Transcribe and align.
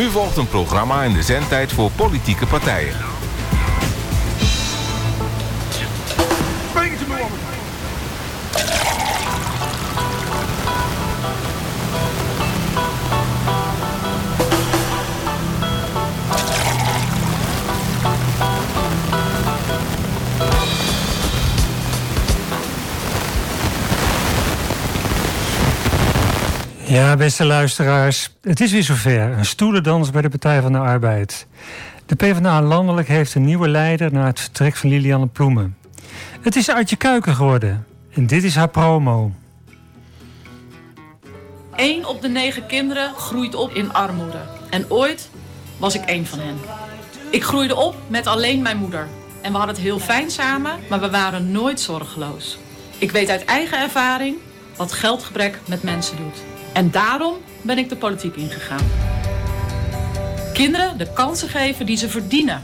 Nu 0.00 0.10
volgt 0.10 0.36
een 0.36 0.48
programma 0.48 1.02
in 1.02 1.12
de 1.12 1.22
zendtijd 1.22 1.72
voor 1.72 1.90
politieke 1.90 2.46
partijen. 2.46 3.19
Ja, 26.90 27.16
beste 27.16 27.44
luisteraars, 27.44 28.30
het 28.42 28.60
is 28.60 28.72
weer 28.72 28.82
zover. 28.82 29.20
Een 29.20 29.44
stoelendans 29.44 30.10
bij 30.10 30.22
de 30.22 30.28
Partij 30.28 30.62
van 30.62 30.72
de 30.72 30.78
Arbeid. 30.78 31.46
De 32.06 32.14
PvdA 32.14 32.62
landelijk 32.62 33.08
heeft 33.08 33.34
een 33.34 33.44
nieuwe 33.44 33.68
leider 33.68 34.12
na 34.12 34.26
het 34.26 34.40
vertrek 34.40 34.76
van 34.76 34.90
Lilianne 34.90 35.26
Ploemen. 35.26 35.76
Het 36.40 36.56
is 36.56 36.68
Artje 36.68 36.96
Kuiken 36.96 37.34
geworden 37.34 37.86
en 38.12 38.26
dit 38.26 38.44
is 38.44 38.54
haar 38.54 38.68
promo. 38.68 39.32
Eén 41.76 42.06
op 42.06 42.22
de 42.22 42.28
negen 42.28 42.66
kinderen 42.66 43.14
groeit 43.14 43.54
op 43.54 43.70
in 43.74 43.92
armoede. 43.92 44.40
En 44.70 44.90
ooit 44.90 45.30
was 45.76 45.94
ik 45.94 46.04
één 46.04 46.26
van 46.26 46.38
hen. 46.38 46.56
Ik 47.30 47.44
groeide 47.44 47.76
op 47.76 47.96
met 48.06 48.26
alleen 48.26 48.62
mijn 48.62 48.76
moeder. 48.76 49.08
En 49.42 49.52
we 49.52 49.56
hadden 49.56 49.74
het 49.74 49.84
heel 49.84 49.98
fijn 49.98 50.30
samen, 50.30 50.72
maar 50.88 51.00
we 51.00 51.10
waren 51.10 51.50
nooit 51.50 51.80
zorgeloos. 51.80 52.58
Ik 52.98 53.10
weet 53.10 53.28
uit 53.28 53.44
eigen 53.44 53.80
ervaring 53.80 54.36
wat 54.76 54.92
geldgebrek 54.92 55.58
met 55.66 55.82
mensen 55.82 56.16
doet. 56.16 56.42
En 56.72 56.90
daarom 56.90 57.34
ben 57.62 57.78
ik 57.78 57.88
de 57.88 57.96
politiek 57.96 58.36
ingegaan. 58.36 58.90
Kinderen 60.52 60.98
de 60.98 61.12
kansen 61.12 61.48
geven 61.48 61.86
die 61.86 61.96
ze 61.96 62.08
verdienen. 62.08 62.62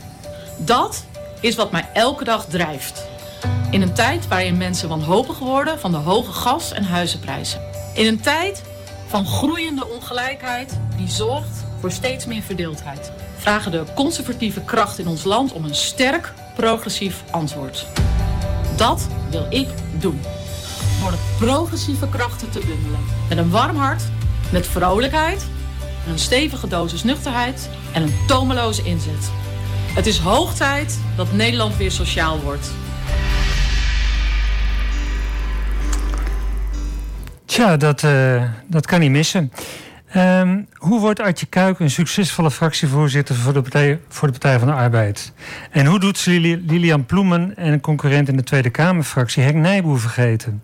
Dat 0.59 1.05
is 1.41 1.55
wat 1.55 1.73
mij 1.73 1.89
elke 1.93 2.25
dag 2.25 2.47
drijft. 2.47 3.07
In 3.71 3.83
een 3.83 3.95
tijd 3.95 4.29
waarin 4.29 4.57
mensen 4.57 4.89
wanhopig 4.89 5.39
worden 5.39 5.79
van 5.81 5.91
de 5.91 5.97
hoge 5.97 6.33
gas- 6.33 6.73
en 6.73 6.85
huizenprijzen. 6.85 7.61
In 7.95 8.07
een 8.07 8.21
tijd 8.21 8.63
van 9.07 9.27
groeiende 9.27 9.89
ongelijkheid 9.89 10.79
die 10.97 11.11
zorgt 11.11 11.65
voor 11.81 11.91
steeds 11.91 12.27
meer 12.27 12.43
verdeeldheid. 12.43 13.13
Vragen 13.37 13.71
de 13.71 13.85
conservatieve 13.95 14.61
kracht 14.61 14.99
in 14.99 15.09
ons 15.09 15.25
land 15.25 15.53
om 15.53 15.65
een 15.65 15.75
sterk 15.75 16.33
progressief 16.55 17.23
antwoord. 17.31 17.87
Dat 18.77 19.09
wil 19.31 19.47
ik 19.51 19.69
doen 19.99 20.21
door 21.11 21.19
de 21.19 21.45
progressieve 21.45 22.09
krachten 22.09 22.51
te 22.51 22.59
bundelen. 22.59 23.01
Met 23.29 23.39
een 23.39 23.51
warm 23.51 23.77
hart, 23.77 24.03
met 24.53 24.67
vrolijkheid, 24.67 25.47
een 26.09 26.19
stevige 26.19 26.69
dosis 26.69 27.05
nuchterheid 27.05 27.69
en 27.93 28.03
een 28.03 28.15
tomeloze 28.27 28.83
inzet. 28.83 29.31
Het 29.95 30.07
is 30.07 30.19
hoog 30.19 30.55
tijd 30.55 30.99
dat 31.17 31.33
Nederland 31.33 31.77
weer 31.77 31.91
sociaal 31.91 32.41
wordt. 32.41 32.71
Tja, 37.45 37.77
dat, 37.77 38.03
uh, 38.03 38.43
dat 38.67 38.87
kan 38.87 39.01
niet 39.01 39.11
missen. 39.11 39.53
Um, 40.17 40.67
hoe 40.75 41.01
wordt 41.01 41.21
Artje 41.21 41.47
Kuik 41.47 41.81
een 41.81 41.91
succesvolle 41.91 42.51
fractievoorzitter 42.51 43.35
voor 43.35 43.53
de, 43.53 43.63
Partij, 43.63 44.01
voor 44.09 44.27
de 44.27 44.33
Partij 44.33 44.59
van 44.59 44.69
de 44.69 44.75
Arbeid? 44.75 45.33
En 45.71 45.87
hoe 45.87 46.01
doet 46.01 46.19
ze 46.19 46.31
Lilian 46.67 47.07
Ploemen 47.07 47.57
en 47.57 47.73
een 47.73 47.81
concurrent 47.81 48.29
in 48.29 48.37
de 48.37 48.43
Tweede 48.43 48.71
Kamerfractie 48.71 49.43
Henk 49.43 49.57
Nijboer 49.57 50.01
vergeten? 50.01 50.63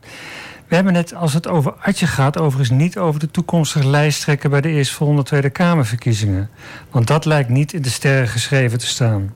We 0.68 0.74
hebben 0.74 0.94
het, 0.94 1.14
als 1.14 1.34
het 1.34 1.48
over 1.48 1.72
Artje 1.72 2.06
gaat, 2.06 2.38
overigens 2.38 2.78
niet 2.78 2.98
over 2.98 3.20
de 3.20 3.30
toekomstige 3.30 3.88
lijsttrekker 3.88 4.50
bij 4.50 4.60
de 4.60 4.68
eerstvolgende 4.68 5.22
Tweede 5.22 5.50
Kamerverkiezingen. 5.50 6.50
Want 6.90 7.06
dat 7.06 7.24
lijkt 7.24 7.48
niet 7.48 7.72
in 7.72 7.82
de 7.82 7.90
sterren 7.90 8.28
geschreven 8.28 8.78
te 8.78 8.86
staan. 8.86 9.34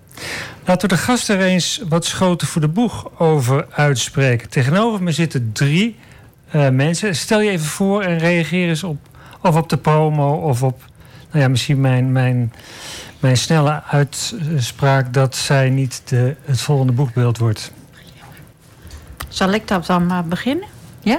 Laten 0.64 0.88
we 0.88 0.94
de 0.94 1.00
gasten 1.02 1.38
er 1.38 1.44
eens 1.44 1.82
wat 1.88 2.04
schoten 2.04 2.46
voor 2.46 2.60
de 2.60 2.68
boeg 2.68 3.20
over 3.20 3.66
uitspreken. 3.70 4.48
Tegenover 4.48 5.02
me 5.02 5.12
zitten 5.12 5.50
drie 5.52 5.96
uh, 6.54 6.68
mensen. 6.68 7.16
Stel 7.16 7.40
je 7.40 7.50
even 7.50 7.66
voor 7.66 8.02
en 8.02 8.18
reageer 8.18 8.68
eens 8.68 8.84
op 8.84 8.98
of 9.42 9.56
op 9.56 9.68
de 9.68 9.76
promo 9.76 10.32
of 10.32 10.62
op, 10.62 10.82
nou 11.30 11.42
ja, 11.42 11.48
misschien 11.48 11.80
mijn, 11.80 12.12
mijn, 12.12 12.52
mijn 13.20 13.36
snelle 13.36 13.82
uitspraak 13.82 15.12
dat 15.12 15.36
zij 15.36 15.70
niet 15.70 16.02
de, 16.04 16.36
het 16.44 16.60
volgende 16.60 16.92
boekbeeld 16.92 17.38
wordt. 17.38 17.72
Zal 19.28 19.52
ik 19.52 19.68
dat 19.68 19.86
dan 19.86 20.06
maar 20.06 20.24
beginnen? 20.24 20.68
Ja? 21.00 21.18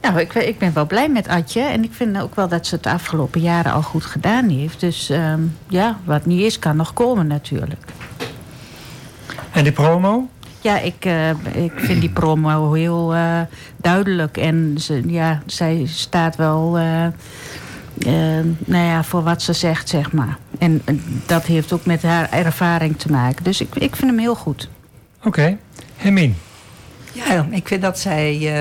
Nou, 0.00 0.20
ik, 0.20 0.34
ik 0.34 0.58
ben 0.58 0.72
wel 0.72 0.86
blij 0.86 1.08
met 1.08 1.28
Adje. 1.28 1.60
En 1.60 1.84
ik 1.84 1.92
vind 1.92 2.20
ook 2.20 2.34
wel 2.34 2.48
dat 2.48 2.66
ze 2.66 2.74
het 2.74 2.84
de 2.84 2.90
afgelopen 2.90 3.40
jaren 3.40 3.72
al 3.72 3.82
goed 3.82 4.04
gedaan 4.04 4.48
heeft. 4.48 4.80
Dus 4.80 5.10
uh, 5.10 5.34
ja, 5.68 5.98
wat 6.04 6.26
niet 6.26 6.40
is, 6.40 6.58
kan 6.58 6.76
nog 6.76 6.92
komen 6.92 7.26
natuurlijk. 7.26 7.84
En 9.52 9.62
die 9.62 9.72
promo? 9.72 10.28
Ja, 10.60 10.78
ik, 10.78 11.04
uh, 11.04 11.30
ik 11.64 11.72
vind 11.76 12.00
die 12.00 12.10
promo 12.10 12.72
heel 12.72 13.14
uh, 13.14 13.40
duidelijk. 13.76 14.36
En 14.36 14.74
ze, 14.78 15.02
ja, 15.06 15.42
zij 15.46 15.82
staat 15.86 16.36
wel 16.36 16.78
uh, 16.78 17.06
nou 18.58 18.84
ja, 18.84 19.04
voor 19.04 19.22
wat 19.22 19.42
ze 19.42 19.52
zegt, 19.52 19.88
zeg 19.88 20.12
maar. 20.12 20.38
En 20.58 20.82
dat 21.26 21.44
heeft 21.44 21.72
ook 21.72 21.86
met 21.86 22.02
haar 22.02 22.30
ervaring 22.30 22.98
te 22.98 23.10
maken. 23.10 23.44
Dus 23.44 23.60
ik, 23.60 23.74
ik 23.74 23.96
vind 23.96 24.10
hem 24.10 24.20
heel 24.20 24.34
goed. 24.34 24.68
Oké. 25.18 25.28
Okay. 25.28 25.58
Hermine? 25.96 26.32
Ja, 27.12 27.46
ik 27.50 27.68
vind 27.68 27.82
dat 27.82 27.98
zij 27.98 28.52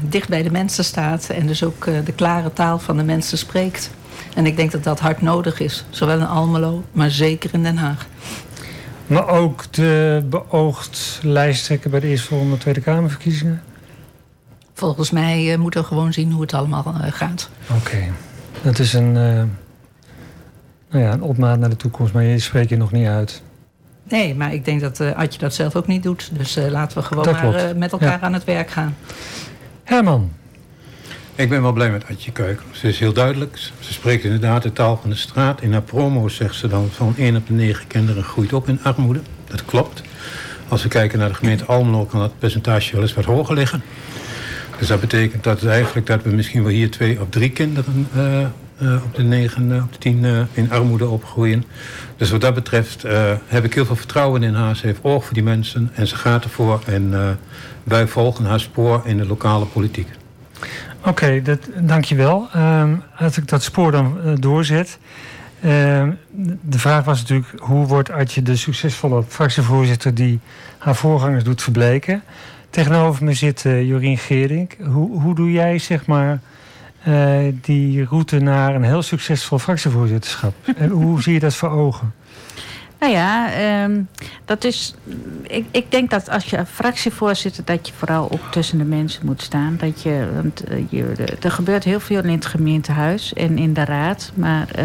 dicht 0.00 0.28
bij 0.28 0.42
de 0.42 0.50
mensen 0.50 0.84
staat. 0.84 1.28
En 1.28 1.46
dus 1.46 1.64
ook 1.64 1.84
de 1.84 2.12
klare 2.14 2.52
taal 2.52 2.78
van 2.78 2.96
de 2.96 3.02
mensen 3.02 3.38
spreekt. 3.38 3.90
En 4.34 4.46
ik 4.46 4.56
denk 4.56 4.72
dat 4.72 4.84
dat 4.84 5.00
hard 5.00 5.22
nodig 5.22 5.60
is. 5.60 5.84
Zowel 5.90 6.18
in 6.18 6.26
Almelo, 6.26 6.84
maar 6.92 7.10
zeker 7.10 7.50
in 7.52 7.62
Den 7.62 7.76
Haag. 7.76 8.06
Maar 9.06 9.28
ook 9.28 9.72
de 9.72 10.22
beoogd 10.26 11.20
lijsttrekker 11.22 11.90
bij 11.90 12.00
de 12.00 12.06
eerstvolgende 12.06 12.58
Tweede 12.58 12.80
Kamerverkiezingen? 12.80 13.62
Volgens 14.72 15.10
mij 15.10 15.52
uh, 15.52 15.58
moeten 15.58 15.80
we 15.80 15.86
gewoon 15.86 16.12
zien 16.12 16.32
hoe 16.32 16.40
het 16.40 16.54
allemaal 16.54 16.94
uh, 16.96 17.12
gaat. 17.12 17.50
Oké. 17.78 17.98
Dat 18.62 18.78
is 18.78 18.92
een, 18.92 19.08
uh, 19.08 19.42
nou 20.90 21.04
ja, 21.04 21.12
een 21.12 21.22
opmaat 21.22 21.58
naar 21.58 21.68
de 21.68 21.76
toekomst, 21.76 22.12
maar 22.12 22.22
je 22.22 22.38
spreekt 22.38 22.68
je 22.68 22.76
nog 22.76 22.92
niet 22.92 23.06
uit. 23.06 23.42
Nee, 24.02 24.34
maar 24.34 24.52
ik 24.52 24.64
denk 24.64 24.80
dat 24.80 25.00
Adje 25.00 25.38
dat 25.38 25.54
zelf 25.54 25.76
ook 25.76 25.86
niet 25.86 26.02
doet. 26.02 26.30
Dus 26.32 26.58
laten 26.68 26.98
we 26.98 27.04
gewoon 27.04 27.32
maar 27.32 27.76
met 27.76 27.92
elkaar 27.92 28.08
ja. 28.08 28.20
aan 28.20 28.32
het 28.32 28.44
werk 28.44 28.70
gaan. 28.70 28.96
Herman. 29.84 30.32
Ik 31.36 31.48
ben 31.48 31.62
wel 31.62 31.72
blij 31.72 31.90
met 31.90 32.04
Adje 32.10 32.32
Kuik. 32.32 32.60
Ze 32.70 32.88
is 32.88 32.98
heel 32.98 33.12
duidelijk. 33.12 33.56
Ze 33.80 33.92
spreekt 33.92 34.24
inderdaad 34.24 34.62
de 34.62 34.72
taal 34.72 34.96
van 34.96 35.10
de 35.10 35.16
straat. 35.16 35.62
In 35.62 35.72
haar 35.72 35.82
promo 35.82 36.28
zegt 36.28 36.54
ze 36.54 36.68
dan 36.68 36.88
van 36.90 37.14
1 37.16 37.36
op 37.36 37.46
de 37.46 37.52
9 37.52 37.86
kinderen 37.86 38.22
groeit 38.22 38.52
op 38.52 38.68
in 38.68 38.80
armoede. 38.82 39.20
Dat 39.44 39.64
klopt. 39.64 40.02
Als 40.68 40.82
we 40.82 40.88
kijken 40.88 41.18
naar 41.18 41.28
de 41.28 41.34
gemeente 41.34 41.64
Almelo 41.64 42.04
kan 42.04 42.20
dat 42.20 42.38
percentage 42.38 42.92
wel 42.92 43.02
eens 43.02 43.14
wat 43.14 43.24
hoger 43.24 43.54
liggen. 43.54 43.82
Dus 44.78 44.88
dat 44.88 45.00
betekent 45.00 45.44
dat 45.44 45.64
eigenlijk 45.64 46.06
dat 46.06 46.22
we 46.22 46.30
misschien 46.30 46.62
wel 46.62 46.72
hier 46.72 46.90
twee 46.90 47.20
of 47.20 47.26
drie 47.30 47.50
kinderen 47.50 48.08
uh, 48.16 48.40
uh, 48.82 49.04
op 49.04 49.14
de 49.14 49.22
negen, 49.22 49.70
uh, 49.70 49.84
op 49.84 49.92
de 49.92 49.98
tien 49.98 50.48
in 50.52 50.70
armoede 50.70 51.08
opgroeien. 51.08 51.64
Dus 52.16 52.30
wat 52.30 52.40
dat 52.40 52.54
betreft 52.54 53.02
heb 53.46 53.64
ik 53.64 53.74
heel 53.74 53.86
veel 53.86 53.96
vertrouwen 53.96 54.42
in 54.42 54.54
haar. 54.54 54.76
Ze 54.76 54.86
heeft 54.86 55.02
oog 55.02 55.24
voor 55.24 55.34
die 55.34 55.42
mensen 55.42 55.90
en 55.94 56.06
ze 56.06 56.16
gaat 56.16 56.44
ervoor. 56.44 56.80
En 56.86 57.38
wij 57.84 58.06
volgen 58.06 58.44
haar 58.44 58.60
spoor 58.60 59.02
in 59.04 59.16
de 59.16 59.26
lokale 59.26 59.64
politiek. 59.64 60.08
Oké, 61.06 61.42
dankjewel. 61.80 62.48
Um, 62.56 63.02
als 63.18 63.38
ik 63.38 63.48
dat 63.48 63.62
spoor 63.62 63.92
dan 63.92 64.18
uh, 64.24 64.32
doorzet. 64.38 64.98
Uh, 65.64 66.08
de 66.60 66.78
vraag 66.78 67.04
was 67.04 67.20
natuurlijk, 67.20 67.48
hoe 67.58 67.86
wordt 67.86 68.10
Adje 68.10 68.42
de 68.42 68.56
succesvolle 68.56 69.22
fractievoorzitter 69.28 70.14
die 70.14 70.40
haar 70.78 70.94
voorgangers 70.94 71.44
doet 71.44 71.62
verbleken? 71.62 72.22
Tegenover 72.70 73.24
me 73.24 73.32
zit 73.32 73.64
uh, 73.64 73.88
Jorien 73.88 74.18
Geerdink. 74.18 74.76
Hoe, 74.84 75.20
hoe 75.20 75.34
doe 75.34 75.52
jij 75.52 75.78
zeg 75.78 76.06
maar 76.06 76.40
uh, 77.08 77.38
die 77.60 78.04
route 78.04 78.38
naar 78.38 78.74
een 78.74 78.84
heel 78.84 79.02
succesvol 79.02 79.58
fractievoorzitterschap? 79.58 80.54
en 80.76 80.90
hoe 80.90 81.22
zie 81.22 81.32
je 81.32 81.40
dat 81.40 81.54
voor 81.54 81.70
ogen? 81.70 82.14
Nou 82.98 83.12
ja, 83.12 83.48
um, 83.84 84.08
dat 84.44 84.64
is. 84.64 84.94
Ik, 85.42 85.66
ik 85.70 85.90
denk 85.90 86.10
dat 86.10 86.30
als 86.30 86.44
je 86.44 86.66
fractievoorzitter, 86.66 87.64
dat 87.64 87.88
je 87.88 87.94
vooral 87.96 88.30
ook 88.32 88.50
tussen 88.50 88.78
de 88.78 88.84
mensen 88.84 89.26
moet 89.26 89.42
staan. 89.42 89.76
Dat 89.80 90.02
je, 90.02 90.28
want 90.34 90.62
je, 90.88 91.12
er 91.40 91.50
gebeurt 91.50 91.84
heel 91.84 92.00
veel 92.00 92.22
in 92.22 92.30
het 92.30 92.46
gemeentehuis 92.46 93.32
en 93.32 93.58
in 93.58 93.74
de 93.74 93.84
raad. 93.84 94.32
Maar 94.34 94.68
uh, 94.78 94.84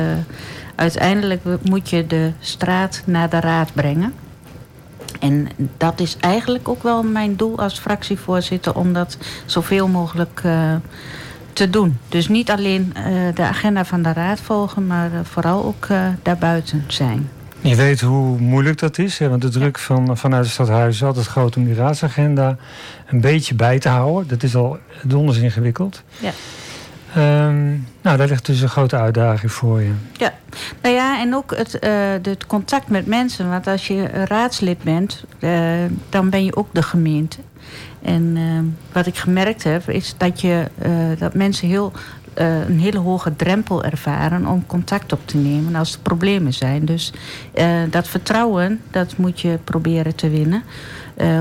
uiteindelijk 0.76 1.42
moet 1.62 1.90
je 1.90 2.08
de 2.08 2.32
straat 2.40 3.02
naar 3.06 3.30
de 3.30 3.40
raad 3.40 3.74
brengen. 3.74 4.14
En 5.20 5.48
dat 5.78 6.00
is 6.00 6.18
eigenlijk 6.20 6.70
ook 6.70 6.84
wel 6.84 7.04
mijn 7.04 7.36
doel 7.36 7.60
als 7.60 7.80
fractievoorzitter, 7.80 8.76
om 8.76 8.94
dat 8.94 9.18
zoveel 9.46 9.88
mogelijk 9.88 10.42
uh, 10.46 10.76
te 11.54 11.70
doen. 11.70 11.98
Dus 12.10 12.28
niet 12.28 12.50
alleen 12.50 12.94
de 13.34 13.44
agenda 13.44 13.86
van 13.86 14.02
de 14.02 14.14
raad 14.14 14.40
volgen, 14.40 14.88
maar 14.88 15.10
vooral 15.24 15.66
ook 15.66 15.88
daarbuiten 16.22 16.84
zijn. 16.88 17.30
Je 17.62 17.76
weet 17.76 18.02
hoe 18.02 18.40
moeilijk 18.40 18.80
dat 18.80 18.98
is, 18.98 19.18
hè? 19.18 19.30
want 19.30 19.42
de 19.42 19.50
druk 19.50 19.80
van, 19.80 20.18
vanuit 20.18 20.44
het 20.44 20.54
stadhuis 20.54 20.96
is 20.96 21.04
altijd 21.04 21.26
groot 21.26 21.56
om 21.56 21.66
die 21.66 21.74
raadsagenda 21.74 22.58
een 23.08 23.22
beetje 23.22 23.56
bij 23.56 23.80
te 23.80 23.90
houden. 23.90 24.28
Dat 24.28 24.44
is 24.44 24.56
al 24.56 24.78
donders 25.04 25.38
ingewikkeld. 25.38 26.04
Ja. 26.20 26.32
Ehm, 27.16 27.70
nou, 28.02 28.18
daar 28.18 28.28
ligt 28.28 28.46
dus 28.46 28.62
een 28.62 28.70
grote 28.70 28.96
uitdaging 28.96 29.52
voor 29.52 29.82
je. 29.82 29.92
Ja, 30.18 30.34
nou 30.82 30.96
ja, 30.96 31.20
en 31.22 31.36
ook 31.36 31.56
het, 31.56 31.78
uh, 31.84 31.92
het 32.22 32.46
contact 32.48 32.88
met 32.88 33.06
mensen. 33.06 33.50
Want 33.50 33.68
als 33.68 33.88
je 33.88 34.04
raadslid 34.06 34.84
bent, 34.84 35.24
uh, 35.40 35.70
dan 36.10 36.30
ben 36.30 36.46
je 36.46 36.56
ook 36.56 36.68
de 36.72 36.84
gemeente. 36.84 37.38
En 38.02 38.36
uh, 38.36 38.60
wat 38.92 39.06
ik 39.06 39.18
gemerkt 39.18 39.64
heb, 39.64 39.90
is 39.90 40.14
dat, 40.18 40.42
je, 40.42 40.68
dat 41.20 41.34
mensen 41.34 41.68
heel, 41.68 41.92
een 42.34 42.80
hele 42.80 42.98
hoge 42.98 43.36
drempel 43.36 43.84
ervaren 43.84 44.48
om 44.48 44.66
contact 44.66 45.14
op 45.14 45.20
te 45.26 45.38
nemen 45.38 45.76
als 45.76 45.94
er 45.94 46.00
problemen 46.00 46.54
zijn. 46.54 46.86
Dus 46.86 47.14
dat 47.90 48.08
vertrouwen, 48.08 48.82
dat 48.92 49.18
moet 49.18 49.42
je 49.42 49.60
proberen 49.64 50.16
te 50.16 50.30
winnen. 50.30 50.64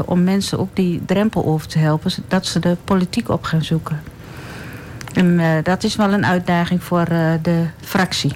om 0.05 0.25
mensen 0.25 0.59
ook 0.59 0.77
die 0.77 1.03
drempel 1.07 1.45
over 1.45 1.69
te 1.69 1.79
helpen, 1.79 2.11
dat 2.29 2.47
ze 2.47 2.59
de 2.59 2.77
politiek 2.85 3.29
op 3.29 3.45
gaan 3.45 3.65
zoeken. 3.65 4.01
En 5.15 5.39
uh, 5.39 5.57
dat 5.63 5.85
is 5.85 5.97
wel 5.97 6.13
een 6.13 6.27
uitdaging 6.27 6.83
voor 6.83 7.07
uh, 7.13 7.33
de 7.43 7.65
fractie. 7.81 8.33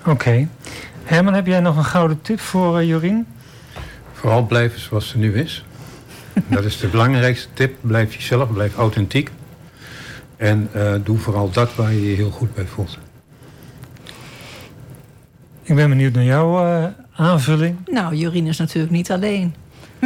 Oké. 0.00 0.10
Okay. 0.10 0.48
Herman, 1.04 1.34
heb 1.34 1.46
jij 1.46 1.60
nog 1.60 1.76
een 1.76 1.84
gouden 1.84 2.22
tip 2.22 2.40
voor 2.40 2.80
uh, 2.80 2.88
Jorien? 2.88 3.26
Vooral 4.12 4.46
blijven 4.46 4.80
zoals 4.80 5.08
ze 5.08 5.18
nu 5.18 5.34
is. 5.34 5.64
dat 6.46 6.64
is 6.64 6.78
de 6.78 6.88
belangrijkste 6.88 7.48
tip. 7.52 7.76
Blijf 7.80 8.14
jezelf, 8.14 8.52
blijf 8.52 8.76
authentiek. 8.76 9.30
En 10.40 10.70
doe 11.04 11.18
vooral 11.18 11.50
dat 11.50 11.74
waar 11.74 11.92
je 11.92 12.10
je 12.10 12.16
heel 12.16 12.30
goed 12.30 12.54
bij 12.54 12.66
voelt. 12.66 12.98
Ik 15.62 15.74
ben 15.74 15.88
benieuwd 15.88 16.12
naar 16.12 16.24
jouw 16.24 16.92
aanvulling. 17.12 17.76
Nou, 17.86 18.14
Jorien 18.14 18.46
is 18.46 18.58
natuurlijk 18.58 18.92
niet 18.92 19.10
alleen. 19.10 19.54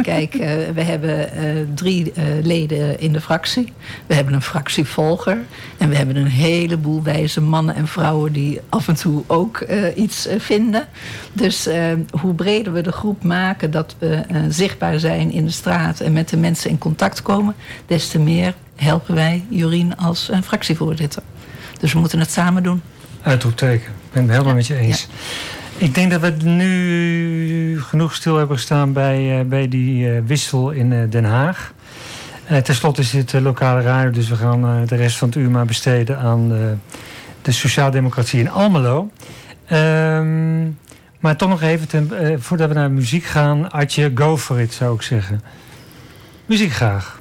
Kijk, 0.01 0.33
uh, 0.33 0.41
we 0.73 0.81
hebben 0.81 1.29
uh, 1.37 1.61
drie 1.75 2.13
uh, 2.17 2.23
leden 2.41 2.99
in 2.99 3.13
de 3.13 3.21
fractie. 3.21 3.73
We 4.05 4.13
hebben 4.13 4.33
een 4.33 4.41
fractievolger. 4.41 5.37
En 5.77 5.89
we 5.89 5.95
hebben 5.95 6.15
een 6.15 6.27
heleboel 6.27 7.03
wijze 7.03 7.41
mannen 7.41 7.75
en 7.75 7.87
vrouwen 7.87 8.33
die 8.33 8.59
af 8.69 8.87
en 8.87 8.95
toe 8.95 9.23
ook 9.27 9.65
iets 9.95 10.27
vinden. 10.37 10.87
Dus 11.33 11.67
hoe 12.21 12.33
breder 12.33 12.73
we 12.73 12.81
de 12.81 12.91
groep 12.91 13.23
maken 13.23 13.71
dat 13.71 13.95
we 13.99 14.21
zichtbaar 14.49 14.99
zijn 14.99 15.31
in 15.31 15.45
de 15.45 15.51
straat 15.51 15.99
en 15.99 16.13
met 16.13 16.29
de 16.29 16.37
mensen 16.37 16.69
in 16.69 16.77
contact 16.77 17.21
komen, 17.21 17.55
des 17.87 18.07
te 18.07 18.19
meer 18.19 18.53
helpen 18.75 19.15
wij 19.15 19.45
Jorien 19.49 19.97
als 19.97 20.29
fractievoorzitter. 20.43 21.21
Dus 21.79 21.93
we 21.93 21.99
moeten 21.99 22.19
het 22.19 22.31
samen 22.31 22.63
doen. 22.63 22.81
Uitroepteken. 23.21 23.87
Ik 23.87 24.11
ben 24.11 24.21
het 24.21 24.31
helemaal 24.31 24.51
ja. 24.51 24.55
met 24.55 24.67
je 24.67 24.75
eens. 24.75 25.01
Ja. 25.01 25.85
Ik 25.85 25.95
denk 25.95 26.11
dat 26.11 26.21
we 26.21 26.33
nu 26.43 27.81
genoeg 27.81 28.15
stil 28.15 28.37
hebben 28.37 28.55
gestaan 28.55 28.93
bij, 28.93 29.39
uh, 29.39 29.45
bij 29.45 29.67
die 29.67 30.07
uh, 30.07 30.21
wissel 30.25 30.71
in 30.71 31.09
Den 31.09 31.25
Haag. 31.25 31.73
Ten 32.63 32.75
slotte 32.75 33.01
is 33.01 33.11
dit 33.11 33.33
lokale 33.33 33.81
radio, 33.81 34.11
dus 34.11 34.29
we 34.29 34.35
gaan 34.35 34.85
de 34.85 34.95
rest 34.95 35.17
van 35.17 35.27
het 35.27 35.37
uur 35.37 35.49
maar 35.49 35.65
besteden 35.65 36.17
aan 36.17 36.49
de 37.41 37.51
sociaaldemocratie 37.51 38.39
in 38.39 38.49
Almelo. 38.49 39.11
Um, 39.71 40.77
maar 41.19 41.35
toch 41.35 41.49
nog 41.49 41.61
even, 41.61 41.87
ten, 41.87 42.11
voordat 42.41 42.67
we 42.67 42.73
naar 42.73 42.91
muziek 42.91 43.23
gaan, 43.23 43.71
Adje, 43.71 44.11
go 44.15 44.37
for 44.37 44.59
it 44.59 44.73
zou 44.73 44.95
ik 44.95 45.01
zeggen. 45.01 45.41
Muziek 46.45 46.71
graag. 46.71 47.19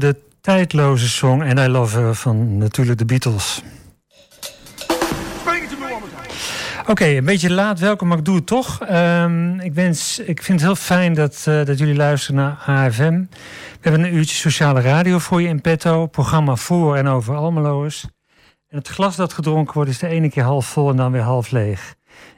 De 0.00 0.16
tijdloze 0.40 1.08
song 1.08 1.42
And 1.42 1.58
I 1.58 1.68
Love 1.68 1.98
Her 1.98 2.14
van 2.14 2.58
natuurlijk 2.58 2.98
de 2.98 3.04
Beatles. 3.04 3.62
Oké, 6.86 7.06
een 7.06 7.24
beetje 7.24 7.50
laat 7.50 7.78
welkom, 7.78 8.08
maar 8.08 8.18
ik 8.18 8.24
doe 8.24 8.36
het 8.36 8.46
toch. 8.46 8.90
Um, 8.90 9.60
ik, 9.60 9.74
wens, 9.74 10.18
ik 10.18 10.42
vind 10.42 10.60
het 10.60 10.68
heel 10.68 10.76
fijn 10.76 11.14
dat, 11.14 11.44
uh, 11.48 11.64
dat 11.64 11.78
jullie 11.78 11.94
luisteren 11.94 12.36
naar 12.36 12.62
AFM. 12.66 13.24
We 13.30 13.78
hebben 13.80 14.04
een 14.04 14.14
uurtje 14.14 14.36
sociale 14.36 14.80
radio 14.80 15.18
voor 15.18 15.42
je 15.42 15.48
in 15.48 15.60
petto. 15.60 16.06
Programma 16.06 16.56
voor 16.56 16.96
en 16.96 17.06
over 17.06 17.34
Almeloers. 17.34 18.06
En 18.68 18.78
het 18.78 18.88
glas 18.88 19.16
dat 19.16 19.32
gedronken 19.32 19.74
wordt 19.74 19.90
is 19.90 19.98
de 19.98 20.06
ene 20.06 20.30
keer 20.30 20.42
half 20.42 20.66
vol 20.66 20.90
en 20.90 20.96
dan 20.96 21.12
weer 21.12 21.22
half 21.22 21.50
leeg. 21.50 21.94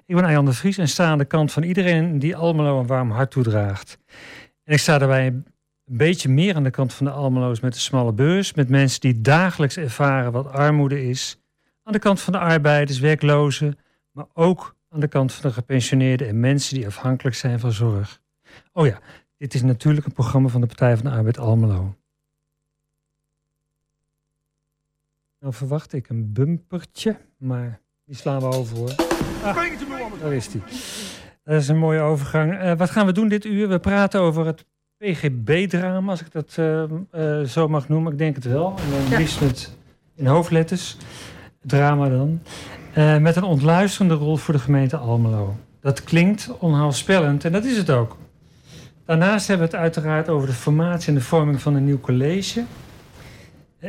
Ik 0.06 0.14
ben 0.14 0.24
Arjan 0.24 0.44
de 0.44 0.52
Vries 0.52 0.78
en 0.78 0.88
sta 0.88 1.10
aan 1.10 1.18
de 1.18 1.24
kant 1.24 1.52
van 1.52 1.62
iedereen 1.62 2.18
die 2.18 2.36
Almelo 2.36 2.78
een 2.78 2.86
warm 2.86 3.10
hart 3.10 3.30
toedraagt. 3.30 3.98
En 4.64 4.72
ik 4.72 4.78
sta 4.78 4.98
daarbij 4.98 5.42
een 5.84 5.96
beetje 5.96 6.28
meer 6.28 6.54
aan 6.54 6.62
de 6.62 6.70
kant 6.70 6.94
van 6.94 7.06
de 7.06 7.12
Almeloos 7.12 7.60
met 7.60 7.72
de 7.72 7.78
smalle 7.78 8.12
beurs. 8.12 8.54
Met 8.54 8.68
mensen 8.68 9.00
die 9.00 9.20
dagelijks 9.20 9.76
ervaren 9.76 10.32
wat 10.32 10.52
armoede 10.52 11.08
is. 11.08 11.40
Aan 11.82 11.92
de 11.92 11.98
kant 11.98 12.20
van 12.20 12.32
de 12.32 12.38
arbeiders, 12.38 12.98
werklozen. 12.98 13.78
Maar 14.10 14.26
ook 14.32 14.76
aan 14.88 15.00
de 15.00 15.08
kant 15.08 15.32
van 15.32 15.50
de 15.50 15.56
gepensioneerden 15.56 16.28
en 16.28 16.40
mensen 16.40 16.74
die 16.74 16.86
afhankelijk 16.86 17.36
zijn 17.36 17.60
van 17.60 17.72
zorg. 17.72 18.20
Oh 18.72 18.86
ja, 18.86 18.98
dit 19.36 19.54
is 19.54 19.62
natuurlijk 19.62 20.06
een 20.06 20.12
programma 20.12 20.48
van 20.48 20.60
de 20.60 20.66
Partij 20.66 20.96
van 20.96 21.04
de 21.04 21.16
Arbeid 21.16 21.38
Almelo. 21.38 21.96
Nou 25.40 25.54
verwacht 25.54 25.92
ik 25.92 26.08
een 26.08 26.32
bumpertje, 26.32 27.16
maar 27.36 27.80
Die 28.04 28.16
slaan 28.16 28.40
we 28.40 28.46
over 28.46 28.76
hoor. 28.76 28.94
Ah, 29.42 29.56
daar 30.20 30.32
is 30.32 30.48
die. 30.48 30.62
Dat 31.44 31.60
is 31.60 31.68
een 31.68 31.78
mooie 31.78 32.00
overgang. 32.00 32.52
Uh, 32.52 32.72
wat 32.72 32.90
gaan 32.90 33.06
we 33.06 33.12
doen 33.12 33.28
dit 33.28 33.44
uur? 33.44 33.68
We 33.68 33.78
praten 33.78 34.20
over 34.20 34.46
het 34.46 34.64
PGB-drama, 35.04 36.10
als 36.10 36.20
ik 36.20 36.32
dat 36.32 36.56
uh, 36.58 36.82
uh, 37.14 37.46
zo 37.46 37.68
mag 37.68 37.88
noemen. 37.88 38.12
Ik 38.12 38.18
denk 38.18 38.34
het 38.34 38.44
wel. 38.44 38.74
En 38.84 38.90
dan 38.90 39.10
ja. 39.10 39.18
liefst 39.18 39.40
met 39.40 39.76
in 40.14 40.26
hoofdletters. 40.26 40.96
Drama 41.62 42.08
dan. 42.08 42.40
met 43.22 43.36
een 43.36 43.42
ontluisterende 43.42 44.14
rol 44.14 44.36
voor 44.36 44.54
de 44.54 44.60
gemeente 44.60 44.96
Almelo. 44.96 45.56
Dat 45.80 46.04
klinkt 46.04 46.50
onheilspellend 46.58 47.44
en 47.44 47.52
dat 47.52 47.64
is 47.64 47.76
het 47.76 47.90
ook. 47.90 48.16
Daarnaast 49.04 49.48
hebben 49.48 49.66
we 49.66 49.72
het 49.72 49.82
uiteraard 49.82 50.28
over 50.28 50.48
de 50.48 50.54
formatie 50.54 51.08
en 51.08 51.14
de 51.14 51.20
vorming 51.20 51.60
van 51.60 51.74
een 51.74 51.84
nieuw 51.84 52.00
college. 52.00 52.64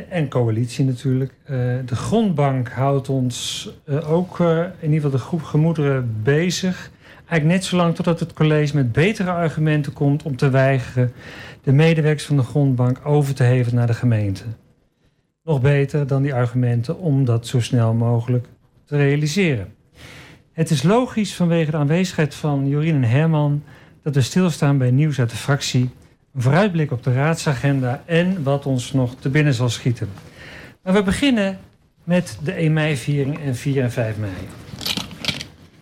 En 0.08 0.28
coalitie 0.28 0.84
natuurlijk. 0.84 1.32
de 1.86 1.96
grondbank 1.96 2.68
houdt 2.68 3.08
ons 3.08 3.68
ook 4.06 4.38
in 4.40 4.92
ieder 4.92 4.94
geval 4.94 5.10
de 5.10 5.18
groep 5.18 5.42
gemoederen 5.42 6.16
bezig. 6.22 6.90
Eigenlijk 7.26 7.58
net 7.58 7.64
zolang 7.64 7.94
totdat 7.94 8.20
het 8.20 8.32
college 8.32 8.74
met 8.74 8.92
betere 8.92 9.30
argumenten 9.30 9.92
komt 9.92 10.22
om 10.22 10.36
te 10.36 10.50
weigeren 10.50 11.12
de 11.62 11.72
medewerkers 11.72 12.24
van 12.24 12.36
de 12.36 12.42
grondbank 12.42 13.00
over 13.04 13.34
te 13.34 13.42
heven 13.42 13.74
naar 13.74 13.86
de 13.86 13.94
gemeente. 13.94 14.42
Nog 15.42 15.60
beter 15.60 16.06
dan 16.06 16.22
die 16.22 16.34
argumenten 16.34 16.98
om 16.98 17.24
dat 17.24 17.46
zo 17.46 17.60
snel 17.60 17.94
mogelijk 17.94 18.46
te 18.84 18.96
realiseren. 18.96 19.74
Het 20.52 20.70
is 20.70 20.82
logisch 20.82 21.34
vanwege 21.34 21.70
de 21.70 21.76
aanwezigheid 21.76 22.34
van 22.34 22.68
Jorien 22.68 22.94
en 22.94 23.10
Herman 23.10 23.62
dat 24.02 24.14
we 24.14 24.20
stilstaan 24.20 24.78
bij 24.78 24.90
nieuws 24.90 25.18
uit 25.18 25.30
de 25.30 25.36
fractie, 25.36 25.90
een 26.34 26.42
vooruitblik 26.42 26.90
op 26.90 27.02
de 27.02 27.12
raadsagenda 27.12 28.02
en 28.04 28.42
wat 28.42 28.66
ons 28.66 28.92
nog 28.92 29.14
te 29.18 29.28
binnen 29.28 29.54
zal 29.54 29.68
schieten. 29.68 30.08
Maar 30.82 30.92
we 30.92 31.02
beginnen 31.02 31.58
met 32.04 32.38
de 32.42 32.52
1 32.52 32.72
mei-viering 32.72 33.38
en 33.38 33.56
4 33.56 33.82
en 33.82 33.92
5 33.92 34.16
mei. 34.18 34.32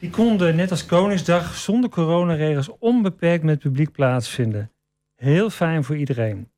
Die 0.05 0.13
konden 0.13 0.57
net 0.57 0.71
als 0.71 0.87
Koningsdag 0.87 1.55
zonder 1.55 1.91
coronaregels 1.91 2.71
onbeperkt 2.79 3.45
met 3.45 3.59
publiek 3.59 3.93
plaatsvinden. 3.93 4.71
Heel 5.17 5.51
fijn 5.51 5.85
voor 5.85 5.97
iedereen. 5.97 6.49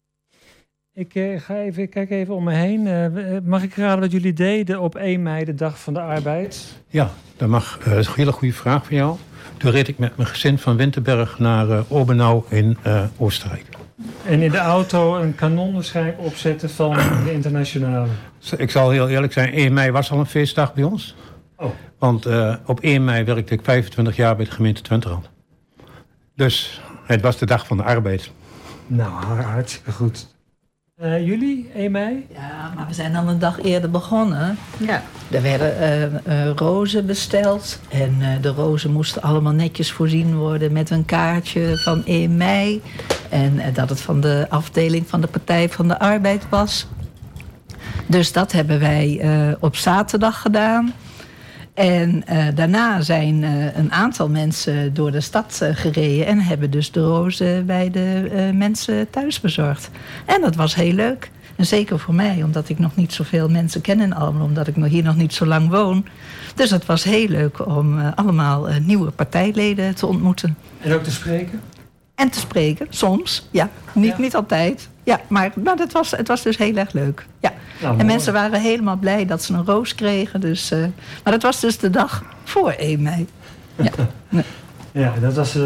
Ik 0.93 1.15
uh, 1.15 1.41
ga 1.41 1.57
even, 1.57 1.89
kijk 1.89 2.11
even 2.11 2.35
om 2.35 2.45
me 2.45 2.53
heen. 2.53 2.87
Uh, 2.87 3.39
mag 3.45 3.63
ik 3.63 3.75
raden 3.75 4.01
wat 4.01 4.13
jullie 4.13 4.33
deden 4.33 4.81
op 4.81 4.95
1 4.95 5.23
mei, 5.23 5.45
de 5.45 5.55
dag 5.55 5.81
van 5.81 5.95
de 5.95 6.01
arbeid? 6.01 6.83
Ja, 6.89 7.11
dat 7.37 7.49
mag. 7.49 7.79
Uh, 7.79 7.85
dat 7.85 7.99
is 7.99 8.07
een 8.07 8.13
hele 8.17 8.33
goede 8.33 8.55
vraag 8.55 8.85
voor 8.87 8.97
jou. 8.97 9.17
Toen 9.57 9.71
reed 9.71 9.89
ik 9.89 9.99
met 9.99 10.17
mijn 10.17 10.29
gezin 10.29 10.59
van 10.59 10.77
Winterberg 10.77 11.39
naar 11.39 11.69
uh, 11.69 11.81
Obenau 11.89 12.45
in 12.49 12.77
Oostenrijk. 13.17 13.65
En 14.25 14.43
in 14.43 14.51
de 14.51 14.59
auto 14.59 15.17
een 15.17 15.35
kanon 15.35 15.73
waarschijnlijk 15.75 16.19
opzetten 16.21 16.71
van 16.71 16.97
de 17.25 17.33
internationale? 17.33 18.09
Ik 18.57 18.71
zal 18.71 18.91
heel 18.91 19.09
eerlijk 19.09 19.33
zijn, 19.33 19.53
1 19.53 19.73
mei 19.73 19.91
was 19.91 20.11
al 20.11 20.19
een 20.19 20.27
feestdag 20.27 20.75
bij 20.75 20.85
ons. 20.85 21.15
Oh. 21.57 21.71
Want 21.99 22.27
uh, 22.27 22.55
op 22.67 22.81
1 22.81 23.05
mei 23.05 23.25
werkte 23.25 23.55
ik 23.55 23.61
25 23.63 24.17
jaar 24.17 24.37
bij 24.37 24.45
de 24.45 24.51
gemeente 24.51 24.83
Twenterand. 24.83 25.31
Dus 26.35 26.81
het 27.05 27.21
was 27.21 27.39
de 27.39 27.47
dag 27.47 27.67
van 27.67 27.77
de 27.77 27.83
arbeid. 27.83 28.31
Nou, 28.87 29.41
hartstikke 29.43 29.93
goed. 29.93 30.35
Uh, 31.03 31.27
jullie, 31.27 31.71
1 31.75 31.91
mei? 31.91 32.27
Ja, 32.35 32.73
maar 32.77 32.87
we 32.87 32.95
zijn 32.95 33.17
al 33.17 33.29
een 33.29 33.39
dag 33.39 33.63
eerder 33.63 33.91
begonnen. 33.91 34.59
Ja. 34.79 35.03
Er 35.31 35.43
werden 35.43 36.23
uh, 36.27 36.51
rozen 36.51 37.07
besteld. 37.07 37.81
En 37.89 38.41
de 38.41 38.49
rozen 38.49 38.93
moesten 38.93 39.23
allemaal 39.23 39.53
netjes 39.53 39.93
voorzien 39.93 40.37
worden 40.37 40.73
met 40.73 40.91
een 40.91 41.05
kaartje 41.05 41.79
van 41.79 42.05
1 42.05 42.37
mei. 42.37 42.83
En 43.29 43.61
dat 43.73 43.89
het 43.89 44.01
van 44.01 44.21
de 44.21 44.47
afdeling 44.49 45.09
van 45.09 45.21
de 45.21 45.27
Partij 45.27 45.69
van 45.69 45.89
de 45.89 45.99
Arbeid 45.99 46.49
was. 46.49 46.87
Dus 48.07 48.33
dat 48.33 48.53
hebben 48.53 48.81
wij 48.81 49.57
op 49.61 49.77
zaterdag 49.77 50.41
gedaan. 50.41 50.95
En 51.77 52.25
uh, 52.31 52.47
daarna 52.55 53.01
zijn 53.01 53.43
uh, 53.43 53.77
een 53.77 53.93
aantal 53.93 54.29
mensen 54.29 54.95
door 54.95 55.11
de 55.11 55.21
stad 55.21 55.61
uh, 55.63 55.69
gereden 55.73 56.27
en 56.27 56.41
hebben 56.41 56.71
dus 56.71 56.91
de 56.91 57.01
rozen 57.01 57.67
bij 57.67 57.91
de 57.91 58.51
mensen 58.55 59.11
thuis 59.11 59.41
bezorgd. 59.41 59.91
En 60.25 60.41
dat 60.41 60.55
was 60.55 60.75
heel 60.75 60.93
leuk. 60.93 61.31
En 61.57 61.67
zeker 61.67 61.99
voor 61.99 62.15
mij, 62.15 62.43
omdat 62.43 62.69
ik 62.69 62.79
nog 62.79 62.97
niet 62.97 63.13
zoveel 63.13 63.49
mensen 63.49 63.81
ken 63.81 64.01
in 64.01 64.15
Almelo, 64.15 64.45
omdat 64.45 64.67
ik 64.67 64.75
hier 64.85 65.03
nog 65.03 65.17
niet 65.17 65.35
zo 65.35 65.47
lang 65.47 65.71
woon. 65.71 66.07
Dus 66.55 66.71
het 66.71 66.87
was 66.87 67.05
heel 67.05 67.29
leuk 67.29 67.67
om 67.67 68.01
allemaal 68.01 68.67
nieuwe 68.83 69.11
partijleden 69.11 69.95
te 69.95 70.07
ontmoeten. 70.07 70.57
En 70.81 70.93
ook 70.93 71.03
te 71.03 71.11
spreken? 71.11 71.61
En 72.17 72.31
te 72.31 72.39
spreken, 72.39 72.87
soms. 72.91 73.49
Ja, 73.51 73.69
niet, 73.93 74.11
ja. 74.11 74.21
niet 74.21 74.35
altijd. 74.35 74.89
Ja, 75.03 75.21
maar 75.29 75.53
nou, 75.55 75.77
dat 75.77 75.93
was, 75.93 76.11
het 76.11 76.29
was 76.29 76.43
dus 76.43 76.57
heel 76.57 76.77
erg 76.77 76.93
leuk. 76.93 77.27
Ja. 77.41 77.53
Nou, 77.83 77.99
en 77.99 78.07
mensen 78.07 78.33
waren 78.33 78.61
helemaal 78.61 78.97
blij 78.97 79.27
dat 79.27 79.43
ze 79.43 79.53
een 79.53 79.65
roos 79.65 79.95
kregen. 79.95 80.41
Dus, 80.41 80.73
uh, 80.73 80.79
maar 81.25 81.33
dat 81.33 81.43
was 81.43 81.61
dus 81.61 81.79
de 81.79 81.91
dag 81.91 82.25
voor 82.45 82.71
1 82.71 83.03
mei. 83.03 83.27
Ja, 83.77 83.91
ja 84.93 85.15
dat 85.21 85.35
was... 85.35 85.57
Uh, 85.57 85.63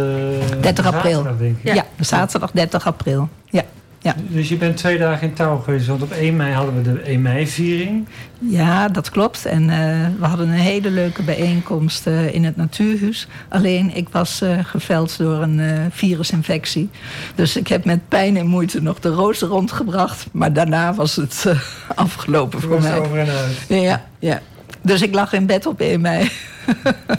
30 0.61 0.87
april. 0.87 1.23
Denk 1.39 1.59
ik. 1.63 1.75
Ja, 1.75 1.87
zaterdag 2.01 2.51
30 2.51 2.87
april. 2.87 3.29
Ja. 3.45 3.63
Ja. 4.03 4.15
Dus 4.29 4.49
je 4.49 4.57
bent 4.57 4.77
twee 4.77 4.99
dagen 4.99 5.29
in 5.29 5.35
touw 5.35 5.59
geweest, 5.59 5.87
want 5.87 6.03
op 6.03 6.13
1 6.13 6.37
mei 6.37 6.53
hadden 6.53 6.75
we 6.75 6.83
de 6.83 7.01
1 7.01 7.23
mei-viering. 7.23 8.09
Ja, 8.39 8.89
dat 8.89 9.11
klopt. 9.11 9.47
En 9.47 9.63
uh, 9.63 10.07
we 10.19 10.27
hadden 10.27 10.49
een 10.49 10.55
hele 10.55 10.91
leuke 10.91 11.23
bijeenkomst 11.23 12.07
uh, 12.07 12.35
in 12.35 12.45
het 12.45 12.57
Natuurhuis. 12.57 13.29
Alleen, 13.49 13.97
ik 13.97 14.09
was 14.09 14.43
uh, 14.43 14.59
geveld 14.65 15.19
door 15.19 15.43
een 15.43 15.91
virusinfectie. 15.91 16.91
Dus 17.35 17.57
ik 17.57 17.69
heb 17.69 17.85
met 17.85 18.09
pijn 18.09 18.37
en 18.37 18.47
moeite 18.47 18.83
nog 18.83 18.99
de 18.99 19.09
rozen 19.09 19.49
rondgebracht. 19.49 20.27
Maar 20.33 20.53
daarna 20.53 20.95
was 20.95 21.17
het 21.17 21.47
afgelopen 21.95 22.61
voor 22.61 22.81
mij. 22.81 22.99
over 22.99 23.19
en 23.19 23.29
uit. 23.29 23.83
Ja, 23.83 24.05
ja. 24.19 24.41
Dus 24.83 25.03
ik 25.03 25.15
lag 25.15 25.33
in 25.33 25.47
bed 25.47 25.67
op 25.67 25.81
1 25.81 26.01
mei. 26.01 26.31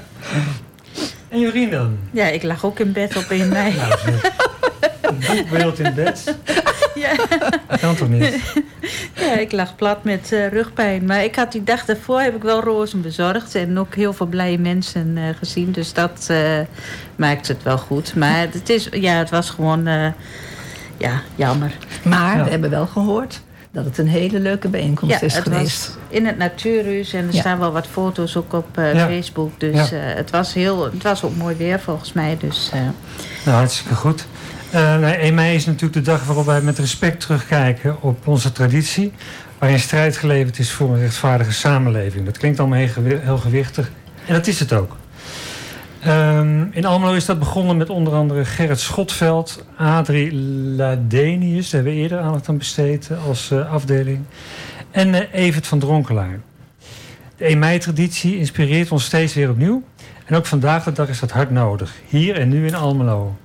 en 1.29 1.39
Jorien 1.39 1.69
dan? 1.69 1.97
Ja, 2.11 2.25
ik 2.25 2.43
lag 2.43 2.65
ook 2.65 2.79
in 2.79 2.91
bed 2.91 3.17
op 3.17 3.25
1 3.29 3.49
mei. 3.49 3.75
Nou, 3.75 3.93
boekbeeld 5.27 5.79
in 5.79 5.93
bed. 5.93 6.23
Ja. 6.95 7.15
Dat 7.67 7.79
kan 7.79 7.95
toch 7.95 8.09
niet? 8.09 8.39
Ja, 9.15 9.33
ik 9.37 9.51
lag 9.51 9.75
plat 9.75 10.03
met 10.03 10.31
uh, 10.31 10.47
rugpijn. 10.47 11.05
Maar 11.05 11.23
ik 11.23 11.35
had 11.35 11.51
die 11.51 11.63
dag 11.63 11.85
daarvoor 11.85 12.21
heb 12.21 12.35
ik 12.35 12.41
wel 12.41 12.61
rozen 12.61 13.01
bezorgd. 13.01 13.55
En 13.55 13.79
ook 13.79 13.95
heel 13.95 14.13
veel 14.13 14.25
blije 14.25 14.59
mensen 14.59 15.17
uh, 15.17 15.23
gezien. 15.37 15.71
Dus 15.71 15.93
dat 15.93 16.27
uh, 16.31 16.59
maakt 17.15 17.47
het 17.47 17.63
wel 17.63 17.77
goed. 17.77 18.15
Maar 18.15 18.39
het, 18.51 18.69
is, 18.69 18.87
ja, 18.91 19.13
het 19.13 19.29
was 19.29 19.49
gewoon 19.49 19.85
ja, 20.97 21.21
jammer. 21.35 21.77
Maar 22.03 22.37
ja. 22.37 22.43
we 22.43 22.49
hebben 22.49 22.69
wel 22.69 22.87
gehoord 22.87 23.41
dat 23.71 23.85
het 23.85 23.97
een 23.97 24.07
hele 24.07 24.39
leuke 24.39 24.67
bijeenkomst 24.67 25.19
ja, 25.19 25.25
is 25.25 25.33
het 25.33 25.43
geweest. 25.43 25.87
Was 25.87 25.97
in 26.09 26.25
het 26.25 26.37
Natuurhuis 26.37 27.13
en 27.13 27.27
er 27.27 27.33
ja. 27.33 27.39
staan 27.39 27.59
wel 27.59 27.71
wat 27.71 27.87
foto's 27.87 28.35
ook 28.35 28.53
op 28.53 28.77
uh, 28.77 28.93
ja. 28.93 29.07
Facebook. 29.07 29.59
Dus 29.59 29.89
het, 29.93 30.29
was 30.29 30.53
heel, 30.53 30.83
het 30.83 31.03
was 31.03 31.23
ook 31.23 31.35
mooi 31.35 31.55
weer 31.55 31.79
volgens 31.79 32.13
mij. 32.13 32.37
Dus, 32.39 32.71
nou, 33.45 33.57
hartstikke 33.57 33.95
goed. 33.95 34.25
Uh, 34.75 34.97
nee, 34.97 35.13
1 35.13 35.33
mei 35.33 35.55
is 35.55 35.65
natuurlijk 35.65 35.93
de 35.93 36.11
dag 36.11 36.25
waarop 36.25 36.45
wij 36.45 36.61
met 36.61 36.79
respect 36.79 37.19
terugkijken 37.19 38.01
op 38.01 38.27
onze 38.27 38.51
traditie. 38.51 39.11
Waarin 39.57 39.79
strijd 39.79 40.17
geleverd 40.17 40.59
is 40.59 40.71
voor 40.71 40.89
een 40.89 40.99
rechtvaardige 40.99 41.51
samenleving. 41.51 42.25
Dat 42.25 42.37
klinkt 42.37 42.59
allemaal 42.59 42.77
heel, 42.77 43.03
heel 43.03 43.37
gewichtig. 43.37 43.91
En 44.25 44.33
dat 44.33 44.47
is 44.47 44.59
het 44.59 44.73
ook. 44.73 44.97
Um, 46.07 46.69
in 46.73 46.85
Almelo 46.85 47.13
is 47.13 47.25
dat 47.25 47.39
begonnen 47.39 47.77
met 47.77 47.89
onder 47.89 48.13
andere 48.13 48.45
Gerrit 48.45 48.79
Schotveld, 48.79 49.65
Adrie 49.77 50.33
Ladenius, 50.75 51.69
daar 51.69 51.81
hebben 51.81 51.93
we 51.93 52.03
eerder 52.03 52.19
aandacht 52.19 52.49
aan 52.49 52.57
besteed 52.57 53.09
als 53.27 53.51
uh, 53.51 53.71
afdeling, 53.71 54.19
en 54.91 55.07
uh, 55.07 55.19
Evert 55.31 55.67
van 55.67 55.79
Dronkelaar. 55.79 56.39
De 57.37 57.45
1 57.45 57.59
mei-traditie 57.59 58.37
inspireert 58.37 58.91
ons 58.91 59.05
steeds 59.05 59.33
weer 59.33 59.49
opnieuw. 59.49 59.83
En 60.25 60.35
ook 60.35 60.45
vandaag 60.45 60.83
de 60.83 60.91
dag 60.91 61.09
is 61.09 61.19
dat 61.19 61.31
hard 61.31 61.51
nodig, 61.51 61.93
hier 62.07 62.35
en 62.35 62.49
nu 62.49 62.67
in 62.67 62.75
Almelo. 62.75 63.35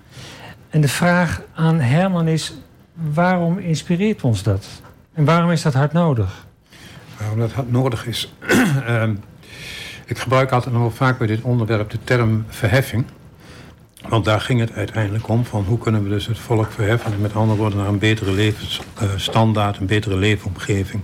En 0.76 0.82
de 0.82 0.88
vraag 0.88 1.42
aan 1.54 1.80
Herman 1.80 2.28
is: 2.28 2.54
waarom 2.92 3.58
inspireert 3.58 4.22
ons 4.22 4.42
dat? 4.42 4.66
En 5.12 5.24
waarom 5.24 5.50
is 5.50 5.62
dat 5.62 5.74
hard 5.74 5.92
nodig? 5.92 6.46
Waarom 7.18 7.38
dat 7.38 7.52
hard 7.52 7.70
nodig 7.70 8.06
is. 8.06 8.32
uh, 8.88 9.02
ik 10.06 10.18
gebruik 10.18 10.50
altijd 10.50 10.74
nog 10.74 10.82
wel 10.82 10.90
vaak 10.90 11.18
bij 11.18 11.26
dit 11.26 11.42
onderwerp 11.42 11.90
de 11.90 11.98
term 12.04 12.44
verheffing. 12.48 13.04
Want 14.08 14.24
daar 14.24 14.40
ging 14.40 14.60
het 14.60 14.72
uiteindelijk 14.72 15.28
om: 15.28 15.44
van 15.44 15.64
hoe 15.64 15.78
kunnen 15.78 16.02
we 16.02 16.08
dus 16.08 16.26
het 16.26 16.38
volk 16.38 16.72
verheffen? 16.72 17.12
En 17.12 17.20
met 17.20 17.34
andere 17.34 17.58
woorden, 17.58 17.78
naar 17.78 17.88
een 17.88 17.98
betere 17.98 18.32
levensstandaard, 18.32 19.78
een 19.78 19.86
betere 19.86 20.16
leefomgeving. 20.16 21.02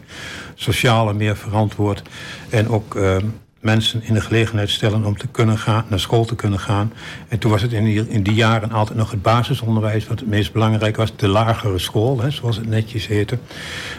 Sociaal 0.54 1.08
en 1.08 1.16
meer 1.16 1.36
verantwoord. 1.36 2.02
En 2.50 2.68
ook 2.68 2.94
uh, 2.94 3.16
mensen 3.62 4.02
in 4.02 4.14
de 4.14 4.20
gelegenheid 4.20 4.70
stellen 4.70 5.04
om 5.04 5.16
te 5.16 5.26
kunnen 5.26 5.58
gaan, 5.58 5.84
naar 5.88 6.00
school 6.00 6.24
te 6.24 6.34
kunnen 6.34 6.58
gaan. 6.58 6.92
En 7.28 7.38
toen 7.38 7.50
was 7.50 7.62
het 7.62 7.72
in 7.72 7.84
die, 7.84 8.08
in 8.08 8.22
die 8.22 8.34
jaren 8.34 8.70
altijd 8.70 8.98
nog 8.98 9.10
het 9.10 9.22
basisonderwijs, 9.22 10.06
wat 10.06 10.20
het 10.20 10.28
meest 10.28 10.52
belangrijk 10.52 10.96
was, 10.96 11.16
de 11.16 11.28
lagere 11.28 11.78
school, 11.78 12.20
hè, 12.20 12.30
zoals 12.30 12.56
het 12.56 12.68
netjes 12.68 13.06
heette. 13.06 13.38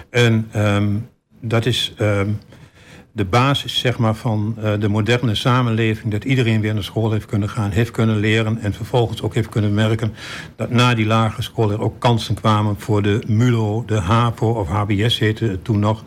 En 0.09 0.49
um, 0.55 1.09
dat 1.41 1.65
is 1.65 1.93
um, 1.99 2.39
de 3.15 3.25
basis 3.25 3.79
zeg 3.79 3.97
maar, 3.97 4.15
van 4.15 4.55
uh, 4.57 4.71
de 4.79 4.87
moderne 4.87 5.35
samenleving... 5.35 6.11
dat 6.11 6.23
iedereen 6.23 6.61
weer 6.61 6.73
naar 6.73 6.83
school 6.83 7.11
heeft 7.11 7.25
kunnen 7.25 7.49
gaan, 7.49 7.71
heeft 7.71 7.91
kunnen 7.91 8.17
leren... 8.17 8.57
en 8.57 8.73
vervolgens 8.73 9.21
ook 9.21 9.33
heeft 9.33 9.49
kunnen 9.49 9.73
merken 9.73 10.13
dat 10.55 10.69
na 10.69 10.93
die 10.93 11.05
lagere 11.05 11.41
school... 11.41 11.71
er 11.71 11.81
ook 11.81 11.99
kansen 11.99 12.35
kwamen 12.35 12.75
voor 12.79 13.01
de 13.01 13.23
MULO, 13.27 13.83
de 13.85 13.99
HAVO 13.99 14.51
of 14.51 14.67
HBS 14.67 15.19
heette 15.19 15.45
het 15.45 15.63
toen 15.63 15.79
nog... 15.79 16.03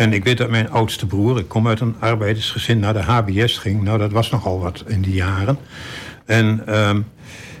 En 0.00 0.12
ik 0.12 0.24
weet 0.24 0.38
dat 0.38 0.50
mijn 0.50 0.70
oudste 0.70 1.06
broer, 1.06 1.38
ik 1.38 1.48
kom 1.48 1.68
uit 1.68 1.80
een 1.80 1.94
arbeidersgezin, 1.98 2.78
naar 2.78 2.92
de 2.92 3.02
HBS 3.02 3.58
ging. 3.58 3.82
Nou, 3.82 3.98
dat 3.98 4.12
was 4.12 4.30
nogal 4.30 4.60
wat 4.60 4.84
in 4.86 5.02
die 5.02 5.14
jaren. 5.14 5.58
En 6.24 6.62
uh, 6.68 6.96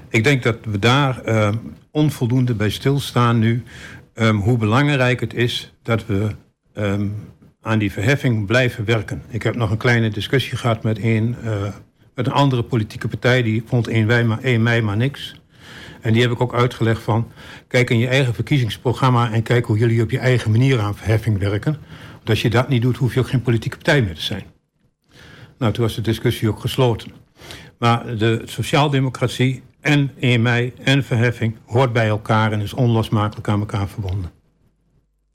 ik 0.08 0.24
denk 0.24 0.42
dat 0.42 0.56
we 0.62 0.78
daar 0.78 1.20
uh, 1.26 1.48
onvoldoende 1.90 2.54
bij 2.54 2.70
stilstaan 2.70 3.38
nu. 3.38 3.62
Um, 4.14 4.36
hoe 4.36 4.56
belangrijk 4.56 5.20
het 5.20 5.34
is 5.34 5.72
dat 5.82 6.06
we 6.06 6.28
aan 7.62 7.78
die 7.78 7.92
verheffing 7.92 8.46
blijven 8.46 8.84
werken. 8.84 9.22
Ik 9.28 9.42
heb 9.42 9.56
nog 9.56 9.70
een 9.70 9.76
kleine 9.76 10.10
discussie 10.10 10.56
gehad 10.56 10.82
met 10.82 10.98
een, 11.02 11.36
uh, 11.44 11.62
met 12.14 12.26
een 12.26 12.32
andere 12.32 12.62
politieke 12.62 13.08
partij. 13.08 13.42
Die 13.42 13.62
vond 13.66 13.88
1 13.88 14.06
mei, 14.06 14.24
maar, 14.24 14.40
1 14.42 14.62
mei 14.62 14.82
maar 14.82 14.96
niks. 14.96 15.40
En 16.00 16.12
die 16.12 16.22
heb 16.22 16.30
ik 16.30 16.40
ook 16.40 16.54
uitgelegd 16.54 17.02
van... 17.02 17.32
kijk 17.68 17.90
in 17.90 17.98
je 17.98 18.08
eigen 18.08 18.34
verkiezingsprogramma... 18.34 19.32
en 19.32 19.42
kijk 19.42 19.66
hoe 19.66 19.78
jullie 19.78 20.02
op 20.02 20.10
je 20.10 20.18
eigen 20.18 20.50
manier 20.50 20.80
aan 20.80 20.96
verheffing 20.96 21.38
werken. 21.38 21.78
Als 22.30 22.42
je 22.42 22.50
dat 22.50 22.68
niet 22.68 22.82
doet, 22.82 22.96
hoef 22.96 23.14
je 23.14 23.20
ook 23.20 23.28
geen 23.28 23.42
politieke 23.42 23.76
partij 23.76 24.02
meer 24.02 24.14
te 24.14 24.22
zijn. 24.22 24.44
Nou, 25.58 25.72
toen 25.72 25.84
was 25.84 25.94
de 25.94 26.00
discussie 26.00 26.48
ook 26.48 26.60
gesloten. 26.60 27.10
Maar 27.78 28.16
de 28.16 28.42
sociaaldemocratie 28.44 29.62
en 29.80 30.10
1 30.18 30.42
mei 30.42 30.72
en 30.82 31.04
verheffing 31.04 31.56
hoort 31.66 31.92
bij 31.92 32.08
elkaar... 32.08 32.52
en 32.52 32.60
is 32.60 32.72
onlosmakelijk 32.72 33.48
aan 33.48 33.60
elkaar 33.60 33.88
verbonden. 33.88 34.30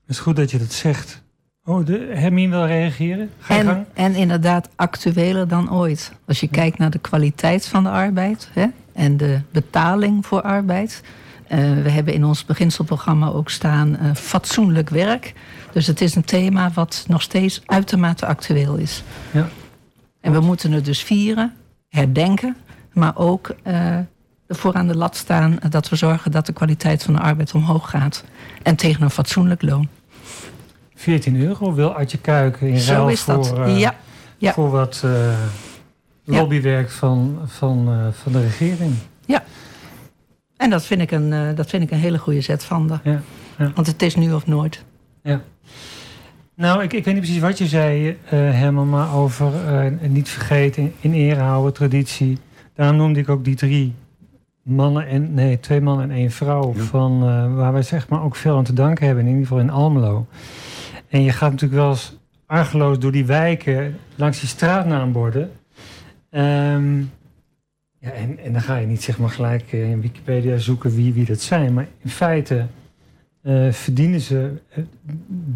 Het 0.02 0.16
is 0.16 0.20
goed 0.20 0.36
dat 0.36 0.52
je 0.52 0.58
dat 0.58 0.72
zegt. 0.72 1.24
Oh, 1.64 1.86
de 1.86 2.12
Hermine 2.14 2.50
wil 2.50 2.66
reageren? 2.66 3.30
Ga 3.40 3.58
en, 3.58 3.66
gang. 3.66 3.86
en 3.94 4.16
inderdaad 4.16 4.70
actueler 4.76 5.48
dan 5.48 5.74
ooit. 5.74 6.12
Als 6.26 6.40
je 6.40 6.48
kijkt 6.48 6.78
naar 6.78 6.90
de 6.90 7.00
kwaliteit 7.00 7.68
van 7.68 7.84
de 7.84 7.90
arbeid 7.90 8.50
hè, 8.54 8.66
en 8.94 9.18
de 9.18 9.40
betaling 9.52 10.26
voor 10.26 10.42
arbeid. 10.42 11.04
Uh, 11.52 11.84
we 11.84 11.90
hebben 11.90 12.14
in 12.14 12.26
ons 12.26 12.46
beginselprogramma 12.46 13.28
ook 13.28 13.50
staan 13.50 13.98
uh, 14.02 14.14
fatsoenlijk 14.14 14.90
werk. 14.90 15.34
Dus 15.72 15.88
het 15.88 16.02
is 16.02 16.16
een 16.16 16.24
thema 16.24 16.72
wat 16.74 17.06
nog 17.08 17.22
steeds 17.22 17.62
uitermate 17.66 18.26
actueel 18.26 18.76
is. 18.76 19.04
Ja. 19.32 19.48
En 20.22 20.32
we 20.32 20.40
moeten 20.40 20.72
het 20.72 20.86
dus 20.86 21.04
vieren, 21.04 21.54
herdenken, 21.90 22.56
maar 22.94 23.18
ook 23.18 23.56
uh, 23.68 23.98
ervoor 24.48 24.74
aan 24.74 24.88
de 24.88 24.98
lat 24.98 25.16
staan 25.16 25.58
dat 25.70 25.90
we 25.90 25.96
zorgen 25.96 26.32
dat 26.32 26.46
de 26.46 26.54
kwaliteit 26.54 27.04
van 27.04 27.14
de 27.14 27.20
arbeid 27.20 27.54
omhoog 27.54 27.90
gaat. 27.90 28.24
En 28.64 28.76
tegen 28.76 29.02
een 29.02 29.10
fatsoenlijk 29.10 29.62
loon. 29.62 29.88
14 30.96 31.42
euro 31.42 31.74
wil 31.74 31.96
Adje 31.96 32.18
Kuiken 32.18 32.68
in 32.68 32.80
ruil 32.80 33.10
is 33.10 33.26
dat. 33.26 33.48
voor, 33.48 33.68
uh, 33.68 33.80
ja. 33.80 33.96
Ja. 34.38 34.54
voor 34.54 34.70
wat 34.70 35.02
uh, 35.06 35.12
lobbywerk 36.24 36.92
van, 36.92 37.40
van, 37.46 37.90
uh, 37.90 38.08
van 38.12 38.32
de 38.32 38.42
regering. 38.42 38.94
Ja. 39.26 39.44
En 40.58 40.70
dat 40.70 40.86
vind 40.86 41.02
ik 41.02 41.12
een, 41.12 41.56
dat 41.56 41.70
vind 41.70 41.84
ik 41.84 41.92
een 41.92 41.98
hele 41.98 42.18
goede 42.18 42.42
zet 42.42 42.64
van 42.64 42.88
de. 42.88 42.98
Ja. 43.04 43.22
Ja. 43.58 43.72
Want 43.76 43.88
het 43.88 44.02
is 44.02 44.16
nu 44.16 44.34
of 44.34 44.48
nooit. 44.48 44.84
Ja. 45.24 45.42
Nou, 46.56 46.84
ik, 46.84 46.94
ik 46.94 47.06
weet 47.06 47.14
niet 47.14 47.24
precies 47.24 47.42
wat 47.42 47.58
je 47.58 47.68
zei, 47.68 48.08
uh, 48.08 48.16
Herman, 48.32 48.90
maar 48.90 49.14
over 49.14 49.52
uh, 49.70 50.10
niet 50.10 50.30
vergeten, 50.30 50.94
in 51.00 51.14
ere 51.14 51.40
houden, 51.40 51.74
traditie. 51.74 52.38
Daarom 52.74 52.98
noemde 52.98 53.20
ik 53.20 53.30
ook 53.30 53.44
die 53.44 53.56
drie 53.56 53.94
mannen 54.62 55.08
en 55.08 55.34
nee, 55.34 55.60
twee 55.60 55.82
mannen 55.82 56.10
en 56.10 56.16
één 56.16 56.32
vrouw. 56.32 56.74
Ja. 56.76 56.84
Van, 56.84 57.30
uh, 57.30 57.56
waar 57.56 57.74
wij 57.74 57.82
zeg 57.82 58.10
maar 58.10 58.24
ook 58.24 58.36
veel 58.36 58.58
aan 58.58 58.64
te 58.64 58.74
danken 58.74 59.06
hebben, 59.06 59.24
in 59.24 59.30
ieder 59.30 59.48
geval 59.48 59.64
in 59.64 59.70
Almelo. 59.70 60.28
En 61.10 61.22
je 61.22 61.32
gaat 61.32 61.52
natuurlijk 61.52 61.82
wel 61.82 61.90
eens 61.90 62.18
argeloos 62.46 63.00
door 63.00 63.12
die 63.12 63.26
wijken 63.26 64.00
langs 64.16 64.40
die 64.40 64.50
straatnaamborden. 64.50 65.52
Um, 66.32 67.12
en, 68.14 68.40
en 68.40 68.54
dan 68.54 68.62
ga 68.62 68.76
je 68.76 68.88
niet 68.88 69.04
zeg 69.04 69.18
maar 69.18 69.30
gelijk 69.30 69.74
eh, 69.74 69.90
in 69.90 70.02
Wikipedia 70.02 70.58
zoeken 70.58 70.96
wie, 70.96 71.14
wie 71.14 71.26
dat 71.26 71.42
zijn. 71.42 71.74
Maar 71.74 71.88
in 72.02 72.10
feite 72.10 72.66
eh, 73.42 73.72
verdienen 73.72 74.20
ze 74.20 74.52
eh, 74.70 74.84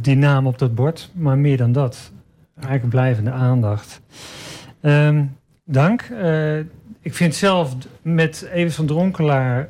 die 0.01 0.15
naam 0.15 0.47
op 0.47 0.57
dat 0.57 0.75
bord, 0.75 1.11
maar 1.13 1.37
meer 1.37 1.57
dan 1.57 1.71
dat. 1.71 2.11
Eigenlijk 2.55 2.89
blijvende 2.89 3.31
aandacht. 3.31 4.01
Ehm, 4.81 5.23
dank. 5.63 6.09
Ik 7.01 7.13
vind 7.13 7.35
zelf 7.35 7.75
met 8.01 8.49
Evers 8.53 8.75
van 8.75 8.85
Dronkelaar 8.85 9.69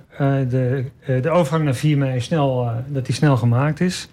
de, 0.49 0.85
de 1.21 1.29
overgang 1.29 1.63
naar 1.63 1.75
4 1.75 1.97
mei 1.97 2.19
snel, 2.19 2.71
dat 2.87 3.05
die 3.05 3.15
snel 3.15 3.37
gemaakt 3.37 3.79
is. 3.79 4.09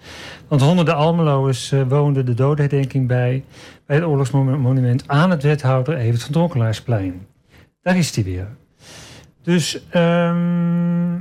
Want 0.48 0.61
honderden 0.61 0.94
Almeloers 0.94 1.74
woonden 1.88 2.26
de 2.26 2.35
doodherdenking 2.35 3.07
bij, 3.07 3.44
bij 3.87 3.96
het 3.96 4.05
oorlogsmonument 4.05 5.09
aan 5.09 5.31
het 5.31 5.42
wethouder 5.42 5.96
Evert 5.96 6.22
van 6.22 6.33
Dronkelaarsplein. 6.33 7.26
Daar 7.87 7.96
is 7.96 8.12
die 8.12 8.25
weer. 8.25 8.49
Dus 9.42 9.83
um, 9.94 11.16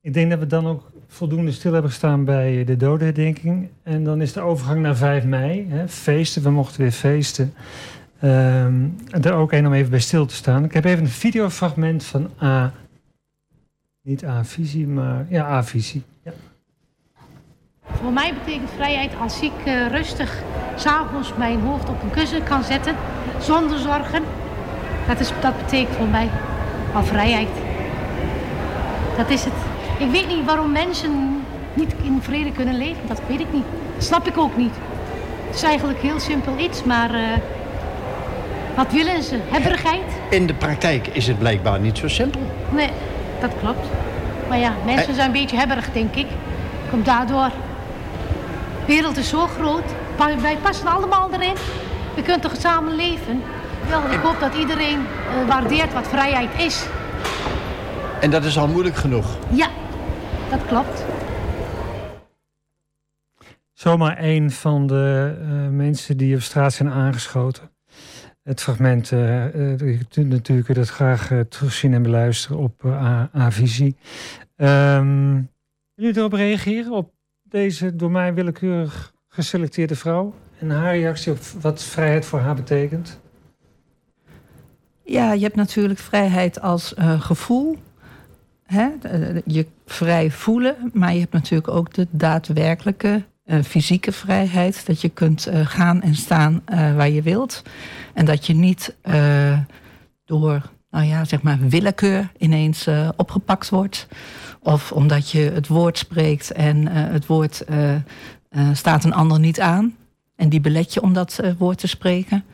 ik 0.00 0.14
denk 0.14 0.30
dat 0.30 0.38
we 0.38 0.46
dan 0.46 0.66
ook 0.66 0.90
voldoende 1.06 1.52
stil 1.52 1.72
hebben 1.72 1.90
gestaan 1.90 2.24
bij 2.24 2.64
de 2.64 2.76
dodenherdenking. 2.76 3.68
En 3.82 4.04
dan 4.04 4.20
is 4.20 4.32
de 4.32 4.40
overgang 4.40 4.80
naar 4.80 4.96
5 4.96 5.24
mei. 5.24 5.66
Hè, 5.68 5.88
feesten, 5.88 6.42
we 6.42 6.50
mochten 6.50 6.80
weer 6.80 6.90
feesten. 6.90 7.54
Um, 8.22 8.96
er 9.10 9.32
ook 9.32 9.52
een 9.52 9.66
om 9.66 9.72
even 9.72 9.90
bij 9.90 10.00
stil 10.00 10.26
te 10.26 10.34
staan. 10.34 10.64
Ik 10.64 10.72
heb 10.72 10.84
even 10.84 11.04
een 11.04 11.10
videofragment 11.10 12.04
van 12.04 12.30
A. 12.42 12.72
Niet 14.02 14.24
A-visie, 14.24 14.86
maar 14.86 15.26
ja, 15.28 15.44
A-visie. 15.44 16.02
Ja. 16.22 16.32
Voor 17.82 18.12
mij 18.12 18.34
betekent 18.34 18.70
vrijheid 18.70 19.16
als 19.20 19.40
ik 19.40 19.66
uh, 19.66 19.88
rustig 19.88 20.42
s'avonds 20.74 21.36
mijn 21.36 21.60
hoofd 21.60 21.88
op 21.88 22.02
een 22.02 22.10
kussen 22.10 22.44
kan 22.44 22.64
zetten. 22.64 22.96
Zonder 23.40 23.78
zorgen. 23.78 24.35
Dat, 25.06 25.20
is, 25.20 25.32
dat 25.40 25.56
betekent 25.64 25.96
voor 25.96 26.06
mij 26.06 26.28
al 26.94 27.04
vrijheid. 27.04 27.48
Dat 29.16 29.30
is 29.30 29.44
het. 29.44 29.52
Ik 29.98 30.10
weet 30.10 30.28
niet 30.28 30.44
waarom 30.44 30.72
mensen 30.72 31.42
niet 31.74 31.94
in 32.02 32.18
vrede 32.22 32.52
kunnen 32.52 32.76
leven. 32.76 33.02
Dat 33.06 33.20
weet 33.26 33.40
ik 33.40 33.52
niet. 33.52 33.64
Dat 33.94 34.04
snap 34.04 34.26
ik 34.26 34.38
ook 34.38 34.56
niet. 34.56 34.74
Het 35.46 35.54
is 35.54 35.62
eigenlijk 35.62 35.98
heel 35.98 36.20
simpel 36.20 36.58
iets, 36.58 36.84
maar 36.84 37.14
uh, 37.14 37.20
wat 38.74 38.92
willen 38.92 39.22
ze? 39.22 39.38
Hebberigheid? 39.48 40.04
In 40.30 40.46
de 40.46 40.54
praktijk 40.54 41.06
is 41.06 41.26
het 41.26 41.38
blijkbaar 41.38 41.80
niet 41.80 41.98
zo 41.98 42.08
simpel. 42.08 42.40
Nee, 42.70 42.90
dat 43.40 43.50
klopt. 43.60 43.86
Maar 44.48 44.58
ja, 44.58 44.72
mensen 44.84 45.14
zijn 45.14 45.26
een 45.26 45.32
beetje 45.32 45.56
hebberig, 45.56 45.92
denk 45.92 46.14
ik. 46.14 46.26
Komt 46.90 47.04
daardoor. 47.04 47.50
De 48.86 48.92
wereld 48.92 49.16
is 49.16 49.28
zo 49.28 49.46
groot. 49.46 49.84
Wij 50.40 50.56
passen 50.62 50.86
allemaal 50.86 51.28
erin. 51.32 51.54
We 52.14 52.22
kunnen 52.22 52.40
toch 52.40 52.56
samen 52.58 52.94
leven? 52.94 53.42
Wel, 53.88 54.10
ik 54.10 54.18
hoop 54.18 54.40
dat 54.40 54.54
iedereen 54.54 54.98
uh, 54.98 55.48
waardeert 55.48 55.92
wat 55.92 56.08
vrijheid 56.08 56.50
is. 56.58 56.86
En 58.20 58.30
dat 58.30 58.44
is 58.44 58.58
al 58.58 58.68
moeilijk 58.68 58.96
genoeg. 58.96 59.38
Ja, 59.50 59.68
dat 60.50 60.66
klopt. 60.66 61.04
Zomaar 63.72 64.16
een 64.20 64.50
van 64.50 64.86
de 64.86 65.36
uh, 65.40 65.68
mensen 65.68 66.16
die 66.16 66.34
op 66.34 66.40
straat 66.40 66.72
zijn 66.72 66.90
aangeschoten. 66.90 67.70
Het 68.42 68.62
fragment, 68.62 69.10
uh, 69.10 69.54
uh, 69.54 70.00
natuurlijk 70.14 70.74
dat 70.74 70.88
graag 70.88 71.30
terugzien 71.48 71.94
en 71.94 72.02
beluisteren 72.02 72.58
op 72.58 72.84
A-visie. 73.36 73.96
Um, 74.56 75.50
jullie 75.94 76.16
erop 76.16 76.32
reageren 76.32 76.92
op 76.92 77.12
deze 77.42 77.96
door 77.96 78.10
mij 78.10 78.34
willekeurig 78.34 79.12
geselecteerde 79.28 79.94
vrouw? 79.94 80.34
En 80.58 80.70
haar 80.70 80.96
reactie 80.96 81.32
op 81.32 81.38
wat 81.60 81.82
vrijheid 81.82 82.26
voor 82.26 82.40
haar 82.40 82.54
betekent? 82.54 83.20
Ja, 85.08 85.32
je 85.32 85.42
hebt 85.42 85.56
natuurlijk 85.56 85.98
vrijheid 85.98 86.60
als 86.60 86.94
gevoel 87.18 87.76
hè, 88.66 88.88
je 89.44 89.66
vrij 89.86 90.30
voelen, 90.30 90.76
maar 90.92 91.12
je 91.12 91.20
hebt 91.20 91.32
natuurlijk 91.32 91.68
ook 91.68 91.94
de 91.94 92.06
daadwerkelijke 92.10 93.24
uh, 93.46 93.62
fysieke 93.62 94.12
vrijheid. 94.12 94.86
Dat 94.86 95.00
je 95.00 95.08
kunt 95.08 95.48
uh, 95.48 95.66
gaan 95.66 96.02
en 96.02 96.14
staan 96.14 96.62
waar 96.66 97.08
je 97.08 97.22
wilt. 97.22 97.62
En 98.14 98.24
dat 98.24 98.46
je 98.46 98.54
niet 98.54 98.96
door 100.24 100.70
nou 100.90 101.04
ja, 101.04 101.24
zeg 101.24 101.42
maar 101.42 101.58
willekeur 101.68 102.32
ineens 102.38 102.88
opgepakt 103.16 103.68
wordt. 103.68 104.06
Of 104.60 104.92
omdat 104.92 105.30
je 105.30 105.40
het 105.40 105.66
woord 105.66 105.98
spreekt 105.98 106.52
en 106.52 106.86
het 106.86 107.26
woord 107.26 107.64
staat 108.72 109.04
een 109.04 109.14
ander 109.14 109.40
niet 109.40 109.60
aan. 109.60 109.94
En 110.36 110.48
die 110.48 110.60
belet 110.60 110.94
je 110.94 111.02
om 111.02 111.12
dat 111.12 111.40
woord 111.58 111.78
te 111.78 111.86
spreken. 111.86 112.44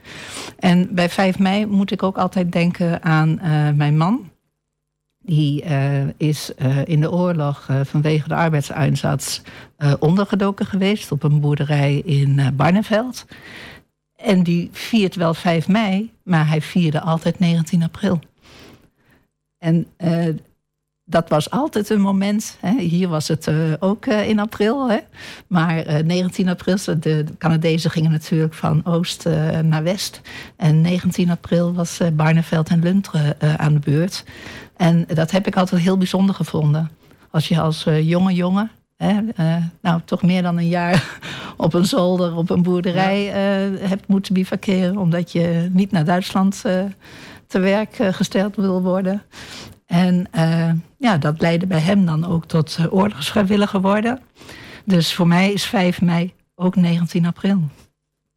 En 0.59 0.95
bij 0.95 1.09
5 1.09 1.39
mei 1.39 1.67
moet 1.67 1.91
ik 1.91 2.03
ook 2.03 2.19
altijd 2.19 2.53
denken 2.53 3.03
aan 3.03 3.41
mijn 3.77 3.97
man. 3.97 4.31
Die 5.25 5.65
uh, 5.65 6.09
is 6.17 6.53
in 6.85 7.01
de 7.01 7.13
oorlog 7.13 7.69
vanwege 7.83 8.29
de 8.29 8.35
arbeidseinsatz 8.35 9.41
ondergedoken 9.99 10.67
geweest 10.67 11.13
op 11.13 11.23
een 11.23 11.41
boerderij 11.41 11.99
in 11.99 12.53
Barneveld. 12.57 13.27
En 14.17 14.43
die 14.43 14.69
viert 14.73 15.15
wel 15.15 15.35
5 15.35 15.69
mei, 15.69 16.13
maar 16.23 16.49
hij 16.49 16.61
vierde 16.61 17.01
altijd 17.01 17.39
19 17.39 17.83
april. 17.83 18.19
En 19.59 19.87
dat 21.05 21.29
was 21.29 21.51
altijd 21.51 21.91
een 21.91 22.01
moment. 22.01 22.57
Hè. 22.61 22.81
Hier 22.81 23.09
was 23.09 23.29
het 23.29 23.47
uh, 23.47 23.57
ook 23.79 24.07
uh, 24.07 24.29
in 24.29 24.39
april. 24.39 24.91
Hè. 24.91 24.99
Maar 25.47 25.87
uh, 25.87 26.05
19 26.05 26.49
april, 26.49 26.77
de, 26.85 26.99
de, 26.99 27.25
Canadezen 27.39 27.91
gingen 27.91 28.11
natuurlijk 28.11 28.55
van 28.55 28.85
oost 28.85 29.29
naar 29.63 29.83
west. 29.83 30.21
En 30.57 30.81
19 30.81 31.31
april 31.31 31.75
was 31.75 32.01
Barneveld 32.13 32.69
en 32.69 32.83
Lunteren 32.83 33.59
aan 33.59 33.73
de 33.73 33.79
beurt. 33.79 34.25
En 34.77 35.05
dat 35.15 35.31
heb 35.31 35.47
ik 35.47 35.57
altijd 35.57 35.83
heel 35.83 35.99
bijzonder 35.99 36.35
gevonden. 36.35 36.91
Als 37.31 37.49
je 37.49 37.61
als 37.61 37.87
jonge 38.03 38.35
jongen, 38.35 38.71
hè, 38.97 39.21
nou 39.81 40.01
toch 40.05 40.23
meer 40.23 40.43
dan 40.43 40.59
een 40.59 40.69
jaar 40.69 41.19
op 41.57 41.75
een 41.75 41.87
zolder, 41.87 42.37
op 42.37 42.51
een 42.51 42.63
boerderij 42.63 43.23
ja. 43.23 43.33
hebt 43.89 44.07
moeten 44.07 44.35
bivakeren. 44.35 44.97
Omdat 44.97 45.33
je 45.33 45.69
niet 45.73 45.91
naar 45.91 46.05
Duitsland 46.05 46.61
te 47.47 47.59
werk 47.59 47.97
gesteld 48.11 48.57
wil 48.57 48.83
worden. 48.83 49.23
En 49.93 50.27
uh, 50.35 50.71
ja, 50.97 51.19
dat 51.19 51.41
leidde 51.41 51.67
bij 51.67 51.81
hem 51.81 52.07
dan 52.07 52.27
ook 52.27 52.47
tot 52.47 52.77
uh, 52.81 52.93
oorlogsvrijwilliger 52.93 53.81
worden. 53.81 54.21
Dus 54.85 55.15
voor 55.15 55.27
mij 55.27 55.53
is 55.53 55.65
5 55.65 56.01
mei 56.01 56.33
ook 56.55 56.77
19 56.77 57.27
april. 57.27 57.61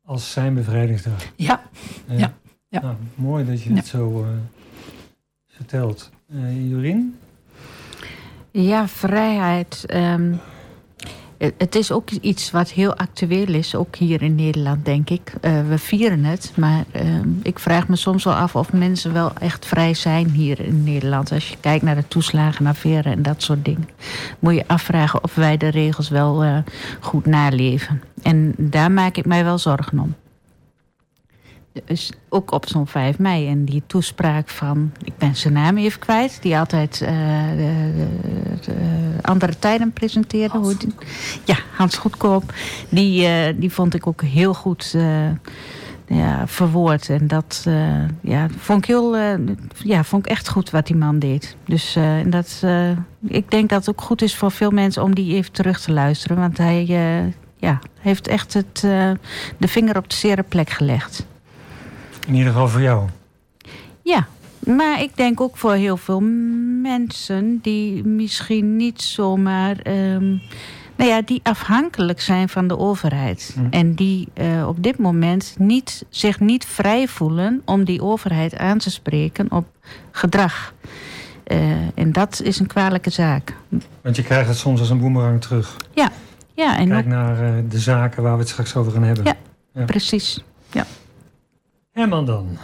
Als 0.06 0.32
zijn 0.32 0.54
bevrijdingsdag? 0.54 1.24
Ja. 1.36 1.62
Uh, 2.10 2.20
ja. 2.20 2.34
ja. 2.68 2.82
Nou, 2.82 2.96
mooi 3.15 3.46
dat 3.46 3.62
je 3.63 3.74
het 3.74 3.88
zo 3.88 4.26
vertelt. 5.48 6.12
Jorien? 6.68 7.20
Ja, 8.52 8.88
vrijheid. 8.88 9.84
Um, 9.94 10.39
het 11.38 11.76
is 11.76 11.91
ook 11.91 12.12
iets 12.12 12.52
wat 12.52 12.69
heel 12.69 12.95
actueel 12.95 13.48
is, 13.48 13.76
ook 13.76 13.95
hier 13.95 14.21
in 14.21 14.36
Nederland, 14.36 14.86
denk 14.86 15.10
ik. 15.10 15.34
Uh, 15.41 15.67
we 15.67 15.78
vieren 15.78 16.24
het, 16.24 16.52
maar 16.56 16.84
uh, 16.95 17.02
ik 17.41 17.60
vraag 17.60 17.88
me 17.88 17.95
soms 17.95 18.24
wel 18.24 18.34
af 18.34 18.56
of 18.56 18.74
mensen 18.74 19.13
wel 19.13 19.32
echt 19.39 19.65
vrij 19.65 19.93
zijn 19.93 20.30
hier 20.30 20.60
in 20.60 20.84
Nederland. 20.84 21.32
Als 21.32 21.50
je 21.50 21.56
kijkt 21.60 21.84
naar 21.84 21.95
de 21.95 22.08
toeslagenaffaire 22.08 23.10
en 23.10 23.21
dat 23.21 23.41
soort 23.41 23.65
dingen, 23.65 23.89
moet 24.39 24.54
je 24.56 24.67
afvragen 24.67 25.24
of 25.24 25.36
wij 25.36 25.58
de 25.58 25.67
regels 25.67 26.10
wel 26.10 26.45
uh, 26.45 26.58
goed 27.00 27.26
naleven. 27.26 28.02
En 28.21 28.54
daar 28.58 28.91
maak 28.91 29.17
ik 29.17 29.26
mij 29.26 29.43
wel 29.43 29.58
zorgen 29.58 30.00
om. 30.00 30.15
Dus 31.84 32.12
ook 32.30 32.52
op 32.52 32.68
zo'n 32.68 32.88
5 32.88 33.20
mei. 33.20 33.48
En 33.48 33.66
die 33.66 33.84
toespraak 33.88 34.50
van, 34.50 34.92
ik 35.04 35.18
ben 35.18 35.36
zijn 35.36 35.54
naam 35.54 35.78
even 35.78 36.00
kwijt, 36.00 36.38
die 36.42 36.58
altijd 36.58 37.02
uh, 37.02 37.10
de, 37.50 37.92
de, 37.96 38.72
de 38.72 38.78
andere 39.22 39.60
tijden 39.60 39.92
presenteerde. 39.92 40.58
Hans. 40.58 40.78
Die, 40.78 40.94
ja, 41.46 41.58
Hans 41.76 41.98
Goedkoop. 41.98 42.54
Die, 42.90 43.28
uh, 43.28 43.54
die 43.56 43.72
vond 43.72 43.94
ik 43.94 44.08
ook 44.08 44.22
heel 44.22 44.54
goed 44.54 44.94
uh, 44.96 45.30
ja, 46.08 46.48
verwoord. 46.48 47.10
En 47.10 47.28
dat 47.28 47.68
ja, 48.22 48.48
vond 48.58 48.80
ik 48.80 48.86
heel, 48.86 49.16
ja, 49.78 50.04
vond 50.04 50.26
ik 50.26 50.32
echt 50.32 50.50
goed 50.50 50.70
wat 50.70 50.88
die 50.88 50.96
man 50.96 51.20
deed. 51.20 51.56
Dus 51.66 51.98
dat, 52.26 52.64
ik 53.28 53.52
denk 53.52 53.70
dat 53.70 53.80
het 53.80 53.90
ook 53.90 54.02
goed 54.02 54.22
is 54.22 54.36
voor 54.36 54.52
veel 54.52 54.72
mensen 54.72 55.04
om 55.04 55.16
die 55.16 55.36
even 55.36 55.52
terug 55.52 55.82
te 55.82 55.92
luisteren. 55.92 56.38
Want 56.38 56.58
hij 56.58 56.86
ja, 57.58 57.80
heeft 58.00 58.28
echt 58.28 58.54
het, 58.54 58.80
de 59.58 59.68
vinger 59.68 59.98
op 59.98 60.10
de 60.10 60.16
zere 60.16 60.44
plek 60.44 60.70
gelegd. 60.70 61.26
In 62.26 62.36
ieder 62.36 62.52
geval 62.52 62.68
voor 62.68 62.82
jou. 62.82 63.10
Ja, 64.02 64.28
maar 64.60 65.02
ik 65.02 65.16
denk 65.16 65.42
ook 65.42 65.58
voor 65.58 65.74
heel 65.74 65.98
veel 65.98 66.20
mensen 66.82 67.60
die 67.62 68.04
misschien 68.04 68.76
niet 68.76 69.02
zomaar. 69.02 69.78
Um, 69.88 70.42
nou 70.96 71.10
ja, 71.10 71.22
die 71.22 71.40
afhankelijk 71.44 72.22
zijn 72.22 72.50
van 72.50 72.68
de 72.68 72.78
overheid. 72.78 73.56
Hm. 73.56 73.66
En 73.70 73.94
die 73.94 74.28
uh, 74.34 74.68
op 74.68 74.84
dit 74.84 74.98
moment 74.98 75.56
niet, 75.58 76.06
zich 76.10 76.40
niet 76.40 76.66
vrij 76.66 77.08
voelen 77.08 77.62
om 77.66 77.84
die 77.84 78.02
overheid 78.02 78.58
aan 78.58 78.78
te 78.78 78.92
spreken 78.92 79.52
op 79.52 79.68
gedrag. 80.12 80.74
Uh, 81.48 81.72
en 81.96 82.12
dat 82.12 82.42
is 82.44 82.60
een 82.60 82.68
kwalijke 82.68 83.10
zaak. 83.10 83.56
Want 84.02 84.16
je 84.16 84.24
krijgt 84.24 84.48
het 84.48 84.58
soms 84.58 84.80
als 84.80 84.90
een 84.90 85.00
boemerang 85.00 85.42
terug. 85.42 85.78
Ja, 85.94 86.12
ja. 86.54 86.78
En 86.78 86.90
Kijk 86.90 87.06
naar 87.06 87.44
uh, 87.44 87.64
de 87.70 87.80
zaken 87.80 88.24
waar 88.24 88.34
we 88.34 88.40
het 88.40 88.50
straks 88.50 88.76
over 88.76 88.92
gaan 88.92 89.04
hebben. 89.04 89.24
Ja, 89.24 89.36
ja. 89.74 89.86
precies. 89.86 90.44
Dan. 92.10 92.58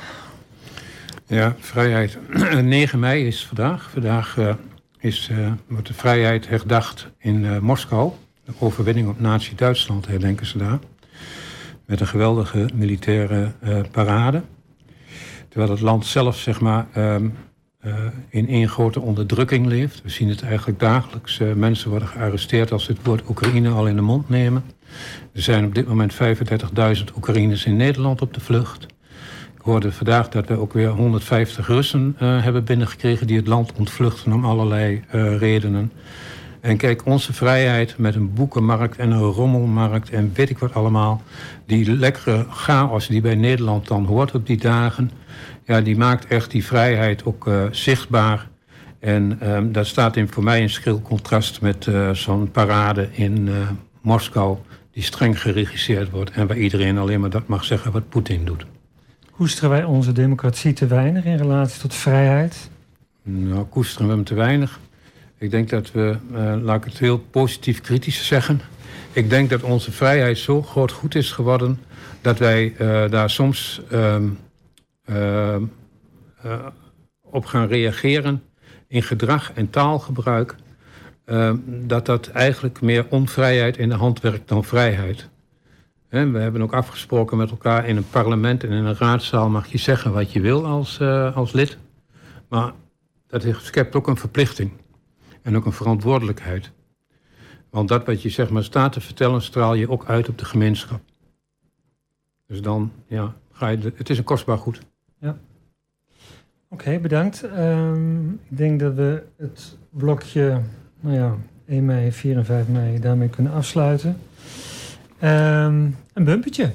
Ja, 1.28 1.56
vrijheid. 1.60 2.18
9 2.62 3.00
mei 3.00 3.28
is 3.28 3.46
vandaag. 3.46 3.90
Vandaag 3.90 4.38
uh, 4.38 4.54
is, 5.00 5.30
uh, 5.32 5.52
wordt 5.68 5.88
de 5.88 5.94
vrijheid 5.94 6.48
herdacht 6.48 7.08
in 7.18 7.64
Moskou. 7.64 8.12
De 8.46 8.52
overwinning 8.60 9.10
op 9.10 9.20
Nazi-Duitsland 9.20 10.08
herdenken 10.08 10.46
ze 10.46 10.58
daar. 10.58 10.80
Met 11.86 12.00
een 12.00 12.08
geweldige 12.08 12.70
militaire 12.74 13.52
parade. 13.92 14.42
Terwijl 15.50 15.72
het 15.72 15.82
land 15.82 16.06
zelf, 16.06 16.38
zeg 16.38 16.60
maar, 16.60 16.88
um, 16.98 17.34
in 18.30 18.48
één 18.48 18.70
grote 18.70 19.00
onderdrukking 19.00 19.66
leeft. 19.66 20.02
We 20.02 20.10
zien 20.10 20.30
het 20.30 20.44
eigenlijk 20.44 20.80
dagelijks. 20.80 21.40
mensen 21.56 21.90
worden 21.90 22.08
gearresteerd 22.08 22.72
als 22.72 22.84
ze 22.84 22.92
het 22.92 23.06
woord 23.06 23.30
Oekraïne 23.30 23.70
al 23.70 23.88
in 23.88 23.96
de 23.96 24.02
mond 24.02 24.30
nemen. 24.30 24.64
Er 25.34 25.42
zijn 25.42 25.66
op 25.66 25.76
dit 25.76 25.88
moment 25.88 26.14
35.000 26.14 27.16
Oekraïners 27.16 27.66
in 27.66 27.76
Nederland 27.76 28.22
op 28.22 28.34
de 28.34 28.40
vlucht. 28.40 28.86
Hoorde 29.62 29.92
vandaag 29.92 30.30
dat 30.30 30.48
we 30.48 30.60
ook 30.60 30.74
weer 30.74 30.90
150 30.90 31.68
Russen 31.68 32.16
uh, 32.22 32.44
hebben 32.44 32.64
binnengekregen 32.64 33.28
die 33.28 33.38
het 33.38 33.48
land 33.48 33.74
ontvluchten 33.74 34.34
om 34.34 34.46
allerlei 34.46 35.04
uh, 35.16 35.38
redenen. 35.38 35.92
En 36.60 36.78
kijk, 36.78 37.06
onze 37.06 37.34
vrijheid 37.34 37.98
met 37.98 38.16
een 38.16 38.34
boekenmarkt 38.34 38.98
en 38.98 39.12
een 39.12 39.22
rommelmarkt 39.22 40.10
en 40.10 40.32
weet 40.34 40.50
ik 40.50 40.58
wat 40.58 40.74
allemaal. 40.74 41.22
Die 41.66 41.92
lekkere 41.92 42.46
chaos 42.50 43.08
die 43.08 43.22
bij 43.22 43.36
Nederland 43.36 43.88
dan 43.88 44.06
hoort 44.06 44.36
op 44.36 44.48
die 44.48 44.58
dagen. 44.58 45.12
Ja, 45.66 45.82
die 45.82 45.98
maakt 45.98 46.26
echt 46.26 46.52
die 46.52 46.66
vrijheid 46.66 47.26
ook 47.26 47.48
uh, 47.48 47.64
zichtbaar. 47.72 48.48
En 49.00 49.50
um, 49.52 49.72
dat 49.72 49.88
staat 49.88 50.16
in, 50.16 50.28
voor 50.28 50.44
mij 50.44 50.62
in 50.62 50.70
schril 50.70 51.02
contrast 51.02 51.62
met 51.62 51.88
zo'n 52.12 52.52
parade 52.52 53.10
in 53.12 53.50
Moskou. 54.02 54.58
Die 54.92 55.04
streng 55.04 55.42
geregisseerd 55.42 56.10
wordt 56.10 56.32
en 56.32 56.48
waar 56.48 56.58
iedereen 56.58 56.98
alleen 56.98 57.20
maar 57.20 57.30
dat 57.30 57.48
mag 57.48 57.64
zeggen 57.64 57.92
wat 57.92 58.10
Poetin 58.10 58.46
doet. 58.46 58.66
Koesteren 59.42 59.70
wij 59.70 59.84
onze 59.84 60.12
democratie 60.12 60.74
te 60.74 60.88
weinig 60.88 61.26
in 61.26 61.38
relatie 61.38 61.82
tot 61.82 61.94
vrijheid? 61.94 62.70
Nou, 63.24 63.66
koesteren 63.66 64.08
we 64.08 64.14
hem 64.14 64.24
te 64.24 64.34
weinig. 64.34 64.80
Ik 65.38 65.52
denk 65.52 65.70
dat 65.70 65.92
we, 65.92 66.18
uh, 66.32 66.54
laat 66.62 66.78
ik 66.78 66.84
het 66.84 67.00
heel 67.00 67.20
positief 67.20 67.82
kritisch 67.82 68.28
zeggen. 68.28 68.62
Ik 69.12 69.30
denk 69.30 69.50
dat 69.50 69.62
onze 69.62 69.92
vrijheid 69.92 70.38
zo 70.38 70.62
groot 70.62 70.92
goed 70.92 71.16
is 71.16 71.32
geworden 71.32 71.80
dat 72.22 72.40
wij 72.40 72.74
uh, 72.80 73.10
daar 73.10 73.30
soms 73.30 73.82
uh, 73.92 75.56
op 77.22 77.46
gaan 77.46 77.68
reageren 77.68 78.44
in 78.88 79.04
gedrag 79.04 79.52
en 79.54 79.70
taalgebruik. 79.70 80.56
Ehm, 81.26 81.56
dat 81.66 82.06
dat 82.06 82.28
eigenlijk 82.28 82.82
meer 82.82 83.06
onvrijheid 83.10 83.78
in 83.78 83.90
de 83.90 83.96
hand 83.96 84.22
werkt 84.22 84.48
dan 84.48 84.64
vrijheid. 84.64 85.30
We 86.12 86.18
hebben 86.18 86.62
ook 86.62 86.74
afgesproken 86.74 87.38
met 87.38 87.50
elkaar 87.50 87.88
in 87.88 87.98
een 87.98 88.10
parlement 88.10 88.64
en 88.64 88.70
in 88.70 88.86
een 88.86 88.98
raadzaal 88.98 89.50
mag 89.50 89.68
je 89.68 89.78
zeggen 89.78 90.14
wat 90.14 90.32
je 90.32 90.42
wil 90.42 90.66
als, 90.66 91.00
uh, 91.00 91.36
als 91.36 91.52
lid. 91.52 91.78
Maar 92.48 92.74
dat 93.28 93.46
schept 93.62 93.96
ook 93.96 94.08
een 94.08 94.18
verplichting 94.18 94.72
en 95.42 95.56
ook 95.56 95.66
een 95.66 95.72
verantwoordelijkheid. 95.72 96.72
Want 97.70 97.88
dat 97.88 98.06
wat 98.06 98.22
je 98.22 98.30
zeg 98.30 98.50
maar 98.50 98.64
staat 98.64 98.94
te 98.94 99.02
vertellen, 99.02 99.42
straal 99.42 99.74
je 99.74 99.90
ook 99.90 100.06
uit 100.06 100.30
op 100.30 100.38
de 100.38 100.46
gemeenschap. 100.46 101.02
Dus 102.48 102.62
dan, 102.62 102.92
ja, 103.08 103.36
ga 103.52 103.68
je. 103.68 103.92
Het 103.96 104.10
is 104.10 104.18
een 104.18 104.24
kostbaar 104.24 104.58
goed. 104.58 104.82
Ja. 105.20 105.38
Oké, 106.70 107.00
bedankt. 107.00 107.44
Um, 107.44 108.40
ik 108.50 108.58
denk 108.58 108.80
dat 108.80 108.94
we 108.94 109.24
het 109.38 109.78
blokje, 109.90 110.62
nou 111.00 111.16
ja, 111.16 111.38
1 111.66 111.86
mei, 111.86 112.12
4 112.12 112.38
en 112.38 112.46
5 112.46 112.68
mei 112.68 113.00
daarmee 113.00 113.30
kunnen 113.30 113.54
afsluiten. 113.54 114.18
Um, 115.24 115.98
een 116.14 116.24
bumpertje. 116.24 116.72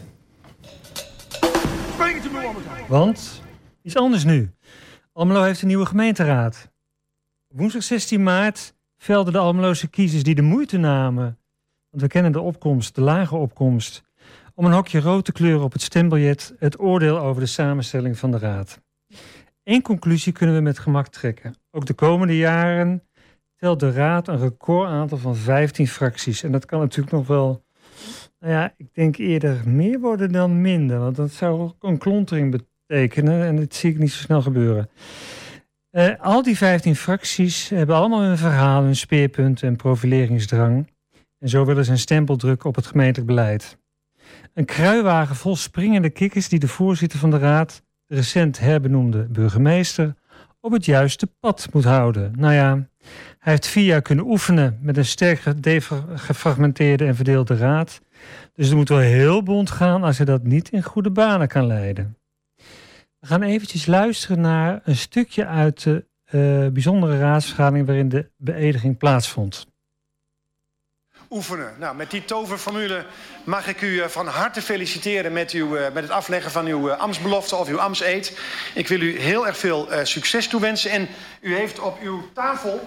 Want 2.89 3.43
iets 3.83 3.97
anders 3.97 4.25
nu. 4.25 4.51
Almelo 5.13 5.43
heeft 5.43 5.63
een 5.63 5.67
nieuwe 5.69 5.87
gemeenteraad. 5.87 6.71
Woensdag 7.55 7.83
16 7.83 8.23
maart 8.23 8.75
velden 8.97 9.33
de 9.33 9.39
Almeloze 9.39 9.89
kiezers 9.89 10.23
die 10.23 10.35
de 10.35 10.43
moeite 10.43 10.77
namen, 10.77 11.39
want 11.91 12.03
we 12.03 12.09
kennen 12.09 12.33
de 12.33 12.41
opkomst, 12.41 12.95
de 12.95 13.01
lage 13.01 13.37
opkomst, 13.37 14.03
om 14.55 14.65
een 14.65 14.73
hokje 14.73 15.01
rood 15.01 15.25
te 15.25 15.33
kleuren 15.33 15.65
op 15.65 15.73
het 15.73 15.83
stembiljet 15.83 16.55
het 16.59 16.81
oordeel 16.81 17.19
over 17.19 17.41
de 17.41 17.49
samenstelling 17.49 18.19
van 18.19 18.31
de 18.31 18.39
raad. 18.39 18.81
Eén 19.63 19.83
conclusie 19.83 20.33
kunnen 20.33 20.57
we 20.57 20.61
met 20.61 20.79
gemak 20.79 21.09
trekken. 21.09 21.55
Ook 21.71 21.87
de 21.87 21.95
komende 21.95 22.37
jaren 22.37 23.03
telt 23.57 23.81
de 23.81 23.93
raad 23.93 24.29
een 24.29 24.39
recordaantal 24.39 25.19
van 25.19 25.37
15 25.37 25.89
fracties. 25.89 26.43
En 26.43 26.53
dat 26.53 26.65
kan 26.65 26.81
natuurlijk 26.81 27.17
nog 27.17 27.27
wel 27.27 27.65
nou 28.47 28.59
ja, 28.59 28.75
ik 28.77 28.95
denk 28.95 29.17
eerder 29.17 29.69
meer 29.69 30.01
worden 30.01 30.33
dan 30.33 30.61
minder. 30.61 30.99
Want 30.99 31.17
dat 31.17 31.31
zou 31.31 31.61
ook 31.61 31.83
een 31.83 31.99
klontering 31.99 32.51
betekenen. 32.87 33.45
En 33.45 33.57
dat 33.57 33.75
zie 33.75 33.91
ik 33.91 33.99
niet 33.99 34.13
zo 34.13 34.19
snel 34.23 34.43
gebeuren. 34.43 34.89
Uh, 35.93 36.09
al 36.21 36.43
die 36.43 36.57
15 36.57 36.97
fracties 36.97 37.69
hebben 37.69 37.97
allemaal 37.97 38.23
hun 38.23 38.39
verhaal, 38.39 38.83
hun 38.83 38.97
speerpunten 38.97 39.69
en 39.69 39.77
profileringsdrang. 39.77 40.91
En 41.39 41.49
zo 41.49 41.65
willen 41.65 41.85
ze 41.85 41.91
een 41.91 41.99
stempel 41.99 42.37
drukken 42.37 42.69
op 42.69 42.75
het 42.75 42.87
gemeentelijk 42.87 43.27
beleid. 43.27 43.79
Een 44.55 44.65
kruiwagen 44.65 45.37
vol 45.37 45.57
springende 45.57 46.11
kikkers 46.11 46.49
die 46.49 46.59
de 46.59 46.69
voorzitter 46.69 47.19
van 47.19 47.31
de 47.31 47.39
raad, 47.39 47.83
de 48.07 48.15
recent 48.15 48.59
herbenoemde 48.59 49.27
burgemeester, 49.29 50.15
op 50.61 50.73
het 50.73 50.85
juiste 50.85 51.27
pad 51.41 51.69
moet 51.73 51.85
houden. 51.85 52.33
Nou 52.37 52.55
ja, 52.55 52.89
hij 53.39 53.53
heeft 53.53 53.67
vier 53.67 53.85
jaar 53.85 54.03
kunnen 54.03 54.27
oefenen 54.27 54.79
met 54.81 54.97
een 54.97 55.05
sterk 55.05 55.43
gefragmenteerde 56.15 57.05
en 57.05 57.17
verdeelde 57.17 57.57
raad. 57.57 58.01
Dus 58.57 58.71
er 58.71 58.77
moet 58.77 58.89
wel 58.89 58.99
heel 58.99 59.43
bond 59.43 59.71
gaan 59.71 60.03
als 60.03 60.17
hij 60.17 60.27
dat 60.27 60.43
niet 60.43 60.69
in 60.69 60.83
goede 60.83 61.11
banen 61.11 61.49
kan 61.49 61.67
leiden. 61.67 62.19
We 63.19 63.27
gaan 63.27 63.43
eventjes 63.43 63.87
luisteren 63.87 64.41
naar 64.41 64.81
een 64.85 64.97
stukje 64.97 65.47
uit 65.47 65.83
de 65.83 66.05
uh, 66.31 66.67
bijzondere 66.73 67.19
raadsvergadering 67.19 67.87
waarin 67.87 68.09
de 68.09 68.31
beëdiging 68.37 68.99
plaatsvond. 68.99 69.67
Oefenen. 71.31 71.75
Nou, 71.79 71.97
met 71.97 72.11
die 72.11 72.25
toverformule 72.25 73.07
mag 73.45 73.67
ik 73.67 73.81
u 73.81 74.01
eh, 74.01 74.09
van 74.09 74.27
harte 74.27 74.63
feliciteren 74.63 75.33
met, 75.33 75.51
uw, 75.51 75.77
eh, 75.77 75.93
met 75.93 76.03
het 76.03 76.13
afleggen 76.13 76.51
van 76.51 76.67
uw 76.67 76.93
ambtsbelofte 76.93 77.57
of 77.57 77.69
uw 77.69 77.81
ambtseed. 77.81 78.39
Ik 78.75 78.89
wil 78.89 79.01
u 79.01 79.19
heel 79.19 79.47
erg 79.47 79.57
veel 79.57 79.89
succes 80.03 80.49
toewensen. 80.49 80.91
En 80.91 81.09
u 81.41 81.55
heeft 81.55 81.79
op 81.79 82.01
uw 82.01 82.29
tafel 82.33 82.81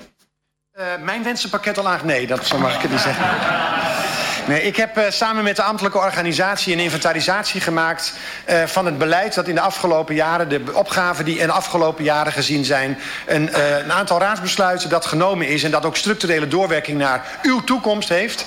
mijn 1.03 1.23
wensenpakket 1.23 1.77
al 1.77 1.89
aan. 1.89 2.05
Nee, 2.05 2.27
dat 2.27 2.45
zo 2.45 2.57
mag 2.57 2.75
ik 2.75 2.81
het 2.81 2.91
niet 2.91 2.99
zeggen. 2.99 4.28
Nee, 4.49 4.61
ik 4.61 4.75
heb 4.75 4.97
uh, 4.97 5.03
samen 5.09 5.43
met 5.43 5.55
de 5.55 5.61
ambtelijke 5.61 5.97
organisatie 5.97 6.73
een 6.73 6.79
inventarisatie 6.79 7.61
gemaakt 7.61 8.13
uh, 8.49 8.63
van 8.65 8.85
het 8.85 8.97
beleid 8.97 9.33
dat 9.33 9.47
in 9.47 9.55
de 9.55 9.61
afgelopen 9.61 10.15
jaren, 10.15 10.49
de 10.49 10.61
opgaven 10.73 11.25
die 11.25 11.37
in 11.37 11.47
de 11.47 11.53
afgelopen 11.53 12.03
jaren 12.03 12.31
gezien 12.31 12.65
zijn, 12.65 12.97
een, 13.27 13.49
uh, 13.49 13.77
een 13.77 13.91
aantal 13.91 14.19
raadsbesluiten 14.19 14.89
dat 14.89 15.05
genomen 15.05 15.47
is 15.47 15.63
en 15.63 15.71
dat 15.71 15.85
ook 15.85 15.97
structurele 15.97 16.47
doorwerking 16.47 16.97
naar 16.97 17.25
uw 17.41 17.63
toekomst 17.63 18.09
heeft. 18.09 18.45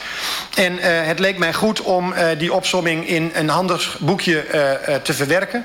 En 0.55 0.77
het 0.83 1.19
leek 1.19 1.39
mij 1.39 1.53
goed 1.53 1.81
om 1.81 2.15
die 2.39 2.53
opsomming 2.53 3.09
in 3.09 3.31
een 3.35 3.49
handig 3.49 3.99
boekje 4.01 4.45
te 5.03 5.15
verwerken. 5.15 5.65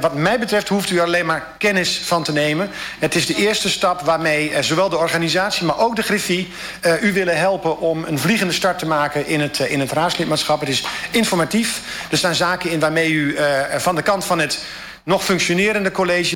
wat 0.00 0.14
mij 0.14 0.38
betreft 0.38 0.68
hoeft 0.68 0.90
u 0.90 1.00
alleen 1.00 1.26
maar 1.26 1.46
kennis 1.58 2.00
van 2.04 2.22
te 2.22 2.32
nemen. 2.32 2.70
Het 2.98 3.14
is 3.14 3.26
de 3.26 3.34
eerste 3.34 3.70
stap 3.70 4.00
waarmee 4.00 4.62
zowel 4.62 4.88
de 4.88 4.96
organisatie, 4.96 5.66
maar 5.66 5.78
ook 5.78 5.96
de 5.96 6.02
griffie 6.02 6.52
u 7.00 7.12
willen 7.12 7.38
helpen 7.38 7.78
om 7.78 8.04
een 8.04 8.18
vliegende 8.18 8.52
start 8.52 8.78
te 8.78 8.86
maken 8.86 9.26
in 9.26 9.40
het 9.40 9.55
eh, 9.60 9.70
in 9.70 9.80
het 9.80 9.92
raadslidmaatschap. 9.92 10.60
Het 10.60 10.68
is 10.68 10.84
informatief. 11.10 11.80
Er 12.10 12.18
staan 12.18 12.34
zaken 12.34 12.70
in 12.70 12.80
waarmee 12.80 13.10
u 13.10 13.32
uh, 13.32 13.60
van 13.76 13.94
de 13.94 14.02
kant 14.02 14.24
van 14.24 14.38
het 14.38 14.64
nog 15.04 15.24
functionerende 15.24 15.90
college 15.90 16.35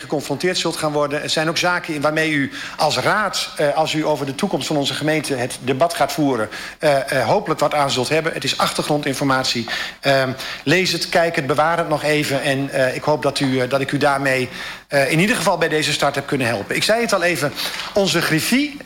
geconfronteerd 0.00 0.58
zult 0.58 0.76
gaan 0.76 0.92
worden. 0.92 1.22
Er 1.22 1.30
zijn 1.30 1.48
ook 1.48 1.58
zaken 1.58 1.94
in 1.94 2.00
waarmee 2.00 2.30
u 2.30 2.50
als 2.76 2.98
raad, 2.98 3.50
uh, 3.60 3.76
als 3.76 3.92
u 3.92 4.06
over 4.06 4.26
de 4.26 4.34
toekomst 4.34 4.66
van 4.66 4.76
onze 4.76 4.94
gemeente 4.94 5.34
het 5.34 5.58
debat 5.62 5.94
gaat 5.94 6.12
voeren, 6.12 6.48
uh, 6.80 6.96
uh, 7.12 7.26
hopelijk 7.26 7.60
wat 7.60 7.74
aan 7.74 7.90
zult 7.90 8.08
hebben. 8.08 8.32
Het 8.32 8.44
is 8.44 8.58
achtergrondinformatie. 8.58 9.66
Ehm, 10.00 10.32
lees 10.64 10.92
het, 10.92 11.08
kijk 11.08 11.36
het, 11.36 11.46
bewaar 11.46 11.78
het 11.78 11.88
nog 11.88 12.02
even. 12.02 12.42
En 12.42 12.94
ik 12.94 13.02
hoop 13.02 13.22
dat, 13.22 13.40
u, 13.40 13.66
dat 13.68 13.80
ik 13.80 13.92
u 13.92 13.98
daarmee 13.98 14.48
in 15.08 15.20
ieder 15.20 15.36
geval 15.36 15.58
bij 15.58 15.68
deze 15.68 15.92
start 15.92 16.14
heb 16.14 16.26
kunnen 16.26 16.46
helpen. 16.46 16.76
Ik 16.76 16.82
zei 16.82 17.00
het 17.00 17.12
al 17.12 17.22
even, 17.22 17.52
onze 17.94 18.22
griffie, 18.22 18.76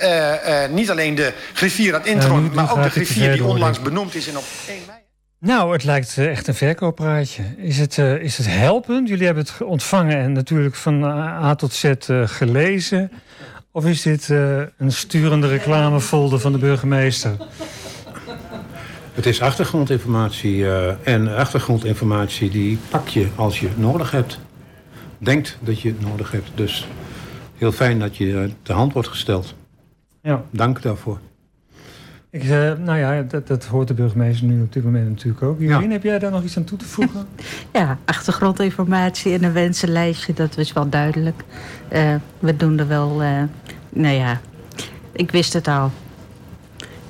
niet 0.71 0.91
alleen 0.91 1.15
de 1.15 1.33
griffier 1.53 1.95
aan 1.95 2.07
Intron, 2.07 2.51
maar 2.55 2.73
ook 2.73 2.83
de 2.83 2.91
griffier 2.91 3.33
die 3.33 3.45
onlangs 3.45 3.81
benoemd 3.81 4.15
is 4.15 4.29
en 4.29 4.37
op 4.37 4.45
1 4.67 4.83
mei. 4.87 5.04
Nou, 5.45 5.73
het 5.73 5.85
lijkt 5.85 6.19
eh, 6.19 6.31
echt 6.31 6.47
een 6.47 6.55
verkooppraatje. 6.55 7.43
Is 7.57 7.79
het, 7.79 7.97
uh, 7.97 8.23
is 8.23 8.37
het 8.37 8.47
helpend? 8.47 9.09
Jullie 9.09 9.27
hebben 9.27 9.45
het 9.45 9.63
ontvangen 9.63 10.17
en 10.17 10.33
natuurlijk 10.33 10.75
van 10.75 11.05
A 11.05 11.55
tot 11.55 11.73
Z 11.73 11.85
uh, 11.85 12.29
gelezen. 12.29 13.11
Of 13.71 13.87
is 13.87 14.03
dit 14.03 14.29
uh, 14.29 14.63
een 14.79 14.93
sturende 14.93 15.49
reclamefolder 15.49 16.39
van 16.41 16.53
de 16.53 16.59
burgemeester? 16.59 17.37
Het 19.15 19.27
is 19.27 19.41
achtergrondinformatie. 19.41 20.67
en 21.03 21.37
achtergrondinformatie 21.37 22.51
die 22.51 22.79
pak 22.91 23.09
je 23.09 23.29
als 23.35 23.61
je 23.61 23.69
nodig 23.77 24.11
hebt. 24.11 24.39
Denkt 25.19 25.59
dat 25.61 25.81
je 25.81 25.89
het 25.89 26.01
nodig 26.01 26.31
hebt. 26.31 26.51
Dus 26.55 26.89
heel 27.57 27.73
fijn 27.73 27.99
dat 27.99 28.17
je 28.17 28.51
de 28.63 28.73
hand 28.73 28.93
wordt 28.93 29.09
gesteld. 29.09 29.55
Ja. 30.23 30.45
Dank 30.51 30.83
daarvoor. 30.83 31.19
Ik, 32.35 32.45
uh, 32.45 32.73
nou 32.79 32.99
ja, 32.99 33.23
dat, 33.23 33.47
dat, 33.47 33.65
hoort 33.65 33.89
de 33.89 33.95
burgemeester 33.95 34.47
nu 34.47 34.63
op 34.63 34.73
dit 34.73 34.85
moment 34.85 35.09
natuurlijk 35.09 35.43
ook. 35.43 35.61
Jurien, 35.61 35.91
heb 35.91 36.03
jij 36.03 36.19
daar 36.19 36.31
nog 36.31 36.43
iets 36.43 36.57
aan 36.57 36.65
toe 36.65 36.79
te 36.79 36.85
voegen? 36.85 37.27
Ja, 37.73 37.99
achtergrondinformatie 38.05 39.33
en 39.33 39.45
een 39.45 39.53
wensenlijstje, 39.53 40.33
dat 40.33 40.55
was 40.55 40.73
wel 40.73 40.89
duidelijk. 40.89 41.43
Uh, 41.93 42.15
we 42.39 42.57
doen 42.57 42.79
er 42.79 42.89
wel, 42.89 43.23
uh, 43.23 43.43
nou 43.89 44.15
ja, 44.15 44.41
ik 45.13 45.31
wist 45.31 45.53
het 45.53 45.69
al. 45.69 45.91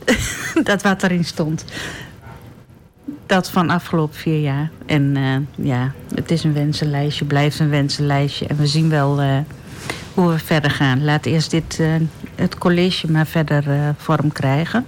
dat 0.64 0.82
wat 0.82 1.02
erin 1.02 1.24
stond. 1.24 1.64
Dat 3.26 3.50
van 3.50 3.70
afgelopen 3.70 4.16
vier 4.16 4.40
jaar. 4.40 4.70
En 4.87 5.16
ja, 5.54 5.92
het 6.14 6.30
is 6.30 6.44
een 6.44 6.54
wensenlijstje, 6.54 7.24
blijft 7.24 7.58
een 7.58 7.70
wensenlijstje. 7.70 8.46
En 8.46 8.56
we 8.56 8.66
zien 8.66 8.88
wel 8.88 9.20
hoe 10.14 10.30
we 10.30 10.38
verder 10.38 10.70
gaan. 10.70 11.04
Laat 11.04 11.26
eerst 11.26 11.50
dit, 11.50 11.80
het 12.34 12.58
college 12.58 13.10
maar 13.10 13.26
verder 13.26 13.94
vorm 13.96 14.32
krijgen. 14.32 14.87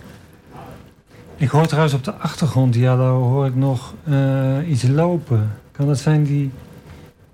Ik 1.39 1.49
hoor 1.49 1.67
trouwens 1.67 1.95
op 1.95 2.05
de 2.05 2.13
achtergrond, 2.13 2.75
ja, 2.75 2.97
hoor 2.97 3.47
ik 3.47 3.55
nog 3.55 3.95
uh, 4.09 4.69
iets 4.69 4.83
lopen. 4.83 5.51
Kan 5.73 5.87
dat 5.87 5.99
zijn 5.99 6.25
die, 6.25 6.51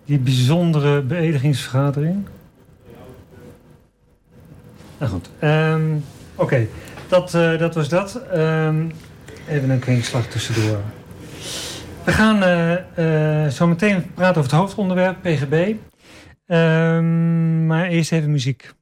die 0.04 0.18
bijzondere 0.18 1.02
beëdigingsvergadering? 1.02 2.26
Nou 4.98 5.12
goed, 5.12 5.30
um, 5.40 6.04
oké. 6.34 6.66
Dat, 7.08 7.34
uh, 7.34 7.58
dat 7.58 7.74
was 7.74 7.88
dat. 7.88 8.22
Um, 8.34 8.92
even 9.48 9.70
een 9.70 9.78
kwinkslag 9.78 10.26
tussendoor. 10.26 10.80
We 12.04 12.12
gaan 12.12 12.36
uh, 12.98 13.48
zo 13.48 13.66
meteen 13.66 14.12
praten 14.14 14.40
over 14.40 14.50
het 14.50 14.60
hoofdonderwerp, 14.60 15.22
PGB. 15.22 15.74
Um, 16.46 17.66
maar 17.66 17.86
eerst 17.86 18.12
even 18.12 18.30
muziek. 18.30 18.72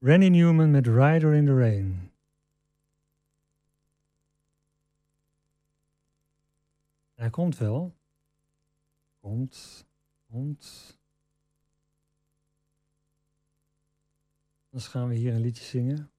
Randy 0.00 0.28
Newman 0.28 0.70
met 0.70 0.86
Rider 0.86 1.34
in 1.34 1.46
the 1.46 1.58
Rain. 1.58 2.07
Hij 7.18 7.30
komt 7.30 7.56
wel. 7.56 7.96
Komt, 9.20 9.86
komt. 10.30 10.98
Dan 14.70 14.80
gaan 14.80 15.08
we 15.08 15.14
hier 15.14 15.34
een 15.34 15.40
liedje 15.40 15.64
zingen. 15.64 16.10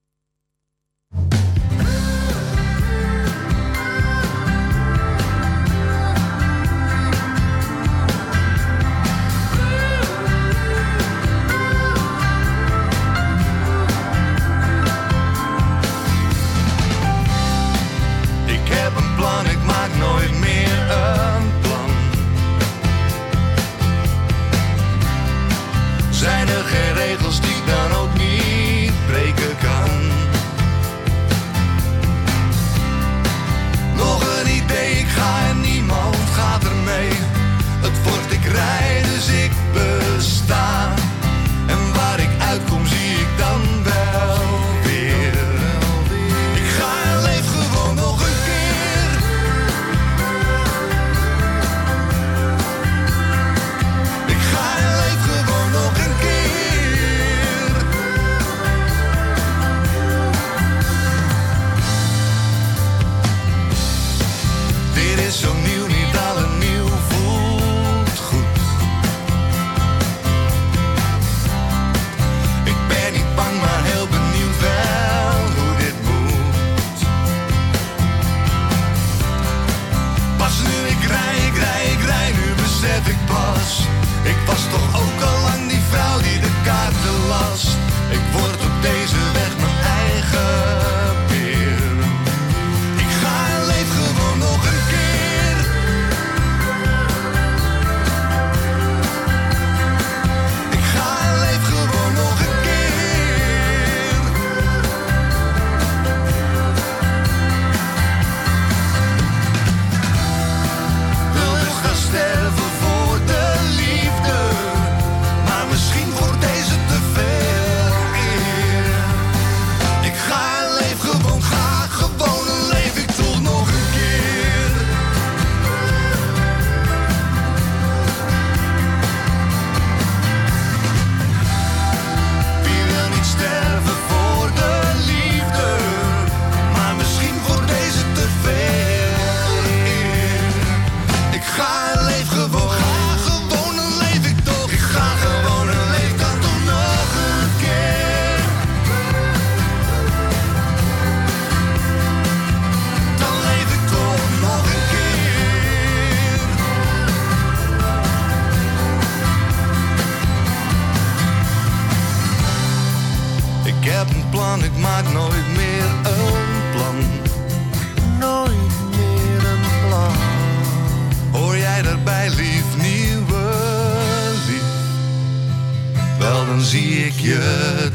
Ik 177.10 177.20
je. 177.20 177.90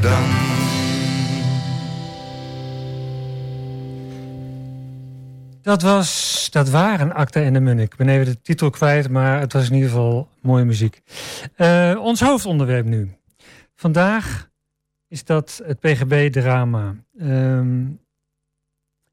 Dat, 5.62 5.83
was, 5.83 6.48
dat 6.50 6.70
waren 6.70 7.12
Acta 7.12 7.40
en 7.40 7.53
de 7.53 7.61
Munnik. 7.61 7.92
Ik 7.92 7.98
ben 7.98 8.09
even 8.09 8.27
de 8.27 8.40
titel 8.40 8.70
kwijt, 8.70 9.09
maar 9.09 9.40
het 9.40 9.53
was 9.53 9.68
in 9.68 9.74
ieder 9.74 9.88
geval 9.88 10.29
mooie 10.40 10.64
muziek. 10.64 11.03
Uh, 11.57 11.98
ons 12.00 12.20
hoofdonderwerp 12.20 12.87
nu. 12.87 13.16
Vandaag 13.74 14.50
is 15.09 15.24
dat 15.24 15.61
het 15.64 15.81
PGB-drama. 15.81 16.94
Um, 17.20 18.00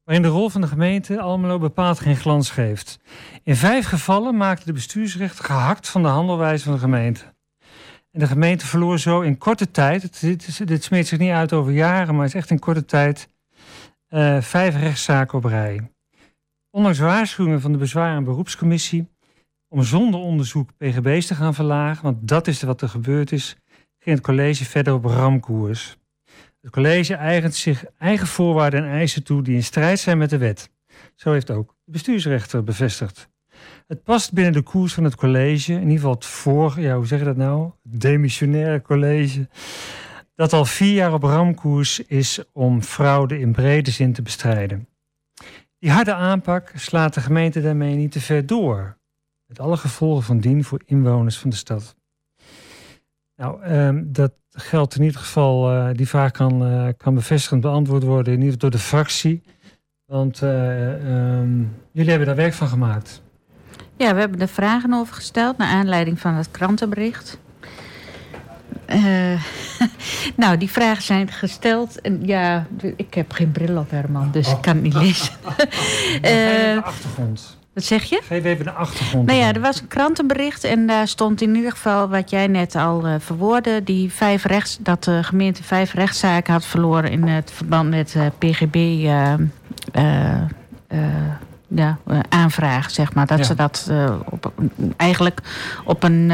waarin 0.04 0.22
de 0.22 0.28
rol 0.28 0.48
van 0.48 0.60
de 0.60 0.66
gemeente 0.66 1.20
Almelo 1.20 1.58
bepaald 1.58 2.00
geen 2.00 2.16
glans 2.16 2.50
geeft. 2.50 2.98
In 3.42 3.56
vijf 3.56 3.86
gevallen 3.86 4.36
maakte 4.36 4.64
de 4.64 4.72
bestuursrechter 4.72 5.44
gehakt 5.44 5.88
van 5.88 6.02
de 6.02 6.08
handelwijze 6.08 6.64
van 6.64 6.72
de 6.72 6.78
gemeente. 6.78 7.31
En 8.12 8.20
de 8.20 8.26
gemeente 8.26 8.66
verloor 8.66 8.98
zo 8.98 9.20
in 9.20 9.38
korte 9.38 9.70
tijd, 9.70 10.20
dit, 10.20 10.66
dit 10.66 10.84
zich 10.84 11.18
niet 11.18 11.30
uit 11.30 11.52
over 11.52 11.72
jaren, 11.72 12.14
maar 12.14 12.26
is 12.26 12.34
echt 12.34 12.50
in 12.50 12.58
korte 12.58 12.84
tijd, 12.84 13.28
uh, 14.08 14.40
vijf 14.40 14.76
rechtszaken 14.76 15.38
op 15.38 15.44
rij. 15.44 15.90
Ondanks 16.70 16.98
waarschuwingen 16.98 17.60
van 17.60 17.72
de 17.72 17.78
bezwaar- 17.78 18.16
en 18.16 18.24
beroepscommissie 18.24 19.10
om 19.68 19.82
zonder 19.82 20.20
onderzoek 20.20 20.76
PGB's 20.76 21.26
te 21.26 21.34
gaan 21.34 21.54
verlagen, 21.54 22.02
want 22.02 22.28
dat 22.28 22.46
is 22.46 22.62
wat 22.62 22.82
er 22.82 22.88
gebeurd 22.88 23.32
is, 23.32 23.56
ging 23.98 24.16
het 24.16 24.24
college 24.26 24.64
verder 24.64 24.94
op 24.94 25.04
ramkoers. 25.04 25.96
Het 26.60 26.70
college 26.70 27.14
eigent 27.14 27.54
zich 27.54 27.84
eigen 27.98 28.26
voorwaarden 28.26 28.84
en 28.84 28.90
eisen 28.90 29.24
toe 29.24 29.42
die 29.42 29.54
in 29.54 29.64
strijd 29.64 29.98
zijn 29.98 30.18
met 30.18 30.30
de 30.30 30.38
wet. 30.38 30.70
Zo 31.14 31.32
heeft 31.32 31.50
ook 31.50 31.76
de 31.84 31.92
bestuursrechter 31.92 32.64
bevestigd. 32.64 33.30
Het 33.92 34.02
past 34.02 34.32
binnen 34.32 34.52
de 34.52 34.62
koers 34.62 34.94
van 34.94 35.04
het 35.04 35.14
college, 35.14 35.72
in 35.72 35.80
ieder 35.80 35.94
geval 35.94 36.12
het 36.12 36.24
vorige, 36.24 36.80
ja, 36.80 36.96
hoe 36.96 37.06
zeg 37.06 37.18
je 37.18 37.24
dat 37.24 37.36
nou? 37.36 37.70
Demissionaire 37.82 38.82
college. 38.82 39.48
Dat 40.34 40.52
al 40.52 40.64
vier 40.64 40.94
jaar 40.94 41.12
op 41.12 41.22
ramkoers 41.22 42.00
is 42.00 42.44
om 42.52 42.82
fraude 42.82 43.38
in 43.38 43.52
brede 43.52 43.90
zin 43.90 44.12
te 44.12 44.22
bestrijden. 44.22 44.88
Die 45.78 45.90
harde 45.90 46.14
aanpak 46.14 46.72
slaat 46.74 47.14
de 47.14 47.20
gemeente 47.20 47.60
daarmee 47.60 47.94
niet 47.94 48.12
te 48.12 48.20
ver 48.20 48.46
door. 48.46 48.98
Met 49.46 49.60
alle 49.60 49.76
gevolgen 49.76 50.22
van 50.22 50.38
dien 50.38 50.64
voor 50.64 50.82
inwoners 50.86 51.38
van 51.38 51.50
de 51.50 51.56
stad. 51.56 51.96
Nou, 53.36 53.64
um, 53.64 54.12
dat 54.12 54.32
geldt 54.50 54.94
in 54.94 55.02
ieder 55.02 55.20
geval, 55.20 55.72
uh, 55.72 55.88
die 55.94 56.08
vraag 56.08 56.30
kan, 56.30 56.72
uh, 56.72 56.88
kan 56.96 57.14
bevestigend 57.14 57.60
beantwoord 57.60 58.02
worden, 58.02 58.32
in 58.32 58.38
ieder 58.38 58.54
geval 58.54 58.70
door 58.70 58.80
de 58.80 58.86
fractie. 58.86 59.42
Want 60.04 60.42
uh, 60.42 61.38
um, 61.38 61.76
jullie 61.90 62.10
hebben 62.10 62.26
daar 62.28 62.36
werk 62.36 62.54
van 62.54 62.68
gemaakt. 62.68 63.22
Ja, 63.96 64.14
we 64.14 64.20
hebben 64.20 64.40
er 64.40 64.48
vragen 64.48 64.92
over 64.92 65.14
gesteld 65.14 65.58
naar 65.58 65.68
aanleiding 65.68 66.20
van 66.20 66.34
het 66.34 66.50
krantenbericht. 66.50 67.38
Uh, 68.88 69.42
nou, 70.42 70.56
die 70.56 70.70
vragen 70.70 71.02
zijn 71.02 71.28
gesteld. 71.28 72.00
En 72.00 72.20
ja, 72.26 72.66
ik 72.96 73.14
heb 73.14 73.32
geen 73.32 73.52
bril 73.52 73.76
op, 73.76 73.90
Herman, 73.90 74.30
dus 74.32 74.50
ik 74.50 74.60
kan 74.60 74.74
het 74.74 74.82
niet 74.82 74.94
lezen. 74.94 75.34
uh, 76.24 76.82
achtergrond. 76.84 77.60
Wat 77.74 77.84
zeg 77.84 78.04
je? 78.04 78.20
Geef 78.24 78.44
even 78.44 78.64
de 78.64 78.70
achtergrond. 78.70 79.26
Nou 79.26 79.38
ja, 79.38 79.52
er 79.52 79.60
was 79.60 79.80
een 79.80 79.88
krantenbericht 79.88 80.64
en 80.64 80.86
daar 80.86 81.08
stond 81.08 81.40
in 81.40 81.54
ieder 81.54 81.70
geval 81.70 82.08
wat 82.08 82.30
jij 82.30 82.46
net 82.46 82.74
al 82.74 83.06
uh, 83.06 83.14
verwoordde. 83.18 83.82
Die 83.84 84.12
vijf 84.12 84.44
rechts, 84.44 84.78
dat 84.80 85.04
de 85.04 85.22
gemeente 85.22 85.62
vijf 85.62 85.92
rechtszaken 85.92 86.52
had 86.52 86.64
verloren 86.64 87.10
in 87.10 87.22
het 87.22 87.50
verband 87.50 87.90
met 87.90 88.14
uh, 88.14 88.26
PGB 88.38 88.74
uh, 89.14 89.34
ja, 91.74 91.98
aanvraag, 92.28 92.90
zeg 92.90 93.14
maar. 93.14 93.26
Dat 93.26 93.38
ja. 93.38 93.44
ze 93.44 93.54
dat 93.54 93.90
op, 94.30 94.52
eigenlijk 94.96 95.40
op 95.84 96.02
een 96.02 96.30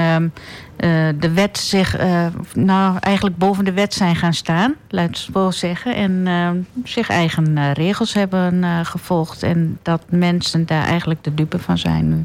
uh, 0.78 1.08
de 1.18 1.32
wet 1.32 1.58
zich, 1.58 2.00
uh, 2.00 2.26
nou 2.54 2.96
eigenlijk 3.00 3.36
boven 3.36 3.64
de 3.64 3.72
wet 3.72 3.94
zijn 3.94 4.16
gaan 4.16 4.34
staan, 4.34 4.74
laat 4.88 5.06
het 5.06 5.18
zo 5.18 5.50
zeggen. 5.50 5.94
En 5.94 6.26
uh, 6.26 6.50
zich 6.84 7.08
eigen 7.08 7.72
regels 7.72 8.12
hebben 8.12 8.64
gevolgd. 8.86 9.42
En 9.42 9.78
dat 9.82 10.02
mensen 10.08 10.66
daar 10.66 10.84
eigenlijk 10.84 11.24
de 11.24 11.34
dupe 11.34 11.58
van 11.58 11.78
zijn 11.78 12.08
nu. 12.08 12.24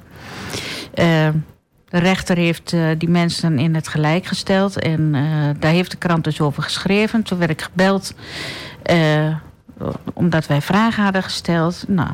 de 1.89 1.99
rechter 1.99 2.38
heeft 2.38 2.76
die 2.97 3.10
mensen 3.10 3.60
in 3.60 3.76
het 3.76 3.88
gelijk 3.88 4.26
gesteld. 4.26 4.80
En 4.80 5.12
daar 5.60 5.71
heeft 5.71 5.91
de 5.91 5.97
krant 5.97 6.23
dus 6.23 6.41
over 6.41 6.63
geschreven. 6.63 7.23
Toen 7.23 7.38
werd 7.38 7.52
ik 7.52 7.62
gebeld 7.62 8.13
omdat 10.13 10.47
wij 10.47 10.62
vragen 10.62 11.03
hadden 11.03 11.23
gesteld, 11.23 11.83
nou, 11.88 12.12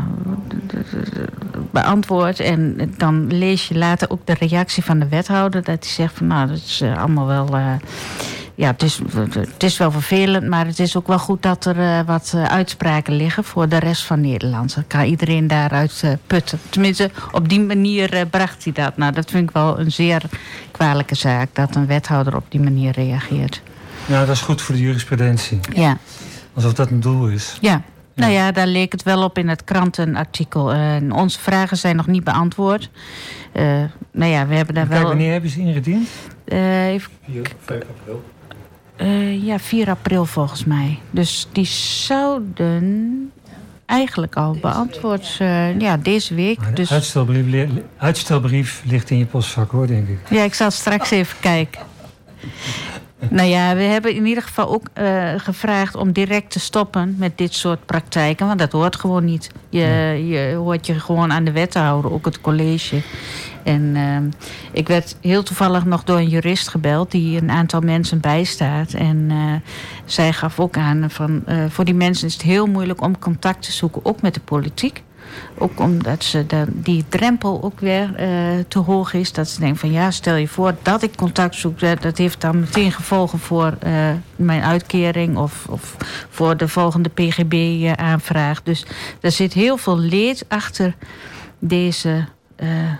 beantwoord. 1.71 2.39
En 2.39 2.91
dan 2.97 3.27
lees 3.27 3.67
je 3.67 3.77
later 3.77 4.09
ook 4.09 4.25
de 4.25 4.33
reactie 4.33 4.83
van 4.83 4.99
de 4.99 5.07
wethouder. 5.07 5.63
Dat 5.63 5.83
hij 5.83 5.93
zegt 5.93 6.17
van 6.17 6.27
nou, 6.27 6.47
dat 6.47 6.57
is 6.57 6.81
uh, 6.81 6.97
allemaal 6.97 7.25
wel. 7.25 7.57
Uh, 7.57 7.73
ja, 8.55 8.71
het 8.71 8.83
is, 8.83 8.99
het 9.31 9.63
is 9.63 9.77
wel 9.77 9.91
vervelend, 9.91 10.47
maar 10.47 10.65
het 10.65 10.79
is 10.79 10.97
ook 10.97 11.07
wel 11.07 11.19
goed 11.19 11.41
dat 11.41 11.65
er 11.65 11.77
uh, 11.77 11.99
wat 12.05 12.33
uitspraken 12.47 13.13
liggen 13.13 13.43
voor 13.43 13.69
de 13.69 13.77
rest 13.77 14.03
van 14.03 14.21
Nederland. 14.21 14.75
Dan 14.75 14.87
kan 14.87 15.05
iedereen 15.05 15.47
daaruit 15.47 16.03
putten. 16.27 16.59
Tenminste, 16.69 17.09
op 17.31 17.49
die 17.49 17.59
manier 17.59 18.27
bracht 18.29 18.63
hij 18.63 18.73
dat. 18.73 18.97
Nou, 18.97 19.13
dat 19.13 19.29
vind 19.31 19.49
ik 19.49 19.55
wel 19.55 19.79
een 19.79 19.91
zeer 19.91 20.21
kwalijke 20.71 21.15
zaak 21.15 21.49
dat 21.53 21.75
een 21.75 21.85
wethouder 21.85 22.35
op 22.35 22.45
die 22.49 22.61
manier 22.61 22.91
reageert. 22.91 23.61
Ja, 24.05 24.25
dat 24.25 24.35
is 24.35 24.41
goed 24.41 24.61
voor 24.61 24.75
de 24.75 24.81
jurisprudentie. 24.81 25.59
Ja. 25.73 25.97
Alsof 26.59 26.73
dat 26.73 26.89
een 26.89 26.99
doel 26.99 27.27
is. 27.27 27.57
Ja. 27.61 27.81
Nou 28.15 28.31
ja, 28.31 28.51
daar 28.51 28.67
leek 28.67 28.91
het 28.91 29.03
wel 29.03 29.23
op 29.23 29.37
in 29.37 29.47
het 29.47 29.63
krantenartikel. 29.63 30.73
Uh, 30.73 30.95
onze 31.09 31.39
vragen 31.39 31.77
zijn 31.77 31.95
nog 31.95 32.07
niet 32.07 32.23
beantwoord. 32.23 32.89
Uh, 33.53 33.63
nou 34.11 34.31
ja, 34.31 34.47
we 34.47 34.55
hebben 34.55 34.75
daar 34.75 34.87
kijk, 34.87 34.99
wel... 34.99 35.07
Wanneer 35.07 35.31
hebben 35.31 35.49
ze 35.49 35.59
ingediend? 35.59 36.07
Uh, 36.45 36.87
even... 36.87 37.11
4, 37.31 37.51
5 37.65 37.83
april. 37.97 38.23
ja, 39.41 39.59
4 39.59 39.89
april 39.89 40.25
volgens 40.25 40.65
mij. 40.65 40.99
Dus 41.11 41.47
die 41.51 41.65
zouden 41.65 43.31
eigenlijk 43.85 44.35
al 44.35 44.57
beantwoord 44.61 45.35
ja, 45.77 45.97
deze 45.97 46.35
week. 46.35 46.65
De 46.65 46.73
dus... 46.73 46.91
uitstelbrief, 46.91 47.69
uitstelbrief 47.97 48.83
ligt 48.85 49.09
in 49.09 49.17
je 49.17 49.25
postvak 49.25 49.71
hoor, 49.71 49.87
denk 49.87 50.07
ik. 50.07 50.19
Ja, 50.29 50.43
ik 50.43 50.53
zal 50.53 50.71
straks 50.71 51.11
even 51.11 51.39
kijken. 51.39 51.81
Nou 53.27 53.47
ja, 53.47 53.75
we 53.75 53.81
hebben 53.81 54.15
in 54.15 54.25
ieder 54.25 54.43
geval 54.43 54.69
ook 54.69 54.87
uh, 55.01 55.33
gevraagd 55.37 55.95
om 55.95 56.11
direct 56.11 56.51
te 56.51 56.59
stoppen 56.59 57.15
met 57.17 57.37
dit 57.37 57.53
soort 57.53 57.85
praktijken. 57.85 58.47
Want 58.47 58.59
dat 58.59 58.71
hoort 58.71 58.95
gewoon 58.95 59.25
niet. 59.25 59.51
Je, 59.69 59.85
je 60.27 60.55
hoort 60.55 60.85
je 60.85 60.99
gewoon 60.99 61.31
aan 61.31 61.43
de 61.43 61.51
wet 61.51 61.71
te 61.71 61.79
houden, 61.79 62.11
ook 62.11 62.25
het 62.25 62.41
college. 62.41 63.01
En 63.63 63.81
uh, 63.81 64.17
ik 64.71 64.87
werd 64.87 65.17
heel 65.21 65.43
toevallig 65.43 65.85
nog 65.85 66.03
door 66.03 66.17
een 66.17 66.29
jurist 66.29 66.67
gebeld 66.67 67.11
die 67.11 67.41
een 67.41 67.51
aantal 67.51 67.79
mensen 67.79 68.19
bijstaat. 68.19 68.93
En 68.93 69.29
uh, 69.29 69.53
zij 70.05 70.33
gaf 70.33 70.59
ook 70.59 70.77
aan 70.77 71.09
van 71.09 71.43
voor 71.69 71.85
die 71.85 71.93
mensen 71.93 72.27
is 72.27 72.33
het 72.33 72.41
heel 72.41 72.67
moeilijk 72.67 73.01
om 73.01 73.19
contact 73.19 73.61
te 73.61 73.71
zoeken, 73.71 74.05
ook 74.05 74.21
met 74.21 74.33
de 74.33 74.39
politiek. 74.39 75.03
Ook 75.57 75.79
omdat 75.79 76.23
ze 76.23 76.45
de, 76.45 76.65
die 76.67 77.05
drempel 77.09 77.63
ook 77.63 77.79
weer 77.79 78.09
uh, 78.09 78.63
te 78.67 78.79
hoog 78.79 79.13
is. 79.13 79.31
Dat 79.31 79.49
ze 79.49 79.59
denken 79.59 79.79
van 79.79 79.91
ja, 79.91 80.11
stel 80.11 80.35
je 80.35 80.47
voor 80.47 80.75
dat 80.81 81.03
ik 81.03 81.15
contact 81.15 81.55
zoek. 81.55 81.79
Dat 81.79 82.17
heeft 82.17 82.41
dan 82.41 82.59
meteen 82.59 82.91
gevolgen 82.91 83.39
voor 83.39 83.77
uh, 83.83 84.09
mijn 84.35 84.61
uitkering 84.61 85.37
of, 85.37 85.65
of 85.69 85.95
voor 86.29 86.57
de 86.57 86.67
volgende 86.67 87.09
PGB-aanvraag. 87.09 88.63
Dus 88.63 88.85
er 89.21 89.31
zit 89.31 89.53
heel 89.53 89.77
veel 89.77 89.97
leed 89.97 90.45
achter 90.47 90.95
deze 91.59 92.25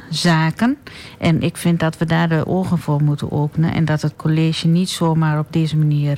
zaken. 0.09 0.77
En 1.17 1.41
ik 1.41 1.57
vind 1.57 1.79
dat 1.79 1.97
we 1.97 2.05
daar 2.05 2.29
de 2.29 2.47
ogen 2.47 2.77
voor 2.77 3.03
moeten 3.03 3.31
openen. 3.31 3.73
En 3.73 3.85
dat 3.85 4.01
het 4.01 4.15
college 4.15 4.67
niet 4.67 4.89
zomaar 4.89 5.39
op 5.39 5.47
deze 5.49 5.77
manier 5.77 6.17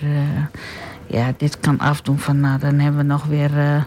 ja, 1.12 1.34
dit 1.38 1.60
kan 1.60 1.80
afdoen 1.80 2.20
van 2.20 2.40
nou, 2.40 2.60
dan 2.60 2.80
hebben 2.80 3.02
we 3.02 3.08
nog 3.08 3.26
weer, 3.26 3.58
uh, 3.58 3.84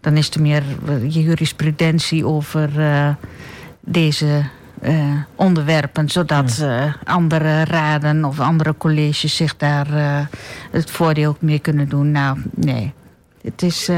dan 0.00 0.16
is 0.16 0.30
er 0.30 0.40
meer 0.40 0.62
jurisprudentie 1.08 2.26
over 2.26 2.78
uh, 2.78 3.14
deze 3.80 4.44
uh, 4.82 5.14
onderwerpen, 5.34 6.08
zodat 6.08 6.66
andere 7.04 7.64
raden 7.64 8.24
of 8.24 8.40
andere 8.40 8.74
colleges 8.76 9.36
zich 9.36 9.56
daar 9.56 9.86
het 10.70 10.90
voordeel 10.90 11.36
mee 11.40 11.58
kunnen 11.58 11.88
doen. 11.88 12.10
Nou, 12.10 12.38
nee, 12.54 12.92
het 13.42 13.62
is, 13.62 13.90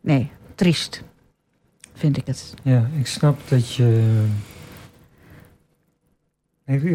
nee, 0.00 0.30
triest, 0.54 1.02
vind 1.94 2.16
ik 2.16 2.26
het. 2.26 2.54
Ja, 2.62 2.88
ik 2.98 3.06
snap 3.06 3.40
dat 3.48 3.74
je 3.74 4.24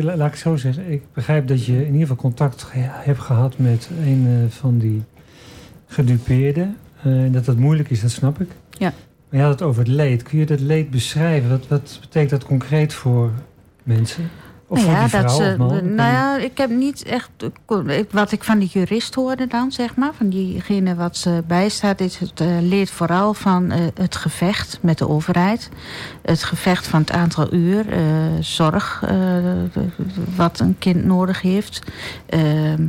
laat 0.01 0.15
ik 0.15 0.31
het 0.31 0.37
zo 0.37 0.55
zeggen. 0.55 0.91
Ik 0.91 1.01
begrijp 1.13 1.47
dat 1.47 1.65
je 1.65 1.73
in 1.73 1.85
ieder 1.85 1.99
geval 1.99 2.15
contact 2.15 2.65
hebt 2.75 3.19
gehad 3.19 3.57
met 3.57 3.89
een 4.05 4.25
uh, 4.27 4.49
van 4.49 4.77
die 4.77 5.03
gedupeerden. 5.87 6.77
Uh, 7.05 7.33
dat 7.33 7.45
dat 7.45 7.57
moeilijk 7.57 7.89
is, 7.89 8.01
dat 8.01 8.11
snap 8.11 8.41
ik. 8.41 8.49
Ja. 8.69 8.93
Maar 9.29 9.39
je 9.39 9.45
had 9.45 9.59
het 9.59 9.61
over 9.61 9.79
het 9.79 9.91
leed. 9.91 10.23
Kun 10.23 10.39
je 10.39 10.45
dat 10.45 10.59
leed 10.59 10.89
beschrijven? 10.89 11.49
Wat, 11.49 11.67
wat 11.67 11.97
betekent 12.01 12.29
dat 12.29 12.45
concreet 12.45 12.93
voor 12.93 13.31
mensen? 13.83 14.29
Of 14.73 14.85
Nou 14.85 14.91
ja, 14.91 15.09
vrouw 15.09 15.21
dat 15.21 15.31
ze, 15.31 15.55
nou 15.83 16.11
ja, 16.11 16.37
ik 16.37 16.57
heb 16.57 16.69
niet 16.69 17.03
echt. 17.03 17.29
Wat 18.11 18.31
ik 18.31 18.43
van 18.43 18.59
die 18.59 18.67
jurist 18.67 19.15
hoorde 19.15 19.47
dan, 19.47 19.71
zeg 19.71 19.95
maar, 19.95 20.13
van 20.13 20.29
diegene 20.29 20.95
wat 20.95 21.17
ze 21.17 21.43
bijstaat, 21.47 21.99
is 21.99 22.17
het 22.17 22.41
eh, 22.41 22.47
leert 22.61 22.89
vooral 22.89 23.33
van 23.33 23.71
eh, 23.71 23.79
het 23.93 24.15
gevecht 24.15 24.79
met 24.81 24.97
de 24.97 25.09
overheid. 25.09 25.69
Het 26.21 26.43
gevecht 26.43 26.87
van 26.87 26.99
het 26.99 27.11
aantal 27.11 27.53
uur, 27.53 27.89
eh, 27.89 27.99
zorg 28.39 29.03
wat 30.35 30.59
een 30.59 30.75
kind 30.79 31.05
nodig 31.05 31.41
heeft. 31.41 31.81
Ehm, 32.25 32.85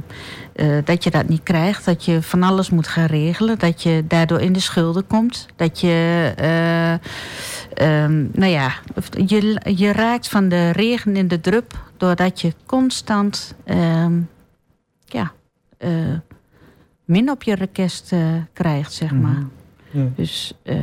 eh, 0.54 0.66
dat 0.84 1.04
je 1.04 1.10
dat 1.10 1.28
niet 1.28 1.42
krijgt, 1.42 1.84
dat 1.84 2.04
je 2.04 2.22
van 2.22 2.42
alles 2.42 2.70
moet 2.70 2.88
gaan 2.88 3.06
regelen, 3.06 3.58
dat 3.58 3.82
je 3.82 4.04
daardoor 4.08 4.40
in 4.40 4.52
de 4.52 4.60
schulden 4.60 5.06
komt, 5.06 5.46
dat 5.56 5.80
je, 5.80 6.32
eh, 7.74 8.02
ehm, 8.04 8.26
nou 8.32 8.50
ja, 8.52 8.72
je, 9.26 9.60
je 9.76 9.92
raakt 9.92 10.28
van 10.28 10.48
de 10.48 10.70
regen 10.70 11.16
in 11.16 11.28
de 11.28 11.40
drup 11.40 11.90
doordat 11.96 12.40
je 12.40 12.52
constant, 12.66 13.54
ehm, 13.64 14.12
ja, 15.04 15.32
eh, 15.78 15.90
min 17.04 17.30
op 17.30 17.42
je 17.42 17.54
request 17.54 18.12
eh, 18.12 18.20
krijgt, 18.52 18.92
zeg 18.92 19.10
Mhm. 19.10 19.20
maar. 19.20 19.42
Ja. 19.90 20.04
Dus, 20.16 20.52
eh, 20.62 20.74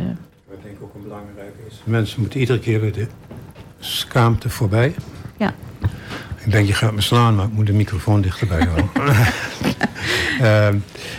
Wat 0.48 0.62
denk 0.64 0.76
ik 0.76 0.84
ook 0.84 0.94
een 0.96 1.02
belangrijke 1.02 1.58
is. 1.70 1.82
Mensen 1.84 2.20
moeten 2.22 2.40
iedere 2.40 2.60
keer 2.60 2.82
weer 2.82 2.94
de 2.94 3.08
schaamte 3.80 4.50
voorbij. 4.50 4.96
Ja. 5.38 5.54
Ik 6.46 6.52
denk, 6.52 6.68
je 6.68 6.74
gaat 6.74 6.94
me 6.94 7.02
slaan, 7.02 7.36
maar 7.36 7.46
ik 7.46 7.52
moet 7.52 7.66
de 7.66 7.74
microfoon 7.74 8.22
dichterbij 8.22 8.66
houden. 8.66 8.90
Ehm, 10.42 10.78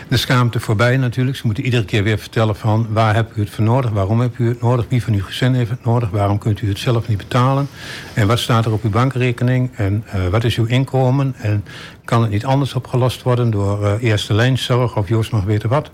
de 0.08 0.16
schaamte 0.16 0.60
voorbij 0.60 0.96
natuurlijk. 0.96 1.36
Ze 1.36 1.46
moeten 1.46 1.64
iedere 1.64 1.84
keer 1.84 2.02
weer 2.02 2.18
vertellen 2.18 2.56
van 2.56 2.86
waar 2.90 3.14
hebt 3.14 3.36
u 3.36 3.40
het 3.40 3.50
voor 3.50 3.64
nodig? 3.64 3.90
Waarom 3.90 4.20
hebt 4.20 4.38
u 4.38 4.48
het 4.48 4.60
nodig? 4.60 4.84
Wie 4.88 5.02
van 5.02 5.14
uw 5.14 5.22
gezin 5.22 5.54
heeft 5.54 5.70
het 5.70 5.84
nodig? 5.84 6.10
Waarom 6.10 6.38
kunt 6.38 6.60
u 6.60 6.68
het 6.68 6.78
zelf 6.78 7.08
niet 7.08 7.18
betalen? 7.18 7.68
En 8.14 8.26
wat 8.26 8.38
staat 8.38 8.66
er 8.66 8.72
op 8.72 8.82
uw 8.82 8.90
bankrekening? 8.90 9.70
En 9.76 10.04
eh, 10.06 10.26
wat 10.28 10.44
is 10.44 10.56
uw 10.56 10.66
inkomen? 10.66 11.34
En 11.36 11.64
kan 12.04 12.22
het 12.22 12.30
niet 12.30 12.44
anders 12.44 12.74
opgelost 12.74 13.22
worden 13.22 13.50
door 13.50 13.86
eh, 13.86 14.02
eerste 14.02 14.34
lijnzorg 14.34 14.96
of 14.96 15.08
Joost 15.08 15.32
mag 15.32 15.44
weten 15.44 15.68
wat? 15.68 15.90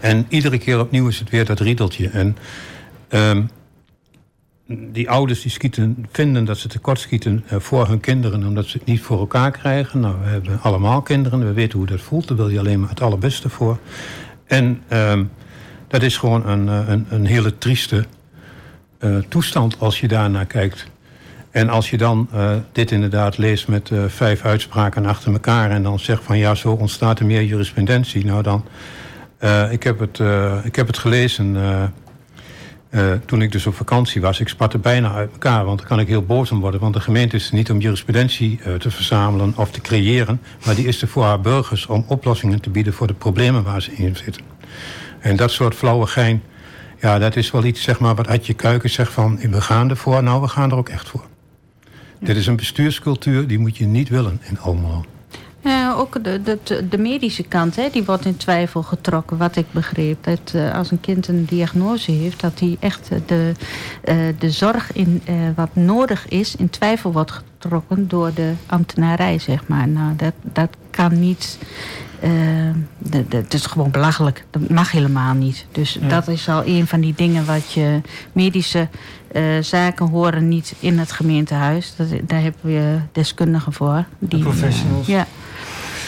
En 0.00 0.26
iedere 0.28 0.58
keer 0.58 0.80
opnieuw 0.80 1.08
is 1.08 1.18
het 1.18 1.30
weer 1.30 1.44
dat 1.44 1.60
riedeltje. 1.60 2.08
En 2.08 2.36
ehm, 3.08 3.42
die 4.92 5.10
ouders 5.10 5.42
die 5.42 5.50
schieten, 5.50 6.06
vinden 6.12 6.44
dat 6.44 6.58
ze 6.58 6.68
tekortschieten 6.68 7.44
uh, 7.52 7.58
voor 7.58 7.88
hun 7.88 8.00
kinderen... 8.00 8.46
omdat 8.46 8.66
ze 8.66 8.78
het 8.78 8.86
niet 8.86 9.00
voor 9.00 9.18
elkaar 9.18 9.50
krijgen. 9.50 10.00
Nou, 10.00 10.14
we 10.22 10.28
hebben 10.28 10.60
allemaal 10.62 11.02
kinderen, 11.02 11.38
we 11.38 11.52
weten 11.52 11.78
hoe 11.78 11.86
dat 11.86 12.00
voelt. 12.00 12.28
Daar 12.28 12.36
wil 12.36 12.48
je 12.48 12.58
alleen 12.58 12.80
maar 12.80 12.88
het 12.88 13.00
allerbeste 13.00 13.48
voor. 13.48 13.78
En 14.46 14.82
um, 14.92 15.30
dat 15.88 16.02
is 16.02 16.16
gewoon 16.16 16.46
een, 16.46 16.66
een, 16.66 17.06
een 17.08 17.26
hele 17.26 17.58
trieste 17.58 18.04
uh, 19.00 19.16
toestand 19.28 19.80
als 19.80 20.00
je 20.00 20.08
daarnaar 20.08 20.46
kijkt. 20.46 20.86
En 21.50 21.68
als 21.68 21.90
je 21.90 21.96
dan 21.96 22.28
dit 22.72 22.90
inderdaad 22.90 23.38
leest 23.38 23.68
met 23.68 23.90
vijf 24.06 24.44
uitspraken 24.44 25.06
achter 25.06 25.32
elkaar... 25.32 25.70
en 25.70 25.82
dan 25.82 25.98
zegt 25.98 26.22
van 26.22 26.38
ja, 26.38 26.54
zo 26.54 26.72
ontstaat 26.72 27.18
er 27.18 27.26
meer 27.26 27.44
jurisprudentie. 27.44 28.24
Nou 28.24 28.42
dan, 28.42 28.64
ik, 29.70 29.82
heb 29.82 29.98
het, 29.98 30.18
ik 30.64 30.76
heb 30.76 30.86
het 30.86 30.98
gelezen... 30.98 31.56
Uh, 32.94 33.12
toen 33.26 33.42
ik 33.42 33.52
dus 33.52 33.66
op 33.66 33.74
vakantie 33.74 34.20
was, 34.20 34.40
ik 34.40 34.48
spatte 34.48 34.78
bijna 34.78 35.12
uit 35.12 35.32
elkaar. 35.32 35.64
Want 35.64 35.78
dan 35.78 35.88
kan 35.88 36.00
ik 36.00 36.08
heel 36.08 36.24
boos 36.24 36.50
om 36.50 36.60
worden. 36.60 36.80
Want 36.80 36.94
de 36.94 37.00
gemeente 37.00 37.36
is 37.36 37.48
er 37.48 37.54
niet 37.54 37.70
om 37.70 37.80
jurisprudentie 37.80 38.60
uh, 38.66 38.74
te 38.74 38.90
verzamelen 38.90 39.52
of 39.56 39.70
te 39.70 39.80
creëren. 39.80 40.40
Maar 40.64 40.74
die 40.74 40.86
is 40.86 41.02
er 41.02 41.08
voor 41.08 41.24
haar 41.24 41.40
burgers 41.40 41.86
om 41.86 42.04
oplossingen 42.08 42.60
te 42.60 42.70
bieden 42.70 42.92
voor 42.92 43.06
de 43.06 43.14
problemen 43.14 43.62
waar 43.62 43.82
ze 43.82 43.92
in 43.92 44.16
zitten. 44.16 44.42
En 45.20 45.36
dat 45.36 45.50
soort 45.50 45.74
flauwe 45.74 46.06
gein, 46.06 46.42
ja, 47.00 47.18
dat 47.18 47.36
is 47.36 47.50
wel 47.50 47.64
iets 47.64 47.82
zeg 47.82 47.98
maar, 47.98 48.14
wat 48.14 48.28
Adje 48.28 48.54
Kuiken 48.54 48.90
zegt 48.90 49.12
van... 49.12 49.38
we 49.50 49.60
gaan 49.60 49.90
ervoor, 49.90 50.22
nou, 50.22 50.40
we 50.40 50.48
gaan 50.48 50.70
er 50.70 50.76
ook 50.76 50.88
echt 50.88 51.08
voor. 51.08 51.24
Ja. 51.82 52.26
Dit 52.26 52.36
is 52.36 52.46
een 52.46 52.56
bestuurscultuur, 52.56 53.46
die 53.46 53.58
moet 53.58 53.76
je 53.76 53.86
niet 53.86 54.08
willen 54.08 54.40
in 54.42 54.60
Almelo. 54.60 55.04
Ja, 55.64 55.92
ook 55.92 56.24
de, 56.24 56.42
de, 56.42 56.88
de 56.88 56.98
medische 56.98 57.42
kant, 57.42 57.76
hè, 57.76 57.88
die 57.92 58.04
wordt 58.04 58.24
in 58.24 58.36
twijfel 58.36 58.82
getrokken, 58.82 59.36
wat 59.36 59.56
ik 59.56 59.66
begreep. 59.70 60.24
Dat 60.24 60.52
uh, 60.54 60.74
als 60.74 60.90
een 60.90 61.00
kind 61.00 61.28
een 61.28 61.44
diagnose 61.44 62.10
heeft, 62.10 62.40
dat 62.40 62.60
hij 62.60 62.76
echt 62.80 63.10
de, 63.26 63.52
uh, 64.04 64.16
de 64.38 64.50
zorg 64.50 64.92
in 64.92 65.22
wat 65.54 65.68
nodig 65.72 66.28
is, 66.28 66.56
in 66.56 66.70
twijfel 66.70 67.12
wordt 67.12 67.30
getrokken 67.30 68.08
door 68.08 68.34
de 68.34 68.52
ambtenarij, 68.66 69.38
zeg 69.38 69.66
maar. 69.66 69.88
Nou, 69.88 70.16
dat, 70.16 70.32
dat 70.42 70.68
kan 70.90 71.20
niet. 71.20 71.58
Het 73.10 73.54
is 73.54 73.66
gewoon 73.66 73.90
belachelijk. 73.90 74.44
Dat 74.50 74.68
mag 74.68 74.90
helemaal 74.90 75.34
niet. 75.34 75.66
Dus 75.72 75.98
ja. 76.00 76.08
dat 76.08 76.28
is 76.28 76.48
al 76.48 76.66
een 76.66 76.86
van 76.86 77.00
die 77.00 77.14
dingen 77.16 77.46
wat 77.46 77.72
je 77.72 78.00
medische 78.32 78.88
zaken 79.60 80.08
horen 80.08 80.48
niet 80.48 80.74
in 80.78 80.98
het 80.98 81.12
gemeentehuis. 81.12 81.94
Dat, 81.96 82.06
daar 82.22 82.42
hebben 82.42 82.60
we 82.62 82.98
deskundigen 83.12 83.72
voor. 83.72 84.04
Die, 84.18 84.28
de 84.28 84.44
professionals. 84.44 85.06
ja. 85.06 85.26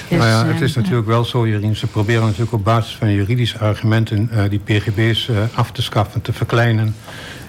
Dus, 0.09 0.19
nou 0.19 0.31
ja, 0.31 0.47
het 0.53 0.61
is 0.61 0.75
natuurlijk 0.75 1.07
wel 1.07 1.25
zo, 1.25 1.49
Jorien. 1.49 1.77
Ze 1.77 1.87
proberen 1.87 2.23
natuurlijk 2.23 2.53
op 2.53 2.65
basis 2.65 2.95
van 2.97 3.13
juridische 3.13 3.59
argumenten 3.59 4.31
uh, 4.33 4.43
die 4.49 4.59
PGB's 4.59 5.29
uh, 5.29 5.37
af 5.55 5.71
te 5.71 5.83
schaffen, 5.83 6.23
te 6.23 6.33
verkleinen. 6.33 6.95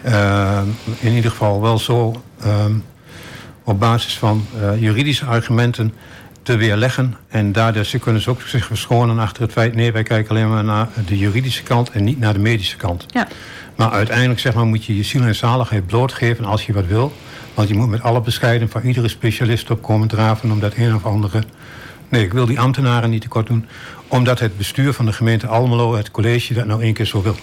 Uh, 0.06 0.62
in 1.00 1.12
ieder 1.12 1.32
geval 1.32 1.62
wel 1.62 1.80
zo 1.80 2.22
um, 2.46 2.84
op 3.64 3.80
basis 3.80 4.18
van 4.18 4.46
juridische 4.80 5.26
argumenten 5.26 5.94
te 6.44 6.56
weerleggen. 6.56 7.16
En 7.28 7.52
daardoor 7.52 7.84
ze 7.84 8.00
kunnen 8.00 8.22
ze 8.22 8.30
ook 8.30 8.42
zich 8.42 8.66
verschonen 8.66 9.20
achter 9.20 9.42
het 9.42 9.52
feit... 9.52 9.76
nee, 9.76 9.92
wij 9.92 10.04
kijken 10.04 10.30
alleen 10.30 10.50
maar 10.50 10.64
naar 10.64 10.88
de 11.06 11.18
juridische 11.18 11.64
kant 11.64 11.90
en 11.90 12.04
niet 12.04 12.20
naar 12.20 12.34
de 12.34 12.40
medische 12.40 12.78
kant. 12.78 13.06
Ja. 13.08 13.28
Maar 13.76 13.92
uiteindelijk 13.92 14.40
zeg 14.40 14.54
maar, 14.54 14.66
moet 14.66 14.86
je 14.86 14.98
je 14.98 15.04
ziel 15.04 15.22
en 15.22 15.36
zaligheid 15.36 15.86
blootgeven 15.86 16.46
als 16.46 16.66
je 16.66 16.74
wat 16.74 16.86
wil. 16.86 17.14
Want 17.54 17.68
je 17.68 17.76
moet 17.76 17.90
met 17.90 18.02
alle 18.02 18.22
bescheiden 18.22 18.70
van 18.70 18.82
iedere 18.82 19.08
specialist 19.08 19.72
opkomen 19.72 20.08
draven... 20.08 20.52
om 20.52 20.60
dat 20.60 20.74
een 20.76 20.96
of 20.96 21.06
andere 21.06 21.44
Nee, 22.10 22.24
ik 22.24 22.34
wil 22.34 22.46
die 22.46 22.60
ambtenaren 22.60 23.10
niet 23.10 23.22
tekort 23.22 23.48
doen. 23.48 23.66
Omdat 24.08 24.40
het 24.40 24.58
bestuur 24.58 24.94
van 24.94 25.06
de 25.06 25.14
gemeente 25.14 25.48
Almelo, 25.48 25.96
het 25.96 26.12
college, 26.12 26.54
dat 26.54 26.66
nou 26.66 26.82
één 26.82 26.94
keer 26.94 27.06
zo 27.06 27.22
wil. 27.22 27.36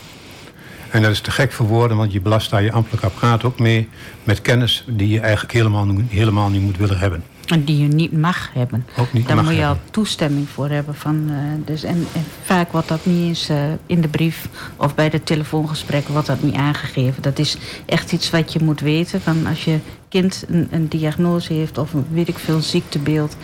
En 0.91 1.03
dat 1.03 1.11
is 1.11 1.21
te 1.21 1.31
gek 1.31 1.53
voor 1.53 1.67
woorden, 1.67 1.97
want 1.97 2.13
je 2.13 2.21
belast 2.21 2.51
daar 2.51 2.63
je 2.63 2.73
ambtelijk 2.73 3.05
apparaat 3.05 3.45
ook 3.45 3.59
mee... 3.59 3.89
met 4.25 4.43
kennis 4.43 4.85
die 4.87 5.09
je 5.09 5.21
eigenlijk 5.21 5.53
helemaal, 5.53 5.87
helemaal 6.09 6.49
niet 6.49 6.63
moet 6.63 6.77
willen 6.77 6.99
hebben. 6.99 7.23
En 7.47 7.65
die 7.65 7.79
je 7.79 7.89
niet 7.89 8.13
mag 8.13 8.51
hebben. 8.53 8.87
Ook 8.97 9.13
niet 9.13 9.27
Daar 9.27 9.37
mag 9.37 9.45
moet 9.45 9.55
je 9.55 9.67
al 9.67 9.79
toestemming 9.91 10.49
voor 10.49 10.69
hebben. 10.69 10.95
Van, 10.95 11.27
uh, 11.31 11.37
dus 11.65 11.83
en, 11.83 12.07
en, 12.13 12.25
vaak 12.43 12.73
wordt 12.73 12.89
dat 12.89 13.07
niet 13.07 13.29
eens 13.29 13.51
uh, 13.51 13.57
in 13.87 14.01
de 14.01 14.09
brief 14.09 14.49
of 14.77 14.95
bij 14.95 15.11
de 15.11 15.23
telefoongesprekken 15.23 16.13
wordt 16.13 16.27
dat 16.27 16.43
niet 16.43 16.55
aangegeven. 16.55 17.23
Dat 17.23 17.39
is 17.39 17.57
echt 17.87 18.13
iets 18.13 18.31
wat 18.31 18.53
je 18.53 18.59
moet 18.63 18.81
weten. 18.81 19.21
Van 19.21 19.47
als 19.47 19.65
je 19.65 19.79
kind 20.09 20.45
een, 20.49 20.69
een 20.71 20.89
diagnose 20.89 21.53
heeft 21.53 21.79
of 21.79 21.93
een, 21.93 22.07
weet 22.11 22.29
ik 22.29 22.39
veel 22.39 22.61
ziektebeeld... 22.61 23.37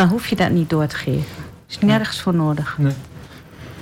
dan 0.00 0.08
hoef 0.08 0.26
je 0.26 0.36
dat 0.36 0.50
niet 0.50 0.70
door 0.70 0.86
te 0.86 0.96
geven. 0.96 1.44
is 1.68 1.78
nergens 1.78 2.20
voor 2.20 2.34
nodig. 2.34 2.76
Nee. 2.78 2.92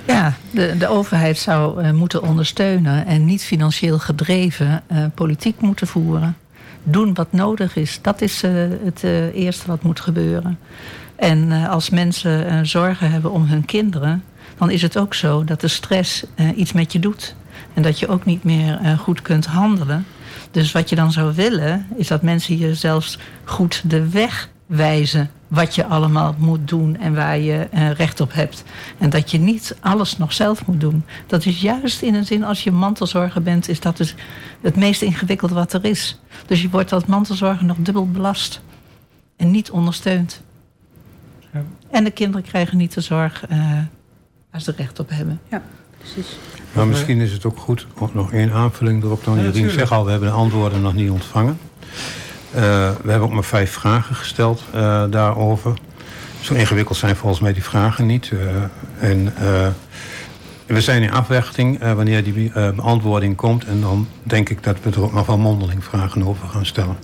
Ja, 0.07 0.33
de, 0.51 0.77
de 0.77 0.87
overheid 0.87 1.37
zou 1.37 1.83
uh, 1.83 1.91
moeten 1.91 2.23
ondersteunen 2.23 3.05
en 3.05 3.25
niet 3.25 3.43
financieel 3.43 3.99
gedreven 3.99 4.83
uh, 4.91 5.05
politiek 5.15 5.61
moeten 5.61 5.87
voeren. 5.87 6.37
Doen 6.83 7.13
wat 7.13 7.31
nodig 7.31 7.75
is. 7.75 7.99
Dat 8.01 8.21
is 8.21 8.43
uh, 8.43 8.51
het 8.83 9.03
eerste 9.33 9.67
wat 9.67 9.83
moet 9.83 9.99
gebeuren. 9.99 10.59
En 11.15 11.51
als 11.51 11.89
mensen 11.89 12.65
zorgen 12.67 13.11
hebben 13.11 13.31
om 13.31 13.45
hun 13.45 13.65
kinderen, 13.65 14.23
dan 14.57 14.69
is 14.69 14.81
het 14.81 14.97
ook 14.97 15.13
zo 15.13 15.43
dat 15.43 15.61
de 15.61 15.67
stress 15.67 16.25
iets 16.55 16.71
met 16.71 16.93
je 16.93 16.99
doet. 16.99 17.35
En 17.73 17.81
dat 17.81 17.99
je 17.99 18.07
ook 18.07 18.25
niet 18.25 18.43
meer 18.43 18.97
goed 18.99 19.21
kunt 19.21 19.45
handelen. 19.45 20.05
Dus 20.51 20.71
wat 20.71 20.89
je 20.89 20.95
dan 20.95 21.11
zou 21.11 21.35
willen, 21.35 21.87
is 21.95 22.07
dat 22.07 22.21
mensen 22.21 22.57
je 22.57 22.75
zelfs 22.75 23.19
goed 23.43 23.81
de 23.85 24.09
weg 24.09 24.49
wijzen 24.69 25.29
wat 25.47 25.75
je 25.75 25.85
allemaal 25.85 26.35
moet 26.37 26.67
doen 26.67 26.97
en 26.97 27.15
waar 27.15 27.37
je 27.37 27.67
uh, 27.73 27.91
recht 27.91 28.19
op 28.19 28.33
hebt. 28.33 28.63
En 28.97 29.09
dat 29.09 29.31
je 29.31 29.37
niet 29.37 29.77
alles 29.79 30.17
nog 30.17 30.33
zelf 30.33 30.65
moet 30.65 30.79
doen. 30.79 31.03
Dat 31.27 31.45
is 31.45 31.61
juist 31.61 32.01
in 32.01 32.15
een 32.15 32.25
zin, 32.25 32.43
als 32.43 32.63
je 32.63 32.71
mantelzorger 32.71 33.41
bent, 33.41 33.69
is 33.69 33.79
dat 33.79 33.97
dus 33.97 34.15
het 34.61 34.75
meest 34.75 35.01
ingewikkeld 35.01 35.51
wat 35.51 35.73
er 35.73 35.85
is. 35.85 36.19
Dus 36.45 36.61
je 36.61 36.69
wordt 36.69 36.93
als 36.93 37.05
mantelzorger 37.05 37.65
nog 37.65 37.77
dubbel 37.79 38.07
belast 38.07 38.61
en 39.35 39.51
niet 39.51 39.71
ondersteund. 39.71 40.41
Ja. 41.53 41.63
En 41.91 42.03
de 42.03 42.11
kinderen 42.11 42.45
krijgen 42.45 42.77
niet 42.77 42.93
de 42.93 43.01
zorg 43.01 43.45
uh, 43.51 43.57
waar 44.51 44.61
ze 44.61 44.73
recht 44.77 44.99
op 44.99 45.09
hebben. 45.09 45.39
Ja, 45.49 45.61
precies. 45.97 46.37
Maar 46.73 46.87
misschien 46.87 47.19
is 47.19 47.31
het 47.31 47.45
ook 47.45 47.57
goed, 47.57 47.87
nog 48.13 48.33
één 48.33 48.51
aanvulling 48.51 49.03
erop 49.03 49.23
dan. 49.23 49.37
Ja, 49.37 49.43
Jullie 49.43 49.69
zeggen 49.69 49.97
al, 49.97 50.05
we 50.05 50.11
hebben 50.11 50.29
de 50.29 50.35
antwoorden 50.35 50.81
nog 50.81 50.93
niet 50.93 51.09
ontvangen. 51.09 51.57
Uh, 52.55 52.61
we 53.01 53.09
hebben 53.09 53.27
ook 53.27 53.33
maar 53.33 53.43
vijf 53.43 53.71
vragen 53.71 54.15
gesteld 54.15 54.63
uh, 54.75 55.03
daarover. 55.09 55.73
Zo 56.41 56.53
ingewikkeld 56.53 56.97
zijn 56.97 57.15
volgens 57.15 57.41
mij 57.41 57.53
die 57.53 57.63
vragen 57.63 58.05
niet. 58.05 58.31
Uh, 58.33 59.09
en 59.09 59.33
we 60.65 60.81
zijn 60.81 61.01
in 61.01 61.11
afwachting 61.11 61.93
wanneer 61.93 62.23
die 62.23 62.51
beantwoording 62.75 63.35
komt. 63.35 63.65
En 63.65 63.81
dan 63.81 64.07
denk 64.23 64.49
ik 64.49 64.63
dat 64.63 64.77
we 64.83 64.89
er 64.89 65.01
ook 65.01 65.13
nog 65.13 65.25
wel 65.25 65.37
mondeling 65.37 65.83
vragen 65.83 66.27
over 66.27 66.47
gaan 66.47 66.65
stellen. 66.65 66.97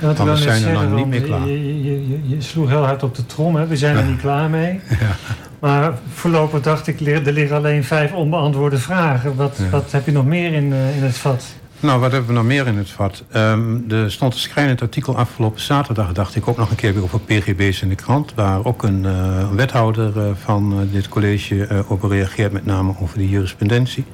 Ja, 0.00 0.12
Want 0.12 0.30
we 0.30 0.36
zijn 0.36 0.64
er 0.64 0.72
nog 0.72 0.94
niet 0.94 1.06
meer 1.06 1.20
klaar. 1.20 1.46
Je, 1.46 1.84
je, 1.84 2.08
je, 2.08 2.28
je, 2.28 2.40
sloeg 2.40 2.68
heel 2.68 2.84
hard 2.84 3.02
op 3.02 3.14
de 3.14 3.26
trom, 3.26 3.56
hè? 3.56 3.66
we 3.66 3.76
zijn 3.76 3.96
er 3.96 4.04
niet 4.10 4.20
klaar 4.20 4.50
mee. 4.50 4.80
Ja. 4.88 5.36
Maar 5.58 5.92
voorlopig 6.14 6.60
dacht 6.60 6.86
ik, 6.86 7.00
er 7.00 7.32
liggen 7.32 7.56
alleen 7.56 7.84
vijf 7.84 8.12
onbeantwoorde 8.12 8.78
vragen. 8.78 9.34
Wat, 9.34 9.58
wat 9.70 9.92
heb 9.92 10.06
je 10.06 10.12
nog 10.12 10.24
meer 10.24 10.52
in, 10.52 10.72
in 10.72 11.02
het 11.02 11.16
vat? 11.16 11.44
Nou, 11.80 12.00
wat 12.00 12.12
hebben 12.12 12.28
we 12.28 12.36
nog 12.36 12.44
meer 12.44 12.66
in 12.66 12.76
het 12.76 12.90
vat? 12.90 13.24
Um, 13.36 13.84
er 13.90 14.12
stond 14.12 14.34
een 14.34 14.40
schrijnend 14.40 14.82
artikel 14.82 15.16
afgelopen 15.16 15.60
zaterdag, 15.60 16.12
dacht 16.12 16.34
ik 16.34 16.48
ook 16.48 16.56
nog 16.56 16.70
een 16.70 16.76
keer 16.76 16.94
weer 16.94 17.02
over 17.02 17.20
PGB's 17.20 17.82
in 17.82 17.88
de 17.88 17.94
krant. 17.94 18.34
Waar 18.34 18.64
ook 18.64 18.82
een 18.82 19.04
uh, 19.04 19.50
wethouder 19.50 20.16
uh, 20.16 20.30
van 20.34 20.72
uh, 20.72 20.92
dit 20.92 21.08
college 21.08 21.84
op 21.88 22.02
reageert, 22.02 22.52
met 22.52 22.66
name 22.66 22.94
over 23.00 23.18
de 23.18 23.28
jurisprudentie. 23.28 24.04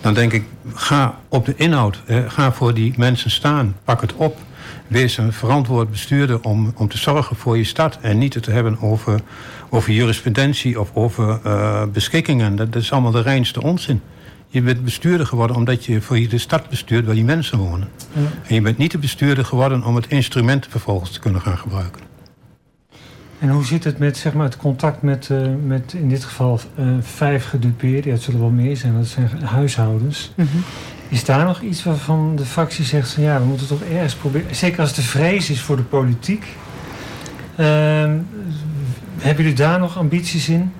Dan 0.00 0.14
denk 0.14 0.32
ik, 0.32 0.44
ga 0.74 1.18
op 1.28 1.46
de 1.46 1.54
inhoud, 1.56 2.02
ga 2.26 2.52
voor 2.52 2.74
die 2.74 2.94
mensen 2.96 3.30
staan, 3.30 3.76
pak 3.84 4.00
het 4.00 4.14
op. 4.14 4.38
Wees 4.86 5.16
een 5.16 5.32
verantwoord 5.32 5.90
bestuurder 5.90 6.42
om, 6.42 6.72
om 6.76 6.88
te 6.88 6.98
zorgen 6.98 7.36
voor 7.36 7.56
je 7.56 7.64
stad 7.64 7.98
en 8.00 8.18
niet 8.18 8.34
het 8.34 8.42
te 8.42 8.50
hebben 8.50 8.80
over, 8.80 9.20
over 9.70 9.92
jurisprudentie 9.92 10.80
of 10.80 10.90
over 10.94 11.40
beschikkingen. 11.92 12.56
Dat, 12.56 12.72
dat 12.72 12.82
is 12.82 12.92
allemaal 12.92 13.10
de 13.10 13.22
reinste 13.22 13.62
onzin. 13.62 14.00
Je 14.52 14.62
bent 14.62 14.84
bestuurder 14.84 15.26
geworden 15.26 15.56
omdat 15.56 15.84
je 15.84 16.00
voor 16.00 16.18
je 16.18 16.28
de 16.28 16.38
stad 16.38 16.68
bestuurt 16.68 17.06
waar 17.06 17.14
die 17.14 17.24
mensen 17.24 17.58
wonen. 17.58 17.88
Ja. 18.12 18.20
En 18.46 18.54
je 18.54 18.60
bent 18.60 18.78
niet 18.78 18.90
de 18.90 18.98
bestuurder 18.98 19.44
geworden 19.44 19.84
om 19.84 19.94
het 19.94 20.06
instrument 20.08 20.66
vervolgens 20.70 21.10
te 21.10 21.20
kunnen 21.20 21.40
gaan 21.40 21.58
gebruiken. 21.58 22.02
En 23.38 23.48
hoe 23.48 23.64
zit 23.64 23.84
het 23.84 23.98
met 23.98 24.16
zeg 24.16 24.32
maar, 24.32 24.44
het 24.44 24.56
contact 24.56 25.02
met, 25.02 25.28
uh, 25.32 25.46
met 25.64 25.92
in 25.92 26.08
dit 26.08 26.24
geval 26.24 26.60
uh, 26.78 26.86
vijf 27.00 27.44
gedupeerden? 27.44 28.06
Ja, 28.06 28.12
het 28.12 28.22
zullen 28.22 28.40
wel 28.40 28.50
meer 28.50 28.76
zijn, 28.76 28.94
dat 28.94 29.06
zijn 29.06 29.28
huishoudens. 29.42 30.32
Mm 30.34 30.46
-hmm. 30.50 30.62
Is 31.08 31.24
daar 31.24 31.44
nog 31.44 31.60
iets 31.60 31.84
waarvan 31.84 32.36
de 32.36 32.44
fractie 32.44 32.84
zegt 32.84 33.12
van 33.12 33.22
ja, 33.22 33.38
we 33.38 33.44
moeten 33.44 33.66
toch 33.66 33.82
ergens 33.82 34.14
proberen. 34.14 34.54
Zeker 34.54 34.80
als 34.80 34.94
de 34.94 35.02
vrees 35.02 35.50
is 35.50 35.60
voor 35.60 35.76
de 35.76 35.82
politiek. 35.82 36.44
Uh, 37.56 37.66
hebben 39.18 39.44
jullie 39.44 39.52
daar 39.52 39.78
nog 39.78 39.98
ambities 39.98 40.48
in? 40.48 40.72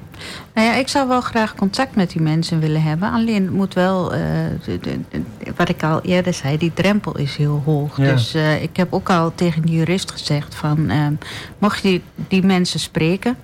Nou 0.55 0.67
ja, 0.67 0.75
ik 0.75 0.89
zou 0.89 1.09
wel 1.09 1.21
graag 1.21 1.55
contact 1.55 1.95
met 1.95 2.11
die 2.11 2.23
mensen 2.23 2.61
willen 2.61 2.83
hebben. 2.83 3.13
Alleen 3.13 3.53
moet 3.53 3.75
wel, 3.75 4.15
uh, 4.15 4.21
de, 4.65 4.79
de, 4.81 5.01
wat 5.57 5.69
ik 5.69 5.83
al 5.83 6.01
eerder 6.01 6.35
zei, 6.35 6.59
die 6.59 6.73
drempel 6.75 7.17
is 7.17 7.37
heel 7.37 7.63
hoog. 7.65 7.97
Ja. 7.97 8.13
Dus 8.13 8.35
uh, 8.35 8.63
ik 8.63 8.77
heb 8.77 8.93
ook 8.93 9.11
al 9.11 9.33
tegen 9.35 9.63
de 9.63 9.73
jurist 9.73 10.11
gezegd 10.11 10.55
van, 10.55 10.91
uh, 10.91 11.07
mocht 11.59 11.83
je 11.83 12.01
die 12.29 12.43
mensen 12.43 12.81
spreken, 12.81 13.37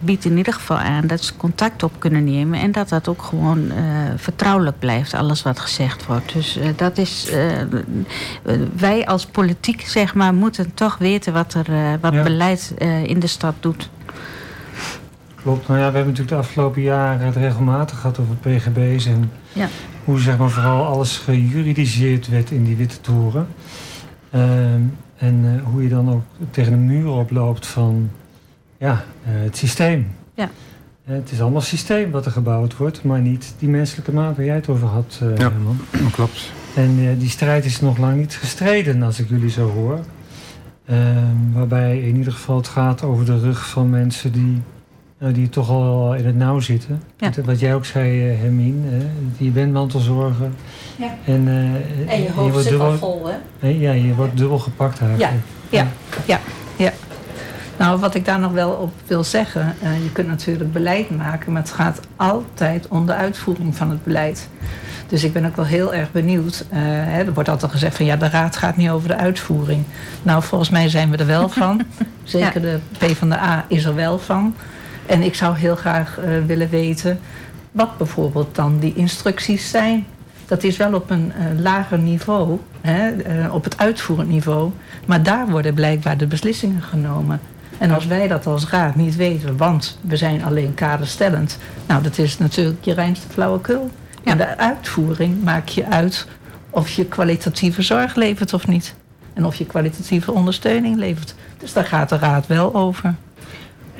bied 0.00 0.24
in 0.24 0.36
ieder 0.36 0.52
geval 0.52 0.76
aan 0.76 1.06
dat 1.06 1.24
ze 1.24 1.36
contact 1.36 1.82
op 1.82 1.92
kunnen 1.98 2.24
nemen. 2.24 2.60
En 2.60 2.72
dat 2.72 2.88
dat 2.88 3.08
ook 3.08 3.22
gewoon 3.22 3.72
vertrouwelijk 4.16 4.78
blijft, 4.78 5.14
alles 5.14 5.42
wat 5.42 5.58
gezegd 5.60 6.06
wordt. 6.06 6.32
Dus 6.32 6.58
dat 6.76 6.98
is, 6.98 7.30
wij 8.76 9.06
als 9.06 9.26
politiek, 9.26 9.80
zeg 9.80 10.14
maar, 10.14 10.34
moeten 10.34 10.74
toch 10.74 10.98
weten 10.98 11.32
wat 11.32 11.54
er, 11.54 11.98
wat 12.00 12.12
ja. 12.12 12.22
beleid 12.22 12.74
in 13.04 13.20
de 13.20 13.26
stad 13.26 13.54
doet. 13.60 13.90
Klopt. 15.42 15.68
Nou 15.68 15.80
ja, 15.80 15.90
we 15.90 15.96
hebben 15.96 16.12
natuurlijk 16.12 16.28
de 16.28 16.48
afgelopen 16.48 16.82
jaren 16.82 17.26
het 17.26 17.36
regelmatig 17.36 18.00
gehad 18.00 18.18
over 18.18 18.34
PGB's 18.34 19.06
en 19.06 19.30
ja. 19.52 19.68
hoe 20.04 20.20
zeg 20.20 20.38
maar 20.38 20.50
vooral 20.50 20.84
alles 20.84 21.16
gejuridiseerd 21.16 22.28
werd 22.28 22.50
in 22.50 22.64
die 22.64 22.76
witte 22.76 23.00
toren. 23.00 23.46
Uh, 24.34 24.42
en 25.16 25.44
uh, 25.44 25.62
hoe 25.62 25.82
je 25.82 25.88
dan 25.88 26.10
ook 26.10 26.22
tegen 26.50 26.72
een 26.72 26.86
muur 26.86 27.08
oploopt 27.08 27.66
van 27.66 28.10
ja, 28.78 28.92
uh, 28.92 29.42
het 29.42 29.56
systeem. 29.56 30.08
Ja. 30.34 30.50
het 31.04 31.30
is 31.30 31.40
allemaal 31.40 31.60
systeem 31.60 32.10
wat 32.10 32.26
er 32.26 32.32
gebouwd 32.32 32.76
wordt, 32.76 33.04
maar 33.04 33.20
niet 33.20 33.54
die 33.58 33.68
menselijke 33.68 34.12
maat 34.12 34.36
waar 34.36 34.44
jij 34.44 34.54
het 34.54 34.68
over 34.68 34.88
had, 34.88 35.20
uh, 35.22 35.36
ja, 35.36 35.52
dat 35.90 36.10
klopt. 36.12 36.52
En 36.74 37.18
die 37.18 37.28
strijd 37.28 37.64
is 37.64 37.80
nog 37.80 37.98
lang 37.98 38.16
niet 38.16 38.34
gestreden, 38.34 39.02
als 39.02 39.20
ik 39.20 39.28
jullie 39.28 39.50
zo 39.50 39.68
hoor. 39.68 40.00
Ehm, 40.86 41.52
waarbij 41.52 42.00
in 42.00 42.16
ieder 42.16 42.32
geval 42.32 42.56
het 42.56 42.68
gaat 42.68 43.02
over 43.02 43.24
de 43.24 43.38
rug 43.38 43.68
van 43.68 43.90
mensen 43.90 44.32
die 44.32 44.62
nou, 45.20 45.32
die 45.32 45.48
toch 45.48 45.70
al 45.70 46.14
in 46.14 46.26
het 46.26 46.36
nauw 46.36 46.60
zitten. 46.60 47.02
Ja. 47.16 47.30
Wat 47.44 47.60
jij 47.60 47.74
ook 47.74 47.84
zei, 47.84 48.32
uh, 48.32 48.40
Hermine, 48.40 48.88
je 49.36 49.50
bent 49.50 49.72
mantelzorger. 49.72 50.50
Ja. 50.96 51.14
En, 51.24 51.46
uh, 51.46 52.12
en 52.12 52.22
je 52.22 52.30
hoofd 52.32 52.46
je 52.46 52.52
wordt 52.52 52.62
zit 52.62 52.68
dubbel, 52.68 52.90
al 52.90 52.96
vol, 52.96 53.28
hè? 53.58 53.68
Ja, 53.68 53.92
je 53.92 54.14
wordt 54.14 54.36
dubbel 54.36 54.58
gepakt 54.58 55.00
eigenlijk. 55.00 55.32
Ja, 55.68 55.78
ja, 55.78 55.86
ja. 56.26 56.40
ja. 56.76 56.92
Nou, 57.76 58.00
wat 58.00 58.14
ik 58.14 58.24
daar 58.24 58.38
nog 58.38 58.52
wel 58.52 58.70
op 58.70 58.92
wil 59.06 59.24
zeggen, 59.24 59.74
uh, 59.82 60.02
je 60.02 60.12
kunt 60.12 60.28
natuurlijk 60.28 60.72
beleid 60.72 61.16
maken, 61.16 61.52
maar 61.52 61.62
het 61.62 61.70
gaat 61.70 62.00
altijd 62.16 62.88
om 62.88 63.06
de 63.06 63.14
uitvoering 63.14 63.76
van 63.76 63.90
het 63.90 64.04
beleid. 64.04 64.48
Dus 65.06 65.24
ik 65.24 65.32
ben 65.32 65.44
ook 65.44 65.56
wel 65.56 65.64
heel 65.64 65.94
erg 65.94 66.12
benieuwd. 66.12 66.64
Uh, 66.72 66.78
hè, 66.82 67.24
er 67.24 67.34
wordt 67.34 67.48
altijd 67.48 67.72
gezegd 67.72 67.96
van 67.96 68.06
ja, 68.06 68.16
de 68.16 68.28
raad 68.28 68.56
gaat 68.56 68.76
niet 68.76 68.90
over 68.90 69.08
de 69.08 69.16
uitvoering. 69.16 69.84
Nou, 70.22 70.42
volgens 70.42 70.70
mij 70.70 70.88
zijn 70.88 71.10
we 71.10 71.16
er 71.16 71.26
wel 71.26 71.48
van. 71.48 71.82
Zeker 72.24 72.60
de 72.60 72.78
PvdA 72.98 73.64
is 73.68 73.84
er 73.84 73.94
wel 73.94 74.18
van. 74.18 74.54
En 75.10 75.22
ik 75.22 75.34
zou 75.34 75.56
heel 75.56 75.76
graag 75.76 76.18
uh, 76.18 76.24
willen 76.46 76.68
weten 76.68 77.20
wat 77.72 77.98
bijvoorbeeld 77.98 78.54
dan 78.54 78.78
die 78.78 78.94
instructies 78.94 79.70
zijn. 79.70 80.06
Dat 80.46 80.62
is 80.62 80.76
wel 80.76 80.94
op 80.94 81.10
een 81.10 81.32
uh, 81.38 81.60
lager 81.60 81.98
niveau, 81.98 82.58
hè, 82.80 83.12
uh, 83.12 83.54
op 83.54 83.64
het 83.64 83.78
uitvoerend 83.78 84.28
niveau. 84.28 84.70
Maar 85.06 85.22
daar 85.22 85.48
worden 85.48 85.74
blijkbaar 85.74 86.16
de 86.16 86.26
beslissingen 86.26 86.82
genomen. 86.82 87.40
En 87.78 87.90
als 87.90 88.06
wij 88.06 88.28
dat 88.28 88.46
als 88.46 88.68
raad 88.68 88.94
niet 88.94 89.16
weten, 89.16 89.56
want 89.56 89.98
we 90.00 90.16
zijn 90.16 90.44
alleen 90.44 90.74
kaderstellend... 90.74 91.58
nou, 91.86 92.02
dat 92.02 92.18
is 92.18 92.38
natuurlijk 92.38 92.84
je 92.84 92.94
reinste 92.94 93.28
flauwekul. 93.28 93.90
Ja. 94.24 94.30
En 94.30 94.36
de 94.36 94.58
uitvoering 94.58 95.42
maak 95.42 95.68
je 95.68 95.86
uit 95.86 96.26
of 96.70 96.88
je 96.88 97.04
kwalitatieve 97.04 97.82
zorg 97.82 98.14
levert 98.14 98.52
of 98.52 98.66
niet. 98.66 98.94
En 99.34 99.46
of 99.46 99.54
je 99.54 99.66
kwalitatieve 99.66 100.32
ondersteuning 100.32 100.96
levert. 100.96 101.34
Dus 101.58 101.72
daar 101.72 101.84
gaat 101.84 102.08
de 102.08 102.18
raad 102.18 102.46
wel 102.46 102.74
over. 102.74 103.14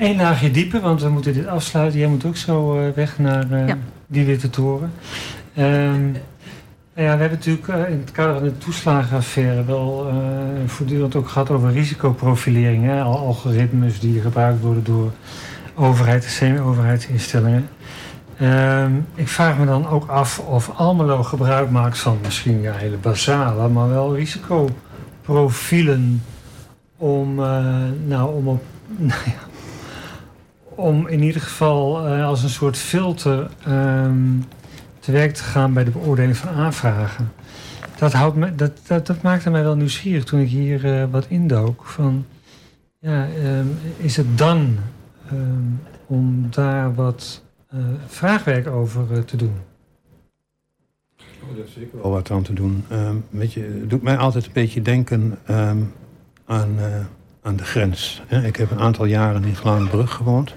Eén 0.01 0.15
laagje 0.15 0.51
dieper, 0.51 0.81
want 0.81 1.01
we 1.01 1.09
moeten 1.09 1.33
dit 1.33 1.47
afsluiten. 1.47 1.99
Jij 1.99 2.07
moet 2.07 2.25
ook 2.25 2.37
zo 2.37 2.79
uh, 2.79 2.89
weg 2.95 3.19
naar 3.19 3.67
ja. 3.67 3.77
die 4.07 4.25
witte 4.25 4.49
toren. 4.49 4.91
Um, 5.57 6.13
ja, 6.93 7.03
we 7.15 7.21
hebben 7.21 7.31
natuurlijk 7.31 7.67
uh, 7.67 7.89
in 7.89 7.99
het 7.99 8.11
kader 8.11 8.33
van 8.33 8.43
de 8.43 8.57
toeslagenaffaire 8.57 9.65
wel 9.65 10.13
voortdurend 10.65 11.15
ook 11.15 11.29
gehad 11.29 11.49
over 11.49 11.71
risicoprofilering. 11.71 12.85
Hè? 12.85 13.01
Al 13.01 13.17
algoritmes 13.17 13.99
die 13.99 14.21
gebruikt 14.21 14.61
worden 14.61 14.83
door 14.83 15.11
overheid 15.75 16.23
en 16.23 16.29
semi-overheidsinstellingen. 16.29 17.69
Um, 18.41 19.05
ik 19.15 19.27
vraag 19.27 19.57
me 19.57 19.65
dan 19.65 19.87
ook 19.87 20.07
af 20.07 20.39
of 20.39 20.71
Almelo 20.75 21.23
gebruik 21.23 21.69
maakt 21.69 21.99
van 21.99 22.17
misschien 22.23 22.61
ja, 22.61 22.73
hele 22.73 22.97
basale, 22.97 23.67
maar 23.67 23.89
wel 23.89 24.15
risicoprofielen 24.15 26.23
om, 26.97 27.35
nou, 28.05 28.35
om 28.35 28.47
op 28.47 28.63
nou 28.97 29.21
ja, 29.25 29.49
om 30.81 31.07
in 31.07 31.23
ieder 31.23 31.41
geval 31.41 32.07
uh, 32.07 32.25
als 32.25 32.43
een 32.43 32.49
soort 32.49 32.77
filter 32.77 33.49
um, 33.67 34.45
te 34.99 35.11
werk 35.11 35.33
te 35.33 35.43
gaan 35.43 35.73
bij 35.73 35.83
de 35.83 35.91
beoordeling 35.91 36.37
van 36.37 36.49
aanvragen. 36.49 37.31
Dat, 37.97 38.13
houdt 38.13 38.35
me, 38.35 38.55
dat, 38.55 38.71
dat, 38.87 39.07
dat 39.07 39.21
maakte 39.21 39.49
mij 39.49 39.63
wel 39.63 39.75
nieuwsgierig 39.75 40.23
toen 40.23 40.39
ik 40.39 40.47
hier 40.47 40.85
uh, 40.85 41.03
wat 41.11 41.25
indook. 41.27 41.85
Van, 41.85 42.25
ja, 42.99 43.27
um, 43.43 43.77
is 43.97 44.17
het 44.17 44.37
dan 44.37 44.77
um, 45.31 45.81
om 46.05 46.47
daar 46.49 46.95
wat 46.95 47.43
uh, 47.73 47.79
vraagwerk 48.07 48.67
over 48.67 49.25
te 49.25 49.37
doen? 49.37 49.53
Oh, 51.17 51.55
daar 51.55 51.65
is 51.65 51.73
zeker 51.73 52.01
wel 52.01 52.11
wat 52.11 52.31
aan 52.31 52.43
te 52.43 52.53
doen. 52.53 52.85
weet 53.29 53.53
je, 53.53 53.61
het 53.61 53.89
doet 53.89 54.01
mij 54.01 54.17
altijd 54.17 54.45
een 54.45 54.51
beetje 54.53 54.81
denken 54.81 55.37
aan 56.45 56.79
aan 57.41 57.55
de 57.55 57.63
grens. 57.63 58.21
Ik 58.43 58.55
heb 58.55 58.71
een 58.71 58.79
aantal 58.79 59.05
jaren 59.05 59.43
in 59.43 59.55
Glaanbrug 59.55 60.11
gewoond. 60.11 60.53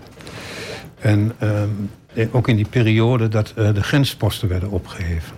En 1.05 1.33
um, 1.43 1.91
ook 2.33 2.49
in 2.49 2.57
die 2.57 2.69
periode 2.69 3.29
dat 3.29 3.55
uh, 3.59 3.75
de 3.75 3.83
grensposten 3.83 4.49
werden 4.49 4.71
opgeheven. 4.71 5.37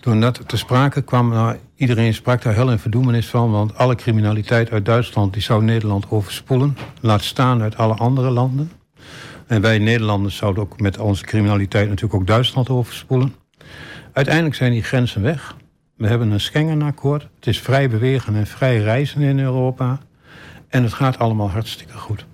Toen 0.00 0.20
dat 0.20 0.48
te 0.48 0.56
sprake 0.56 1.02
kwam, 1.02 1.28
nou, 1.28 1.56
iedereen 1.76 2.14
sprak 2.14 2.42
daar 2.42 2.54
heel 2.54 2.70
in 2.70 2.78
verdoemenis 2.78 3.26
van... 3.26 3.50
want 3.50 3.76
alle 3.76 3.94
criminaliteit 3.94 4.70
uit 4.70 4.84
Duitsland 4.84 5.32
die 5.32 5.42
zou 5.42 5.64
Nederland 5.64 6.10
overspoelen. 6.10 6.76
Laat 7.00 7.22
staan 7.22 7.62
uit 7.62 7.76
alle 7.76 7.94
andere 7.94 8.30
landen. 8.30 8.70
En 9.46 9.60
wij 9.60 9.78
Nederlanders 9.78 10.36
zouden 10.36 10.62
ook 10.62 10.80
met 10.80 10.98
onze 10.98 11.24
criminaliteit 11.24 11.88
natuurlijk 11.88 12.20
ook 12.20 12.26
Duitsland 12.26 12.68
overspoelen. 12.68 13.34
Uiteindelijk 14.12 14.54
zijn 14.54 14.72
die 14.72 14.82
grenzen 14.82 15.22
weg. 15.22 15.56
We 15.96 16.06
hebben 16.06 16.30
een 16.30 16.40
Schengen-akkoord. 16.40 17.28
Het 17.34 17.46
is 17.46 17.60
vrij 17.60 17.88
bewegen 17.88 18.34
en 18.34 18.46
vrij 18.46 18.78
reizen 18.78 19.20
in 19.20 19.38
Europa. 19.38 19.98
En 20.68 20.82
het 20.82 20.92
gaat 20.92 21.18
allemaal 21.18 21.50
hartstikke 21.50 21.96
goed. 21.96 22.26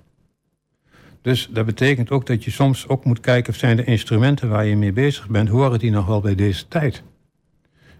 Dus 1.22 1.48
dat 1.50 1.66
betekent 1.66 2.10
ook 2.10 2.26
dat 2.26 2.44
je 2.44 2.50
soms 2.50 2.88
ook 2.88 3.04
moet 3.04 3.20
kijken... 3.20 3.52
of 3.52 3.58
zijn 3.58 3.76
de 3.76 3.84
instrumenten 3.84 4.48
waar 4.48 4.64
je 4.64 4.76
mee 4.76 4.92
bezig 4.92 5.28
bent... 5.28 5.48
horen 5.48 5.78
die 5.78 5.90
nog 5.90 6.06
wel 6.06 6.20
bij 6.20 6.34
deze 6.34 6.68
tijd? 6.68 7.02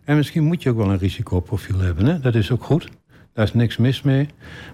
En 0.04 0.16
misschien 0.16 0.44
moet 0.44 0.62
je 0.62 0.70
ook 0.70 0.76
wel 0.76 0.90
een 0.90 0.98
risicoprofiel 0.98 1.78
hebben. 1.78 2.06
Hè? 2.06 2.20
Dat 2.20 2.34
is 2.34 2.50
ook 2.50 2.64
goed. 2.64 2.88
Daar 3.34 3.44
is 3.44 3.54
niks 3.54 3.76
mis 3.76 4.02
mee. 4.02 4.28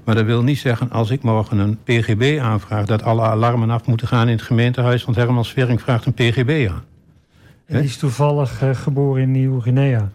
Maar 0.04 0.14
dat 0.14 0.24
wil 0.24 0.42
niet 0.42 0.58
zeggen, 0.58 0.90
als 0.90 1.10
ik 1.10 1.22
morgen 1.22 1.58
een 1.58 1.78
PGB 1.84 2.38
aanvraag... 2.40 2.86
dat 2.86 3.02
alle 3.02 3.22
alarmen 3.22 3.70
af 3.70 3.86
moeten 3.86 4.08
gaan 4.08 4.28
in 4.28 4.36
het 4.36 4.42
gemeentehuis... 4.42 5.04
want 5.04 5.16
Herman 5.16 5.44
Svering 5.44 5.80
vraagt 5.80 6.06
een 6.06 6.14
PGB 6.14 6.68
aan. 6.70 6.84
Die 7.66 7.82
is 7.82 7.96
toevallig 7.96 8.62
uh, 8.62 8.74
geboren 8.74 9.22
in 9.22 9.30
Nieuw-Guinea. 9.30 10.10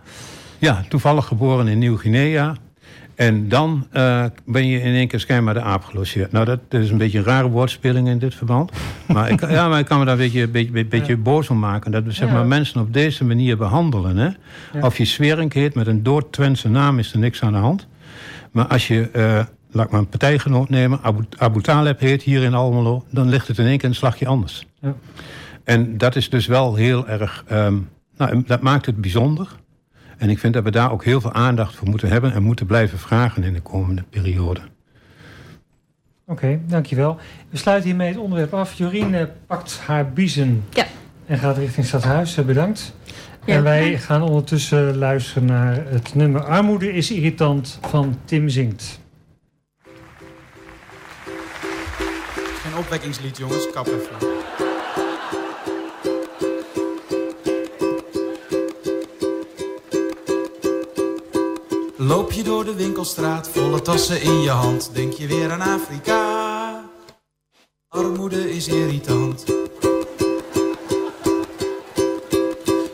Ja, 0.58 0.84
toevallig 0.90 1.26
geboren 1.26 1.68
in 1.68 1.80
Nieuw-Guinea. 1.80 2.56
En 3.16 3.50
dan 3.50 3.88
uh, 3.94 4.26
ben 4.46 4.68
je 4.68 4.82
in 4.82 4.94
één 4.94 5.08
keer 5.08 5.20
schijnbaar 5.20 5.54
de 5.54 5.62
aap 5.62 5.84
gelogeerd. 5.84 6.32
Nou, 6.32 6.46
dat, 6.46 6.60
dat, 6.68 6.82
is 6.82 6.90
een 6.90 6.98
beetje 6.98 7.18
een 7.18 7.24
rare 7.24 7.50
woordspeling 7.50 8.08
in 8.08 8.20
dit 8.20 8.36
verband. 8.36 8.72
Maar 9.08 9.30
ik, 9.30 9.50
ja, 9.50 9.70
maar 9.70 9.80
ik 9.80 9.86
kan 9.86 10.00
me 10.00 10.06
daar 10.06 10.14
een 10.14 10.20
beetje, 10.20 10.48
beetje, 10.48 10.86
beetje 10.86 11.18
boos 11.18 11.50
om 11.50 11.60
maken. 11.60 11.92
Dat 11.92 12.04
we 12.04 12.12
zeg 12.12 12.32
maar, 12.32 12.46
mensen 12.46 12.82
op 12.82 12.94
deze 12.94 13.26
manier 13.26 13.58
behandelen. 13.58 14.18
Hè? 14.18 14.30
Of 14.82 14.98
je 14.98 15.06
Swerink 15.06 15.54
heet 15.54 15.76
met 15.76 15.88
een 15.88 16.04
doordtwense 16.04 16.70
naam 16.70 17.00
is 17.00 17.14
er 17.14 17.20
niks 17.20 17.42
aan 17.42 17.52
de 17.52 17.58
hand. 17.58 17.88
Maar 18.52 18.68
als 18.68 18.88
je, 18.88 19.10
uh, 19.16 19.44
laat 19.72 19.92
maar 19.92 20.00
een 20.00 20.10
partijgenoot 20.10 20.70
nemen... 20.70 21.00
Abu, 21.02 21.24
Abu 21.38 21.62
Taleb 21.62 22.00
heet 22.00 22.22
hier 22.22 22.44
in 22.44 22.54
Almelo... 22.54 23.06
dan 23.12 23.30
ligt 23.30 23.48
het 23.48 23.58
in 23.58 23.66
één 23.66 23.78
keer 23.78 23.90
een 23.90 23.96
slagje 23.96 24.28
anders. 24.28 24.66
Ja. 24.82 24.96
En 25.64 25.98
dat 25.98 26.16
is 26.16 26.30
dus 26.30 26.46
wel 26.46 26.76
heel 26.76 27.08
erg... 27.08 27.44
Um, 27.52 27.90
nou, 28.18 28.44
dat 28.46 28.62
maakt 28.62 28.86
het 28.86 29.02
bijzonder... 29.02 29.48
En 30.24 30.30
ik 30.30 30.40
vind 30.40 30.54
dat 30.54 30.64
we 30.64 30.72
daar 30.72 30.92
ook 30.92 31.04
heel 31.04 31.22
veel 31.22 31.34
aandacht 31.34 31.76
voor 31.76 31.90
moeten 31.90 32.08
hebben 32.10 32.34
en 32.34 32.44
moeten 32.44 32.66
blijven 32.66 33.00
vragen 33.00 33.44
in 33.44 33.54
de 33.54 33.62
komende 33.62 34.04
periode. 34.10 34.62
Oké, 36.26 36.60
dankjewel. 36.68 37.18
We 37.50 37.58
sluiten 37.58 37.88
hiermee 37.88 38.08
het 38.08 38.18
onderwerp 38.18 38.54
af. 38.54 38.74
Jorien 38.74 39.30
pakt 39.48 39.80
haar 39.80 40.12
biezen 40.12 40.64
ja. 40.70 40.86
en 41.26 41.38
gaat 41.38 41.58
richting 41.58 41.86
Stadhuis. 41.86 42.36
Bedankt. 42.36 42.94
Ja, 43.46 43.56
en 43.56 43.64
wij 43.64 43.98
gaan 43.98 44.22
ondertussen 44.22 44.98
luisteren 44.98 45.46
naar 45.46 45.86
het 45.88 46.16
nummer 46.16 46.44
Armoede 46.44 46.94
is 46.94 47.12
irritant 47.12 47.80
van 47.82 48.20
Tim 48.26 48.50
Zingt. 48.50 49.00
Geen 52.62 52.78
opwekkingslied, 52.78 53.38
jongens. 53.38 53.72
Kap 53.72 53.88
even. 53.88 54.73
Loop 62.08 62.32
je 62.32 62.44
door 62.44 62.66
de 62.66 62.76
winkelstraat, 62.76 63.50
volle 63.50 63.82
tassen 63.82 64.22
in 64.22 64.42
je 64.42 64.50
hand, 64.50 64.90
denk 64.94 65.14
je 65.14 65.28
weer 65.28 65.52
aan 65.52 65.62
Afrika. 65.62 66.90
Armoede 67.88 68.52
is 68.52 68.68
irritant. 68.68 69.44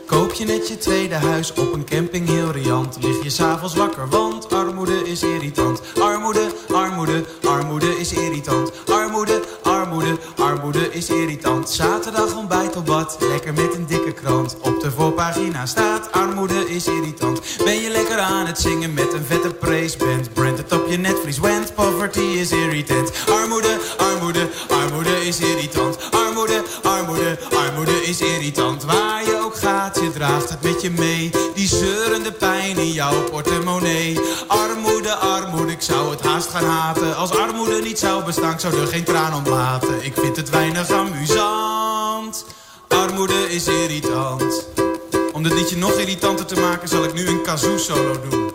Koop 0.06 0.32
je 0.32 0.44
net 0.44 0.68
je 0.68 0.76
tweede 0.78 1.14
huis 1.14 1.52
op 1.52 1.72
een 1.72 1.84
camping 1.84 2.28
heel 2.28 2.50
riant, 2.50 2.96
lig 3.00 3.22
je 3.22 3.30
s'avonds 3.30 3.74
wakker, 3.74 4.08
want 4.08 4.52
armoede 4.52 5.08
is 5.08 5.22
irritant. 5.22 5.82
Armoede, 6.00 6.46
armoede, 6.72 7.24
armoede 7.48 7.98
is 7.98 8.12
irritant. 8.12 8.72
Armoede, 8.88 9.42
armoede, 9.90 10.18
armoede 10.36 10.92
is 10.92 11.08
irritant. 11.08 11.70
Zaterdag 11.70 12.36
ontbijt 12.36 12.76
op 12.76 12.86
bad, 12.86 13.16
lekker 13.20 13.54
met 13.54 13.74
een 13.74 13.86
dikke 13.86 14.12
krant. 14.12 14.56
Op 14.60 14.80
de 14.80 14.90
voorpagina 14.90 15.66
staat 15.66 16.12
armoede 16.12 16.70
is 16.70 16.86
irritant. 16.86 17.40
Ben 17.64 17.80
je 17.80 17.90
lekker 17.90 18.18
aan 18.18 18.46
het 18.46 18.58
zingen 18.58 18.94
met 18.94 19.12
een 19.12 19.24
vette 19.24 19.54
praiseband. 19.54 20.32
Brand 20.32 20.58
het 20.58 20.72
op 20.72 20.86
je 20.88 20.96
netvlies, 20.96 21.38
want 21.38 21.74
poverty 21.74 22.20
is 22.20 22.52
irritant. 22.52 23.12
Armoede, 23.28 23.78
armoede, 23.96 24.48
armoede 24.68 25.26
is 25.26 25.40
irritant. 25.40 25.98
Armoede, 26.30 27.38
armoede 27.54 28.04
is 28.04 28.20
irritant. 28.20 28.84
Waar 28.84 29.24
je 29.24 29.40
ook 29.44 29.56
gaat, 29.56 30.00
je 30.00 30.10
draagt 30.10 30.48
het 30.48 30.62
met 30.62 30.82
je 30.82 30.90
mee. 30.90 31.30
Die 31.54 31.68
zeurende 31.68 32.32
pijn 32.32 32.78
in 32.78 32.92
jouw 32.92 33.22
portemonnee. 33.22 34.20
Armoede, 34.46 35.14
armoede, 35.14 35.72
ik 35.72 35.82
zou 35.82 36.10
het 36.10 36.20
haast 36.20 36.48
gaan 36.48 36.64
haten. 36.64 37.16
Als 37.16 37.30
armoede 37.30 37.80
niet 37.82 37.98
zou 37.98 38.24
bestaan, 38.24 38.52
ik 38.52 38.60
zou 38.60 38.80
er 38.80 38.86
geen 38.86 39.04
traan 39.04 39.34
om 39.34 39.52
laten. 39.52 40.04
Ik 40.04 40.14
vind 40.14 40.36
het 40.36 40.50
weinig 40.50 40.90
amusant. 40.90 42.44
Armoede 42.88 43.48
is 43.48 43.66
irritant. 43.66 44.68
Om 45.32 45.42
dit 45.42 45.52
liedje 45.52 45.76
nog 45.76 45.92
irritanter 45.92 46.46
te 46.46 46.60
maken, 46.60 46.88
zal 46.88 47.04
ik 47.04 47.12
nu 47.12 47.26
een 47.26 47.42
kazoo 47.42 47.76
solo 47.76 48.16
doen. 48.30 48.50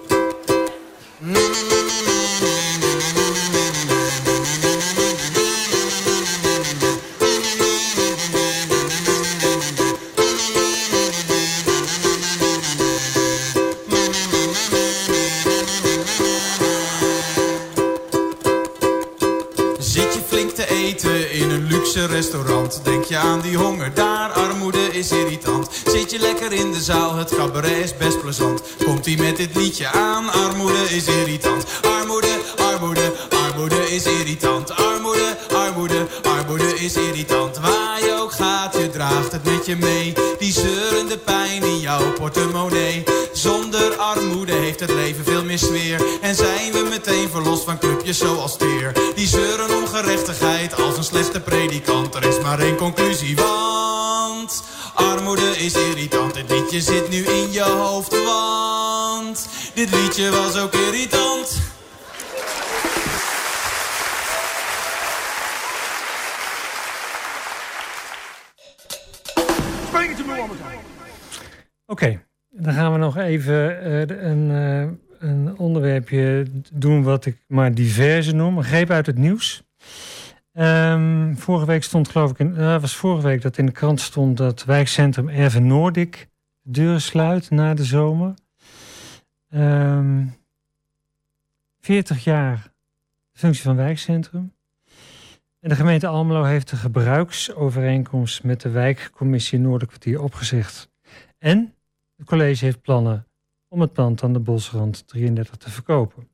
Denk 22.83 23.03
je 23.03 23.17
aan 23.17 23.41
die 23.41 23.57
honger 23.57 23.93
daar, 23.93 24.31
armoede 24.31 24.87
is 24.91 25.11
irritant. 25.11 25.69
Zit 25.85 26.11
je 26.11 26.19
lekker 26.19 26.53
in 26.53 26.71
de 26.71 26.81
zaal, 26.81 27.15
het 27.15 27.35
cabaret 27.35 27.83
is 27.83 27.97
best 27.97 28.21
plezant. 28.21 28.61
Komt 28.85 29.05
hij 29.05 29.15
met 29.15 29.37
dit 29.37 29.55
liedje 29.55 29.87
aan, 29.87 30.31
armoede 30.31 30.83
is 30.89 31.07
irritant. 31.07 31.65
Armoede, 31.81 32.39
armoede, 32.57 33.13
armoede 33.29 33.91
is 33.91 34.05
irritant. 34.05 34.71
Armoede, 34.71 35.37
armoede, 35.53 36.07
armoede 36.23 36.79
is 36.79 36.95
irritant. 36.95 37.57
Waar 37.57 38.03
je 38.03 38.17
ook 38.21 38.31
gaat, 38.31 38.77
je 38.77 38.89
draagt 38.89 39.31
het 39.31 39.43
met 39.43 39.65
je 39.65 39.75
mee. 39.75 40.13
Die 40.39 40.51
zeurende 40.51 41.17
pijn 41.17 41.63
in 41.63 41.79
jouw 41.79 42.11
portemonnee. 42.11 43.03
Zonder 43.45 43.95
armoede 43.95 44.53
heeft 44.53 44.79
het 44.79 44.89
leven 44.89 45.23
veel 45.23 45.43
meer 45.43 45.57
sfeer. 45.57 46.01
En 46.21 46.35
zijn 46.35 46.71
we 46.71 46.87
meteen 46.89 47.29
verlost 47.29 47.63
van 47.63 47.77
clubjes 47.77 48.17
zoals 48.17 48.57
teer. 48.57 48.93
Die 49.15 49.27
zeuren 49.27 49.77
om 49.77 49.87
gerechtigheid 49.87 50.81
als 50.81 50.97
een 50.97 51.03
slechte 51.03 51.41
predikant. 51.41 52.15
Er 52.15 52.23
is 52.23 52.39
maar 52.41 52.59
één 52.59 52.75
conclusie, 52.75 53.35
want 53.35 54.63
armoede 54.93 55.57
is 55.57 55.73
irritant. 55.73 56.33
Dit 56.33 56.49
liedje 56.49 56.81
zit 56.81 57.09
nu 57.09 57.25
in 57.25 57.51
je 57.51 57.61
hoofd, 57.61 58.23
want 58.23 59.47
dit 59.73 59.89
liedje 59.91 60.29
was 60.31 60.57
ook 60.57 60.73
irritant. 60.73 61.57
Oké, 71.85 72.25
dan 72.57 72.73
gaan 72.73 72.91
we 72.91 72.97
nog 72.97 73.17
even 73.17 73.87
uh, 73.87 73.99
een, 73.99 74.49
uh, 74.49 74.87
een 75.19 75.57
onderwerpje 75.57 76.45
doen 76.73 77.03
wat 77.03 77.25
ik 77.25 77.37
maar 77.47 77.73
diverse 77.73 78.35
noem. 78.35 78.57
Een 78.57 78.63
greep 78.63 78.89
uit 78.89 79.05
het 79.05 79.17
nieuws. 79.17 79.63
Um, 80.53 81.37
vorige 81.37 81.65
week 81.65 81.83
stond 81.83 82.09
geloof 82.09 82.31
ik, 82.31 82.39
in, 82.39 82.53
uh, 82.57 82.81
was 82.81 82.95
vorige 82.95 83.27
week 83.27 83.41
dat 83.41 83.57
in 83.57 83.65
de 83.65 83.71
krant 83.71 84.01
stond 84.01 84.37
dat 84.37 84.65
wijkcentrum 84.65 85.29
Erven 85.29 85.67
Noordik 85.67 86.29
de 86.61 86.71
deuren 86.71 87.01
sluit 87.01 87.49
na 87.49 87.73
de 87.73 87.83
zomer. 87.83 88.33
Um, 89.49 89.61
ehm, 89.61 90.25
40 91.79 92.23
jaar 92.23 92.71
functie 93.33 93.63
van 93.63 93.75
wijkcentrum. 93.75 94.53
En 95.59 95.69
de 95.69 95.75
gemeente 95.75 96.07
Almelo 96.07 96.43
heeft 96.43 96.69
de 96.69 96.75
gebruiksovereenkomst 96.75 98.43
met 98.43 98.61
de 98.61 98.69
wijkcommissie 98.69 99.59
Noorderkwartier 99.59 100.21
opgezegd. 100.21 100.89
En 101.37 101.74
het 102.15 102.27
college 102.27 102.65
heeft 102.65 102.81
plannen 102.81 103.27
om 103.67 103.81
het 103.81 103.93
pand 103.93 104.23
aan 104.23 104.33
de 104.33 104.39
Bosrand 104.39 105.07
33 105.07 105.55
te 105.55 105.69
verkopen. 105.69 106.27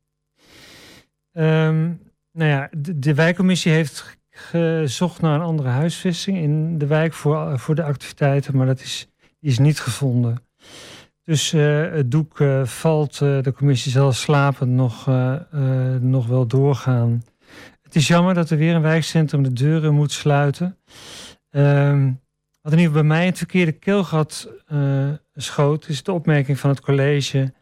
Um, 1.32 2.02
nou 2.32 2.50
ja, 2.50 2.70
de, 2.78 3.14
wijkcommissie 3.14 3.72
heeft 3.72 4.18
gezocht 4.30 5.22
naar 5.22 5.36
een 5.36 5.46
andere 5.46 5.70
huisvesting 5.70 6.38
in 6.38 6.78
de 6.78 6.88
wijk 6.88 7.14
voor, 7.14 7.60
voor 7.60 7.76
de 7.76 7.84
activiteiten, 7.84 8.58
maar 8.58 8.66
dat 8.66 8.80
is, 8.80 9.08
is 9.40 9.60
niet 9.60 9.80
gevonden. 9.80 10.44
Dus 11.24 11.54
uh, 11.54 11.92
het 11.92 12.12
doek 12.12 12.40
uh, 12.40 12.66
valt, 12.66 13.18
de 13.18 13.54
commissie 13.56 13.92
zal 13.92 14.12
slapend 14.12 14.72
nog, 14.72 15.06
nog 16.00 16.28
wel 16.28 16.48
doorgaan. 16.48 17.24
Het 17.82 17.96
is 17.96 18.08
jammer 18.08 18.34
dat 18.34 18.50
er 18.50 18.58
weer 18.58 18.76
een 18.76 18.82
wijkcentrum 18.82 19.44
de 19.44 19.54
deuren 19.54 19.94
moet 19.94 20.12
sluiten. 20.12 20.78
Um, 21.50 22.22
wat 22.62 22.72
in 22.72 22.80
ieder 22.80 22.94
geval 22.94 23.08
bij 23.08 23.18
mij 23.18 23.26
het 23.26 23.38
verkeerde 23.38 23.72
keelgat 23.72 24.50
uh, 24.74 25.10
schoot, 25.36 25.88
is 25.88 26.04
de 26.04 26.12
opmerking 26.12 26.60
van 26.60 26.70
het 26.70 26.82
college. 26.82 27.54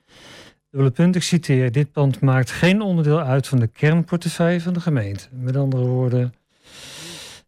Dubbele 0.71 0.91
punt, 0.91 1.15
ik 1.15 1.23
citeer. 1.23 1.71
Dit 1.71 1.91
pand 1.91 2.19
maakt 2.19 2.51
geen 2.51 2.81
onderdeel 2.81 3.19
uit 3.19 3.47
van 3.47 3.59
de 3.59 3.67
kernportefeuille 3.67 4.61
van 4.61 4.73
de 4.73 4.79
gemeente. 4.79 5.27
Met 5.31 5.55
andere 5.55 5.83
woorden, 5.83 6.33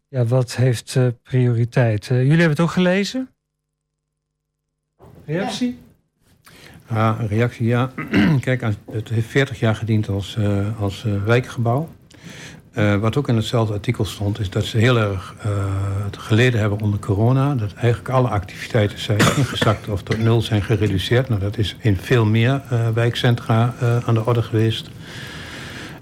ja, 0.08 0.24
wat 0.24 0.56
heeft 0.56 0.94
uh, 0.94 1.06
prioriteit? 1.22 2.08
Uh, 2.08 2.16
jullie 2.16 2.30
hebben 2.30 2.48
het 2.50 2.60
ook 2.60 2.70
gelezen? 2.70 3.28
Reactie? 5.24 5.78
Ja, 6.88 7.12
reactie, 7.12 7.66
ja. 7.66 7.90
Kijk, 8.40 8.60
het 8.90 9.08
heeft 9.08 9.26
40 9.26 9.60
jaar 9.60 9.74
gediend 9.74 10.08
als, 10.08 10.36
uh, 10.38 10.80
als 10.80 11.02
wijkgebouw. 11.24 11.88
Uh, 12.74 12.96
wat 12.96 13.16
ook 13.16 13.28
in 13.28 13.36
hetzelfde 13.36 13.72
artikel 13.72 14.04
stond, 14.04 14.40
is 14.40 14.50
dat 14.50 14.64
ze 14.64 14.78
heel 14.78 14.98
erg 14.98 15.34
uh, 15.46 15.64
geleden 16.10 16.60
hebben 16.60 16.80
onder 16.80 16.98
corona. 16.98 17.54
Dat 17.54 17.72
eigenlijk 17.72 18.08
alle 18.08 18.28
activiteiten 18.28 18.98
zijn 18.98 19.18
ingezakt 19.36 19.88
of 19.88 20.02
tot 20.02 20.18
nul 20.18 20.42
zijn 20.42 20.62
gereduceerd. 20.62 21.28
Nou, 21.28 21.40
dat 21.40 21.58
is 21.58 21.76
in 21.80 21.96
veel 21.96 22.24
meer 22.24 22.62
uh, 22.72 22.88
wijkcentra 22.88 23.74
aan 24.06 24.14
de 24.14 24.26
orde 24.26 24.42
geweest. 24.42 24.90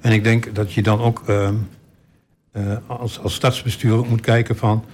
En 0.01 0.13
ik 0.13 0.25
denk 0.25 0.55
dat 0.55 0.73
je 0.73 0.83
dan 0.83 1.01
ook 1.01 1.23
als, 2.87 3.21
als 3.21 3.35
stadsbestuur 3.35 4.05
moet 4.05 4.21
kijken 4.21 4.57
van... 4.57 4.85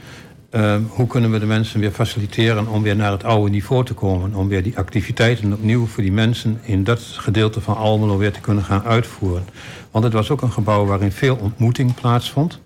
Ehm, 0.51 0.83
hoe 0.89 1.07
kunnen 1.07 1.31
we 1.31 1.39
de 1.39 1.47
mensen 1.47 1.81
weer 1.81 1.91
faciliteren 1.91 2.67
om 2.67 2.83
weer 2.83 2.97
naar 2.97 3.11
het 3.11 3.25
oude 3.25 3.51
niveau 3.51 3.85
te 3.85 3.95
komen? 3.95 4.35
Om 4.35 4.49
weer 4.49 4.63
die 4.63 4.79
activiteiten 4.79 5.53
opnieuw 5.53 5.87
voor 5.87 6.03
die 6.03 6.13
mensen 6.13 6.59
in 6.63 6.85
dat 6.85 7.01
gedeelte 7.01 7.61
van 7.61 7.77
Almelo 7.77 8.19
weer 8.19 8.33
te 8.33 8.41
kunnen 8.41 8.65
gaan 8.65 8.83
uitvoeren. 8.83 9.45
Want 9.91 10.05
het 10.05 10.13
was 10.13 10.31
ook 10.31 10.43
een 10.43 10.53
gebouw 10.53 10.85
waarin 10.85 11.13
veel 11.13 11.37
ontmoeting 11.37 11.95
plaatsvond. 11.95 12.61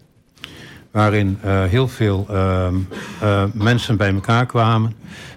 Waarin 0.90 1.38
eh, 1.42 1.64
heel 1.64 1.88
veel 1.88 2.26
ehm, 2.30 2.74
eh, 3.20 3.44
mensen 3.52 3.96
bij 3.96 4.14
elkaar 4.14 4.46
kwamen. 4.46 4.94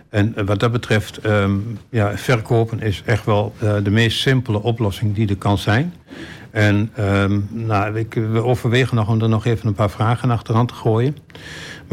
En 0.10 0.36
eh, 0.36 0.46
wat 0.46 0.60
dat 0.60 0.72
betreft, 0.72 1.18
ehm, 1.18 1.58
ja, 1.90 2.18
verkopen 2.18 2.82
is 2.82 3.02
echt 3.06 3.26
wel 3.26 3.54
de 3.84 3.92
meest 3.92 4.20
simpele 4.20 4.62
oplossing 4.62 5.16
die 5.16 5.30
er 5.30 5.38
kan 5.38 5.58
zijn. 5.58 5.94
En 6.52 6.92
nou, 7.50 8.06
we 8.12 8.44
overwegen 8.44 8.96
nog 8.96 9.08
om 9.08 9.22
er 9.22 9.30
nog 9.30 9.46
even 9.46 9.68
een 9.68 9.74
paar 9.74 9.90
vragen 9.90 10.32
achteraan 10.32 10.68
te 10.68 10.74
gooien. 10.74 11.16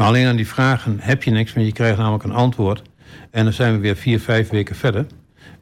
Maar 0.01 0.09
alleen 0.09 0.27
aan 0.27 0.35
die 0.35 0.47
vragen 0.47 0.97
heb 0.99 1.23
je 1.23 1.31
niks, 1.31 1.53
want 1.53 1.65
je 1.65 1.73
krijgt 1.73 1.97
namelijk 1.97 2.23
een 2.23 2.31
antwoord. 2.31 2.81
En 3.31 3.43
dan 3.43 3.53
zijn 3.53 3.73
we 3.73 3.79
weer 3.79 3.95
vier, 3.95 4.19
vijf 4.19 4.49
weken 4.49 4.75
verder. 4.75 5.05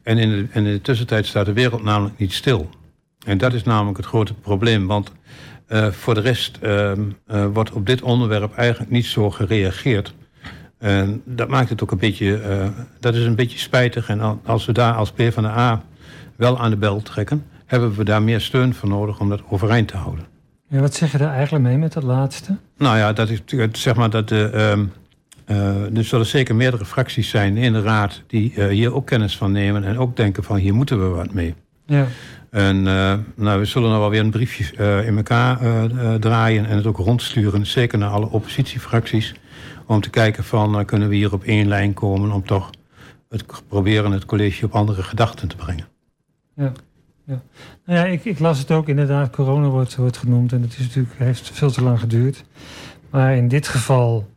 En 0.02 0.18
in 0.18 0.30
de, 0.30 0.46
in 0.52 0.64
de 0.64 0.80
tussentijd 0.80 1.26
staat 1.26 1.46
de 1.46 1.52
wereld 1.52 1.82
namelijk 1.82 2.18
niet 2.18 2.32
stil. 2.32 2.70
En 3.26 3.38
dat 3.38 3.52
is 3.52 3.62
namelijk 3.62 3.96
het 3.96 4.06
grote 4.06 4.34
probleem. 4.34 4.86
Want 4.86 5.12
uh, 5.68 5.86
voor 5.86 6.14
de 6.14 6.20
rest 6.20 6.58
uh, 6.62 6.92
uh, 6.92 7.46
wordt 7.52 7.72
op 7.72 7.86
dit 7.86 8.02
onderwerp 8.02 8.54
eigenlijk 8.54 8.90
niet 8.90 9.06
zo 9.06 9.30
gereageerd. 9.30 10.14
En 10.78 11.22
dat 11.24 11.48
maakt 11.48 11.68
het 11.68 11.82
ook 11.82 11.90
een 11.90 11.98
beetje, 11.98 12.42
uh, 12.48 12.68
dat 13.00 13.14
is 13.14 13.24
een 13.24 13.34
beetje 13.34 13.58
spijtig. 13.58 14.08
En 14.08 14.40
als 14.44 14.66
we 14.66 14.72
daar 14.72 14.94
als 14.94 15.12
PvdA 15.12 15.82
wel 16.36 16.58
aan 16.58 16.70
de 16.70 16.76
bel 16.76 17.02
trekken, 17.02 17.46
hebben 17.66 17.94
we 17.94 18.04
daar 18.04 18.22
meer 18.22 18.40
steun 18.40 18.74
voor 18.74 18.88
nodig 18.88 19.20
om 19.20 19.28
dat 19.28 19.42
overeind 19.48 19.88
te 19.88 19.96
houden. 19.96 20.29
Ja, 20.70 20.80
wat 20.80 20.94
zeg 20.94 21.12
je 21.12 21.18
daar 21.18 21.32
eigenlijk 21.32 21.64
mee 21.64 21.78
met 21.78 21.92
dat 21.92 22.02
laatste? 22.02 22.56
Nou 22.76 22.96
ja, 22.96 23.12
dat 23.12 23.28
is 23.28 23.42
zeg 23.72 23.94
maar 23.94 24.10
dat 24.10 24.28
de. 24.28 24.70
Um, 24.74 24.92
uh, 25.46 25.96
er 25.96 26.04
zullen 26.04 26.26
zeker 26.26 26.54
meerdere 26.54 26.84
fracties 26.84 27.28
zijn 27.28 27.56
in 27.56 27.72
de 27.72 27.82
raad 27.82 28.22
die 28.26 28.54
uh, 28.56 28.68
hier 28.68 28.94
ook 28.94 29.06
kennis 29.06 29.36
van 29.36 29.52
nemen 29.52 29.84
en 29.84 29.98
ook 29.98 30.16
denken 30.16 30.44
van 30.44 30.56
hier 30.56 30.74
moeten 30.74 31.00
we 31.00 31.06
wat 31.06 31.32
mee. 31.32 31.54
Ja. 31.86 32.06
En 32.50 32.76
uh, 32.76 33.14
nou, 33.34 33.58
we 33.58 33.64
zullen 33.64 33.88
nou 33.88 34.00
wel 34.00 34.10
weer 34.10 34.20
een 34.20 34.30
briefje 34.30 35.04
in 35.06 35.16
elkaar 35.16 35.58
draaien 36.18 36.66
en 36.66 36.76
het 36.76 36.86
ook 36.86 36.96
rondsturen, 36.96 37.66
zeker 37.66 37.98
naar 37.98 38.10
alle 38.10 38.28
oppositiefracties 38.30 39.34
om 39.86 40.00
te 40.00 40.10
kijken 40.10 40.44
van 40.44 40.84
kunnen 40.84 41.08
we 41.08 41.14
hier 41.14 41.32
op 41.32 41.44
één 41.44 41.68
lijn 41.68 41.94
komen 41.94 42.32
om 42.32 42.46
toch 42.46 42.70
het 43.28 43.44
proberen 43.68 44.12
het 44.12 44.24
college 44.24 44.64
op 44.64 44.74
andere 44.74 45.02
gedachten 45.02 45.48
te 45.48 45.56
brengen. 45.56 45.86
Ja, 46.54 46.72
ja. 47.24 47.42
Nou 47.84 47.98
ja, 47.98 48.04
ik, 48.04 48.24
ik 48.24 48.38
las 48.38 48.58
het 48.58 48.70
ook 48.70 48.88
inderdaad, 48.88 49.30
corona 49.30 49.68
wordt, 49.68 49.96
wordt 49.96 50.16
genoemd 50.16 50.52
en 50.52 50.62
het 50.62 50.72
is 50.72 50.86
natuurlijk, 50.86 51.14
heeft 51.18 51.50
veel 51.50 51.70
te 51.70 51.82
lang 51.82 52.00
geduurd. 52.00 52.44
Maar 53.10 53.36
in 53.36 53.48
dit 53.48 53.68
geval 53.68 54.28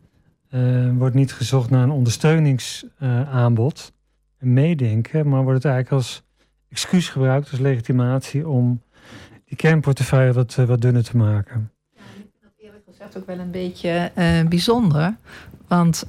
uh, 0.49 0.89
wordt 0.97 1.15
niet 1.15 1.33
gezocht 1.33 1.69
naar 1.69 1.83
een 1.83 1.91
ondersteuningsaanbod, 1.91 3.93
een 4.39 4.53
meedenken, 4.53 5.29
maar 5.29 5.43
wordt 5.43 5.63
het 5.63 5.73
eigenlijk 5.73 6.03
als 6.03 6.23
excuus 6.69 7.09
gebruikt, 7.09 7.51
als 7.51 7.59
legitimatie 7.59 8.47
om 8.47 8.81
die 9.45 9.57
kernportefeuille 9.57 10.33
wat, 10.33 10.55
wat 10.55 10.81
dunner 10.81 11.03
te 11.03 11.17
maken 11.17 11.71
gezegd 13.03 13.17
ook 13.17 13.35
wel 13.35 13.45
een 13.45 13.51
beetje 13.51 14.11
uh, 14.17 14.47
bijzonder. 14.47 15.15
Want 15.67 16.05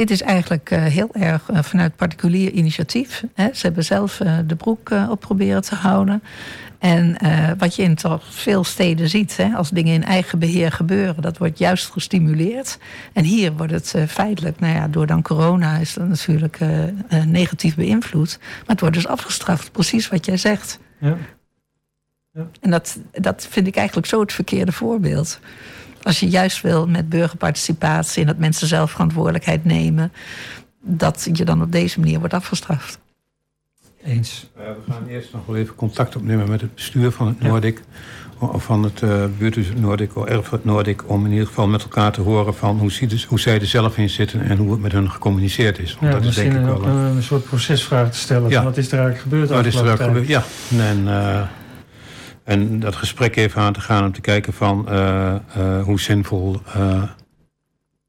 dit 0.00 0.10
is 0.10 0.22
eigenlijk 0.22 0.70
uh, 0.70 0.84
heel 0.84 1.10
erg 1.12 1.48
vanuit 1.52 1.96
particulier 1.96 2.50
initiatief. 2.50 3.24
Hè. 3.34 3.48
Ze 3.52 3.66
hebben 3.66 3.84
zelf 3.84 4.16
de 4.46 4.56
broek 4.56 4.90
op 5.08 5.20
proberen 5.20 5.62
te 5.62 5.74
houden. 5.74 6.22
En 6.78 7.16
wat 7.58 7.76
je 7.76 7.82
in 7.82 7.94
toch 7.94 8.24
veel 8.30 8.64
steden 8.64 9.08
ziet, 9.08 9.36
hè, 9.36 9.54
als 9.54 9.70
dingen 9.70 9.94
in 9.94 10.04
eigen 10.04 10.38
beheer 10.38 10.72
gebeuren, 10.72 11.22
dat 11.22 11.38
wordt 11.38 11.58
juist 11.58 11.90
gestimuleerd. 11.90 12.78
En 13.12 13.24
hier 13.24 13.52
wordt 13.52 13.72
het 13.72 13.94
feitelijk, 14.08 14.60
nou 14.60 14.74
ja, 14.74 14.88
door 14.88 15.06
dan 15.06 15.22
corona 15.22 15.76
is 15.76 15.94
dat 15.94 16.08
natuurlijk 16.08 16.58
negatief 17.26 17.74
beïnvloed. 17.74 18.38
Maar 18.40 18.66
het 18.66 18.80
wordt 18.80 18.94
dus 18.94 19.06
afgestraft, 19.06 19.72
precies 19.72 20.08
wat 20.08 20.26
jij 20.26 20.36
zegt. 20.36 20.78
Ja. 20.98 21.16
Ja. 22.32 22.46
En 22.60 22.70
dat, 22.70 22.98
dat 23.12 23.46
vind 23.50 23.66
ik 23.66 23.76
eigenlijk 23.76 24.06
zo 24.06 24.20
het 24.20 24.32
verkeerde 24.32 24.72
voorbeeld. 24.72 25.40
Als 26.02 26.20
je 26.20 26.28
juist 26.28 26.60
wil 26.60 26.86
met 26.86 27.08
burgerparticipatie 27.08 28.20
en 28.20 28.26
dat 28.26 28.38
mensen 28.38 28.66
zelf 28.66 28.90
verantwoordelijkheid 28.90 29.64
nemen, 29.64 30.12
dat 30.80 31.28
je 31.32 31.44
dan 31.44 31.62
op 31.62 31.72
deze 31.72 32.00
manier 32.00 32.18
wordt 32.18 32.34
afgestraft. 32.34 32.98
Eens. 34.04 34.50
Uh, 34.58 34.64
we 34.86 34.92
gaan 34.92 35.06
eerst 35.06 35.32
nog 35.32 35.46
wel 35.46 35.56
even 35.56 35.74
contact 35.74 36.16
opnemen 36.16 36.48
met 36.48 36.60
het 36.60 36.74
bestuur 36.74 37.10
van 37.10 37.26
het 37.26 37.40
Noordic. 37.40 37.80
Of 38.38 38.64
van 38.64 38.82
het 38.82 39.00
uh, 39.00 39.24
buurthuis 39.38 39.66
Noordic 39.76 40.16
of 40.16 40.24
Erfurt 40.24 40.64
Noordic. 40.64 41.10
Om 41.10 41.24
in 41.24 41.30
ieder 41.30 41.46
geval 41.46 41.68
met 41.68 41.82
elkaar 41.82 42.12
te 42.12 42.20
horen 42.20 42.54
van 42.54 42.78
hoe, 42.78 43.06
dus, 43.06 43.24
hoe 43.24 43.40
zij 43.40 43.60
er 43.60 43.66
zelf 43.66 43.98
in 43.98 44.10
zitten 44.10 44.42
en 44.42 44.56
hoe 44.56 44.70
het 44.70 44.80
met 44.80 44.92
hun 44.92 45.10
gecommuniceerd 45.10 45.78
is. 45.78 45.96
Want 46.00 46.12
ja, 46.12 46.18
dat 46.18 46.28
is 46.28 46.34
denk 46.34 46.52
ik 46.52 46.64
wel 46.64 46.84
een, 46.84 46.96
een 46.96 47.22
soort 47.22 47.44
procesvraag 47.44 48.10
te 48.10 48.18
stellen. 48.18 48.50
Ja. 48.50 48.56
Van 48.56 48.64
wat 48.64 48.76
is 48.76 48.92
er 48.92 48.98
eigenlijk 48.98 49.22
gebeurd? 49.22 49.48
Wat 49.48 49.66
is 49.66 49.74
er 49.74 49.86
eigenlijk 49.86 50.18
gebeurd? 50.18 50.28
Ja. 50.28 50.42
En, 50.78 50.98
uh, 51.04 51.42
en 52.44 52.80
dat 52.80 52.96
gesprek 52.96 53.36
even 53.36 53.62
aan 53.62 53.72
te 53.72 53.80
gaan 53.80 54.04
om 54.04 54.12
te 54.12 54.20
kijken 54.20 54.52
van 54.52 54.86
uh, 54.88 55.34
uh, 55.56 55.82
hoe 55.82 56.00
zinvol 56.00 56.60
uh, 56.76 57.02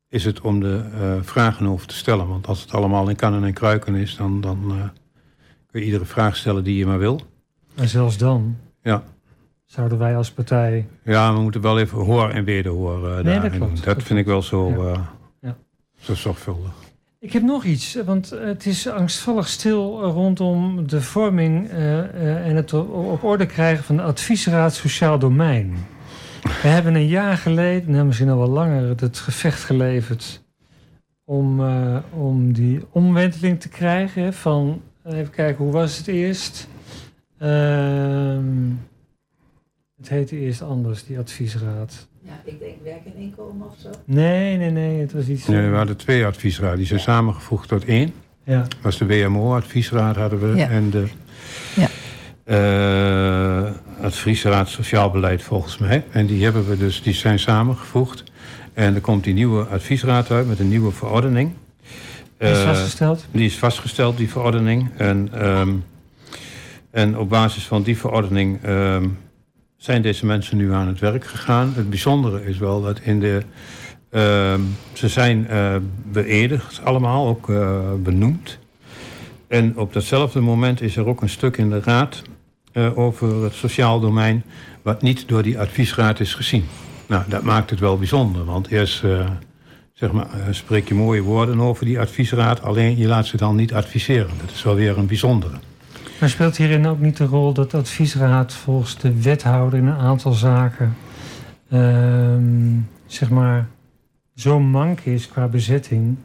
is 0.09 0.25
het 0.25 0.41
om 0.41 0.59
de 0.59 0.85
vragen 1.21 1.67
over 1.67 1.87
te 1.87 1.95
stellen. 1.95 2.27
Want 2.27 2.47
als 2.47 2.61
het 2.61 2.73
allemaal 2.73 3.09
in 3.09 3.15
kannen 3.15 3.43
en 3.43 3.53
kruiken 3.53 3.95
is, 3.95 4.15
dan, 4.15 4.41
dan 4.41 4.91
kun 5.67 5.79
je 5.79 5.85
iedere 5.85 6.05
vraag 6.05 6.35
stellen 6.35 6.63
die 6.63 6.77
je 6.77 6.85
maar 6.85 6.99
wil. 6.99 7.21
En 7.75 7.87
zelfs 7.87 8.17
dan 8.17 8.57
ja. 8.81 9.03
zouden 9.65 9.97
wij 9.97 10.15
als 10.15 10.31
partij... 10.31 10.87
Ja, 11.03 11.33
we 11.33 11.39
moeten 11.39 11.61
wel 11.61 11.79
even 11.79 11.97
hoor 11.97 12.29
en 12.29 12.43
wederhoor 12.43 12.99
nee, 12.99 13.23
daarin 13.23 13.41
dat, 13.41 13.51
klopt. 13.51 13.75
dat, 13.75 13.95
dat 13.95 14.03
vind 14.03 14.19
ik 14.19 14.25
wel 14.25 14.41
zo, 14.41 14.83
ja. 14.87 15.13
Ja. 15.41 15.57
zo 15.99 16.15
zorgvuldig. 16.15 16.71
Ik 17.23 17.33
heb 17.33 17.43
nog 17.43 17.63
iets, 17.63 17.95
want 18.05 18.29
het 18.29 18.65
is 18.65 18.87
angstvallig 18.87 19.47
stil 19.47 20.01
rondom 20.01 20.87
de 20.87 21.01
vorming 21.01 21.71
uh, 21.71 22.47
en 22.47 22.55
het 22.55 22.73
op 22.73 23.23
orde 23.23 23.45
krijgen 23.45 23.83
van 23.83 23.95
de 23.95 24.01
adviesraad 24.01 24.73
Sociaal 24.73 25.19
Domein. 25.19 25.73
We 26.43 26.67
hebben 26.67 26.95
een 26.95 27.07
jaar 27.07 27.37
geleden, 27.37 27.91
nou 27.91 28.05
misschien 28.05 28.29
al 28.29 28.37
wel 28.37 28.49
langer, 28.49 28.89
het 28.99 29.17
gevecht 29.17 29.63
geleverd 29.63 30.43
om, 31.25 31.61
om 32.13 32.53
die 32.53 32.85
omwenteling 32.91 33.59
te 33.59 33.69
krijgen. 33.69 34.33
Van, 34.33 34.81
even 35.05 35.31
kijken, 35.31 35.63
hoe 35.63 35.73
was 35.73 35.97
het 35.97 36.07
eerst? 36.07 36.67
het 39.97 40.09
heette 40.09 40.39
eerst 40.39 40.61
anders, 40.61 41.05
die 41.05 41.19
adviesraad. 41.19 42.07
Ja, 42.23 42.41
ik 42.43 42.59
denk 42.59 42.75
werk 42.83 43.05
en 43.05 43.15
inkomen 43.15 43.67
of 43.67 43.75
zo. 43.81 43.89
Nee, 44.05 44.57
nee, 44.57 44.69
nee, 44.69 44.99
het 44.99 45.13
was 45.13 45.27
iets... 45.27 45.47
Nee, 45.47 45.69
we 45.69 45.75
hadden 45.75 45.97
twee 45.97 46.25
adviesraden. 46.25 46.77
Die 46.77 46.85
zijn 46.85 46.99
ja. 46.99 47.05
samengevoegd 47.05 47.67
tot 47.67 47.85
één. 47.85 48.13
Ja. 48.43 48.59
Dat 48.59 48.75
was 48.81 48.97
de 48.97 49.05
WMO-adviesraad 49.05 50.15
hadden 50.15 50.39
we. 50.39 50.55
Ja. 50.57 50.69
En 50.69 50.89
de 50.89 51.07
ja. 51.75 51.89
uh, 53.65 53.71
adviesraad 54.01 54.69
Sociaal 54.69 55.11
Beleid 55.11 55.41
volgens 55.43 55.77
mij. 55.77 56.03
En 56.11 56.25
die 56.25 56.43
hebben 56.43 56.69
we 56.69 56.77
dus, 56.77 57.01
die 57.01 57.13
zijn 57.13 57.39
samengevoegd. 57.39 58.23
En 58.73 58.95
er 58.95 59.01
komt 59.01 59.23
die 59.23 59.33
nieuwe 59.33 59.65
adviesraad 59.65 60.31
uit 60.31 60.47
met 60.47 60.59
een 60.59 60.69
nieuwe 60.69 60.91
verordening. 60.91 61.51
Die 62.37 62.49
is 62.49 62.59
vastgesteld? 62.59 63.19
Uh, 63.19 63.25
die 63.31 63.45
is 63.45 63.57
vastgesteld, 63.57 64.17
die 64.17 64.29
verordening. 64.29 64.89
En, 64.97 65.47
um, 65.47 65.83
en 66.91 67.17
op 67.17 67.29
basis 67.29 67.63
van 67.63 67.83
die 67.83 67.97
verordening... 67.97 68.67
Um, 68.67 69.17
zijn 69.81 70.01
deze 70.01 70.25
mensen 70.25 70.57
nu 70.57 70.73
aan 70.73 70.87
het 70.87 70.99
werk 70.99 71.25
gegaan. 71.25 71.73
Het 71.75 71.89
bijzondere 71.89 72.45
is 72.45 72.57
wel 72.57 72.81
dat 72.81 72.99
in 72.99 73.19
de. 73.19 73.41
Uh, 74.11 74.53
ze 74.93 75.07
zijn 75.07 75.47
uh, 75.49 75.75
beëdigd 76.11 76.81
allemaal, 76.83 77.27
ook 77.27 77.49
uh, 77.49 77.79
benoemd. 77.97 78.59
En 79.47 79.77
op 79.77 79.93
datzelfde 79.93 80.39
moment 80.39 80.81
is 80.81 80.95
er 80.95 81.05
ook 81.05 81.21
een 81.21 81.29
stuk 81.29 81.57
in 81.57 81.69
de 81.69 81.79
raad 81.79 82.21
uh, 82.73 82.97
over 82.97 83.43
het 83.43 83.53
sociaal 83.53 83.99
domein. 83.99 84.43
wat 84.81 85.01
niet 85.01 85.27
door 85.27 85.43
die 85.43 85.59
adviesraad 85.59 86.19
is 86.19 86.33
gezien. 86.33 86.65
Nou, 87.07 87.23
dat 87.27 87.43
maakt 87.43 87.69
het 87.69 87.79
wel 87.79 87.97
bijzonder, 87.97 88.45
want 88.45 88.67
eerst 88.67 89.03
zeg 89.93 90.11
maar, 90.11 90.27
spreek 90.49 90.87
je 90.87 90.93
mooie 90.93 91.21
woorden 91.21 91.59
over 91.59 91.85
die 91.85 91.99
adviesraad. 91.99 92.61
alleen 92.61 92.97
je 92.97 93.07
laat 93.07 93.25
ze 93.25 93.37
dan 93.37 93.55
niet 93.55 93.73
adviseren. 93.73 94.31
Dat 94.41 94.51
is 94.51 94.63
wel 94.63 94.75
weer 94.75 94.97
een 94.97 95.07
bijzondere. 95.07 95.55
Maar 96.21 96.29
speelt 96.29 96.57
hierin 96.57 96.87
ook 96.87 96.99
niet 96.99 97.17
de 97.17 97.25
rol 97.25 97.53
dat 97.53 97.71
de 97.71 97.77
adviesraad 97.77 98.53
volgens 98.53 98.97
de 98.97 99.21
wethouder 99.21 99.79
in 99.79 99.85
een 99.85 99.97
aantal 99.97 100.31
zaken 100.31 100.95
uh, 101.69 102.35
zeg 103.05 103.29
maar 103.29 103.67
zo 104.35 104.59
mank 104.59 104.99
is 104.99 105.27
qua 105.27 105.47
bezetting 105.47 106.17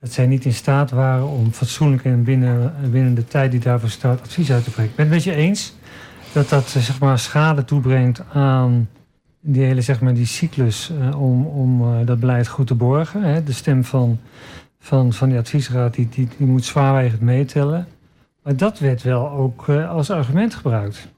dat 0.00 0.12
zij 0.12 0.26
niet 0.26 0.44
in 0.44 0.52
staat 0.52 0.90
waren 0.90 1.28
om 1.28 1.52
fatsoenlijk 1.52 2.04
en 2.04 2.24
binnen, 2.24 2.74
binnen 2.90 3.14
de 3.14 3.24
tijd 3.24 3.50
die 3.50 3.60
daarvoor 3.60 3.88
staat 3.88 4.20
advies 4.20 4.52
uit 4.52 4.64
te 4.64 4.70
brengen. 4.70 4.90
Ik 4.90 4.96
ben 4.96 5.06
het 5.06 5.14
met 5.14 5.24
je 5.24 5.34
eens 5.34 5.74
dat 6.32 6.48
dat 6.48 6.68
zeg 6.68 7.00
maar 7.00 7.18
schade 7.18 7.64
toebrengt 7.64 8.22
aan 8.32 8.88
die 9.40 9.64
hele 9.64 9.80
zeg 9.80 10.00
maar 10.00 10.14
die 10.14 10.26
cyclus 10.26 10.90
uh, 11.00 11.20
om, 11.20 11.46
om 11.46 11.82
uh, 11.82 12.06
dat 12.06 12.20
beleid 12.20 12.48
goed 12.48 12.66
te 12.66 12.74
borgen. 12.74 13.22
Hè. 13.22 13.42
De 13.42 13.52
stem 13.52 13.84
van, 13.84 14.20
van, 14.78 15.12
van 15.12 15.28
die 15.28 15.38
adviesraad 15.38 15.94
die, 15.94 16.08
die 16.08 16.28
moet 16.38 16.64
zwaarwegend 16.64 17.20
meetellen. 17.20 17.86
Maar 18.42 18.56
dat 18.56 18.78
werd 18.78 19.02
wel 19.02 19.30
ook 19.30 19.66
uh, 19.66 19.90
als 19.90 20.10
argument 20.10 20.54
gebruikt. 20.54 21.08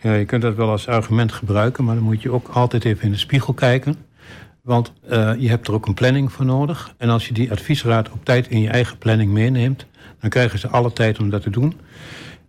Ja, 0.00 0.14
je 0.14 0.24
kunt 0.24 0.42
dat 0.42 0.54
wel 0.54 0.70
als 0.70 0.88
argument 0.88 1.32
gebruiken, 1.32 1.84
maar 1.84 1.94
dan 1.94 2.04
moet 2.04 2.22
je 2.22 2.30
ook 2.30 2.48
altijd 2.48 2.84
even 2.84 3.04
in 3.04 3.10
de 3.10 3.18
spiegel 3.18 3.52
kijken. 3.52 3.96
Want 4.62 4.92
uh, 5.10 5.32
je 5.38 5.48
hebt 5.48 5.66
er 5.68 5.74
ook 5.74 5.86
een 5.86 5.94
planning 5.94 6.32
voor 6.32 6.44
nodig. 6.44 6.94
En 6.96 7.08
als 7.08 7.28
je 7.28 7.34
die 7.34 7.50
adviesraad 7.50 8.10
op 8.10 8.24
tijd 8.24 8.48
in 8.48 8.60
je 8.60 8.68
eigen 8.68 8.98
planning 8.98 9.32
meeneemt... 9.32 9.86
dan 10.20 10.30
krijgen 10.30 10.58
ze 10.58 10.68
alle 10.68 10.92
tijd 10.92 11.18
om 11.18 11.30
dat 11.30 11.42
te 11.42 11.50
doen. 11.50 11.74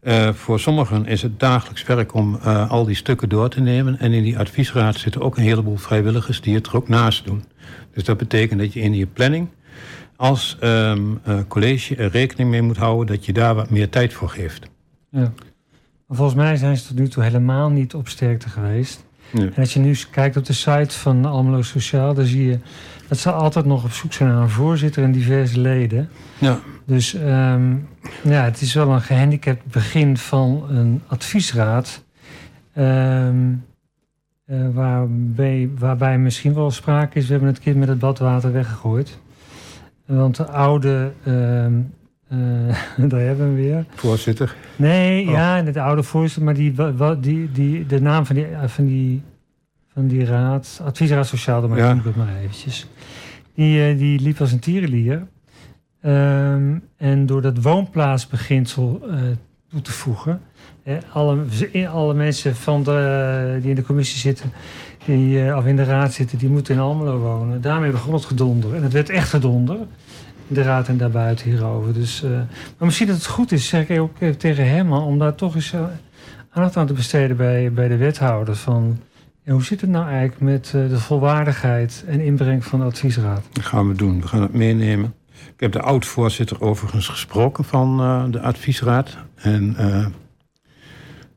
Uh, 0.03 0.33
voor 0.33 0.59
sommigen 0.59 1.05
is 1.05 1.21
het 1.21 1.39
dagelijks 1.39 1.83
werk 1.83 2.13
om 2.13 2.35
al 2.69 2.85
die 2.85 2.95
stukken 2.95 3.29
door 3.29 3.49
te 3.49 3.61
nemen. 3.61 3.99
En 3.99 4.13
in 4.13 4.23
die 4.23 4.39
adviesraad 4.39 4.95
zitten 4.95 5.21
ook 5.21 5.37
een 5.37 5.43
heleboel 5.43 5.77
vrijwilligers 5.77 6.41
die 6.41 6.55
het 6.55 6.67
er 6.67 6.75
ook 6.75 6.87
naast 6.87 7.25
doen. 7.25 7.43
Dus 7.93 8.03
dat 8.03 8.17
betekent 8.17 8.59
dat 8.59 8.73
je 8.73 8.79
in 8.79 8.93
je 8.93 9.07
planning 9.07 9.47
als 10.15 10.57
um, 10.63 11.21
college 11.47 11.95
er 11.95 12.09
rekening 12.09 12.49
mee 12.49 12.61
moet 12.61 12.77
houden 12.77 13.15
dat 13.15 13.25
je 13.25 13.33
daar 13.33 13.55
wat 13.55 13.69
meer 13.69 13.89
tijd 13.89 14.13
voor 14.13 14.29
geeft. 14.29 14.69
Ja. 15.09 15.33
Maar 16.07 16.17
volgens 16.17 16.37
mij 16.37 16.55
zijn 16.55 16.77
ze 16.77 16.87
tot 16.87 16.97
nu 16.97 17.07
toe 17.07 17.23
helemaal 17.23 17.69
niet 17.69 17.93
op 17.93 18.07
sterkte 18.07 18.49
geweest. 18.49 19.05
Ja. 19.31 19.41
En 19.41 19.55
als 19.55 19.73
je 19.73 19.79
nu 19.79 19.95
kijkt 20.11 20.37
op 20.37 20.45
de 20.45 20.53
site 20.53 20.99
van 20.99 21.25
Almelo 21.25 21.61
Sociaal, 21.61 22.13
dan 22.13 22.25
zie 22.25 22.45
je 22.45 22.59
dat 23.07 23.17
ze 23.17 23.31
altijd 23.31 23.65
nog 23.65 23.83
op 23.83 23.91
zoek 23.91 24.13
zijn 24.13 24.29
naar 24.29 24.41
een 24.41 24.49
voorzitter 24.49 25.03
en 25.03 25.11
diverse 25.11 25.59
leden. 25.59 26.09
Ja. 26.37 26.59
Dus 26.85 27.13
um, 27.13 27.87
ja, 28.23 28.43
het 28.43 28.61
is 28.61 28.73
wel 28.73 28.91
een 28.91 29.01
gehandicapt 29.01 29.65
begin 29.65 30.17
van 30.17 30.65
een 30.69 31.01
adviesraad. 31.07 32.03
Um, 32.77 33.65
uh, 34.47 34.67
waarbij, 34.73 35.69
waarbij 35.77 36.17
misschien 36.17 36.53
wel 36.53 36.71
sprake 36.71 37.17
is, 37.17 37.25
we 37.25 37.31
hebben 37.31 37.49
het 37.49 37.59
kind 37.59 37.75
met 37.75 37.87
het 37.87 37.99
badwater 37.99 38.51
weggegooid. 38.51 39.19
Want 40.05 40.35
de 40.35 40.45
oude, 40.45 41.11
uh, 41.23 41.65
uh, 41.65 42.75
daar 43.09 43.19
hebben 43.19 43.55
we 43.55 43.61
weer. 43.61 43.85
Voorzitter? 43.95 44.55
Nee, 44.75 45.25
oh. 45.25 45.31
ja, 45.31 45.61
de 45.61 45.81
oude 45.81 46.03
voorzitter, 46.03 46.43
maar 46.43 46.53
die, 46.53 46.73
die, 47.19 47.51
die, 47.51 47.85
de 47.85 48.01
naam 48.01 48.25
van 48.25 48.35
die, 48.35 48.47
van 48.65 48.85
die, 48.85 49.21
van 49.93 50.07
die 50.07 50.25
raad, 50.25 50.81
adviesraad 50.83 51.27
Sociaal, 51.27 51.61
dan 51.61 51.75
ja. 51.75 51.93
ik 51.93 52.03
het 52.03 52.15
maar 52.15 52.37
eventjes. 52.37 52.87
Die, 53.55 53.91
uh, 53.91 53.97
die 53.97 54.19
liep 54.19 54.39
als 54.39 54.51
een 54.51 54.59
tierenlier. 54.59 55.27
Um, 56.05 56.83
en 56.97 57.25
door 57.25 57.41
dat 57.41 57.61
woonplaatsbeginsel 57.61 59.01
uh, 59.07 59.21
toe 59.69 59.81
te 59.81 59.91
voegen, 59.91 60.31
eh, 60.33 60.39
alle, 61.11 61.45
alle 61.91 62.13
mensen 62.13 62.55
van 62.55 62.83
de, 62.83 63.57
die 63.61 63.69
in 63.69 63.75
de 63.75 63.83
commissie 63.83 64.19
zitten, 64.19 64.51
die, 65.05 65.43
uh, 65.43 65.57
of 65.57 65.65
in 65.65 65.75
de 65.75 65.83
raad 65.83 66.13
zitten, 66.13 66.37
die 66.37 66.49
moeten 66.49 66.75
in 66.75 66.81
Almelo 66.81 67.17
wonen. 67.17 67.61
Daarmee 67.61 67.91
begon 67.91 68.13
het 68.13 68.25
gedonder. 68.25 68.75
En 68.75 68.83
het 68.83 68.93
werd 68.93 69.09
echt 69.09 69.29
gedonder. 69.29 69.77
In 70.47 70.55
de 70.55 70.61
raad 70.61 70.87
en 70.87 70.97
daarbuiten 70.97 71.49
hierover. 71.49 71.93
Dus, 71.93 72.23
uh, 72.23 72.31
maar 72.31 72.47
misschien 72.77 73.07
dat 73.07 73.15
het 73.15 73.25
goed 73.25 73.51
is, 73.51 73.67
zeg 73.67 73.89
ik 73.89 73.99
ook 73.99 74.15
even 74.19 74.37
tegen 74.37 74.69
Herman, 74.69 75.03
om 75.03 75.19
daar 75.19 75.35
toch 75.35 75.55
eens 75.55 75.75
aandacht 76.49 76.77
aan 76.77 76.87
te 76.87 76.93
besteden 76.93 77.37
bij, 77.37 77.71
bij 77.71 77.87
de 77.87 77.97
wethouder. 77.97 78.55
Van, 78.55 78.99
ja, 79.43 79.51
hoe 79.51 79.63
zit 79.63 79.81
het 79.81 79.89
nou 79.89 80.07
eigenlijk 80.07 80.41
met 80.41 80.69
de 80.71 80.99
volwaardigheid 80.99 82.03
en 82.07 82.19
inbreng 82.19 82.65
van 82.65 82.79
de 82.79 82.85
adviesraad? 82.85 83.43
Dat 83.51 83.65
gaan 83.65 83.87
we 83.87 83.95
doen. 83.95 84.21
We 84.21 84.27
gaan 84.27 84.41
het 84.41 84.53
meenemen. 84.53 85.13
Ik 85.31 85.59
heb 85.59 85.71
de 85.71 85.81
oud-voorzitter 85.81 86.61
overigens 86.61 87.07
gesproken 87.07 87.63
van 87.63 87.97
de 88.31 88.39
adviesraad. 88.41 89.17
En 89.35 89.75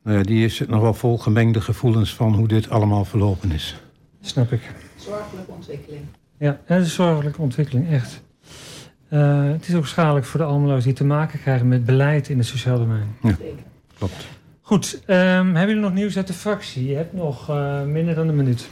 nou 0.06 0.18
ja, 0.18 0.24
die 0.24 0.44
is 0.44 0.62
nog 0.68 0.80
wel 0.80 0.94
vol 0.94 1.18
gemengde 1.18 1.60
gevoelens 1.60 2.14
van 2.14 2.34
hoe 2.34 2.48
dit 2.48 2.70
allemaal 2.70 3.04
verlopen 3.04 3.52
is. 3.52 3.76
Snap 4.20 4.52
ik. 4.52 4.60
Zorgelijke 4.96 5.50
ontwikkeling. 5.50 6.02
Ja, 6.38 6.60
het 6.64 6.80
is 6.80 6.84
een 6.84 6.92
zorgelijke 6.92 7.40
ontwikkeling, 7.40 7.90
echt. 7.90 8.22
Uh, 9.10 9.44
het 9.44 9.68
is 9.68 9.74
ook 9.74 9.86
schadelijk 9.86 10.26
voor 10.26 10.40
de 10.40 10.46
Almeloos 10.46 10.84
die 10.84 10.92
te 10.92 11.04
maken 11.04 11.40
krijgen 11.40 11.68
met 11.68 11.84
beleid 11.84 12.28
in 12.28 12.38
het 12.38 12.46
sociaal 12.46 12.78
domein. 12.78 13.16
Ja, 13.22 13.36
klopt. 13.98 14.26
Goed, 14.60 15.02
um, 15.06 15.16
hebben 15.16 15.66
jullie 15.66 15.82
nog 15.82 15.94
nieuws 15.94 16.16
uit 16.16 16.26
de 16.26 16.32
fractie? 16.32 16.88
Je 16.88 16.94
hebt 16.94 17.12
nog 17.12 17.48
minder 17.86 18.14
dan 18.14 18.28
een 18.28 18.36
minuut. 18.36 18.68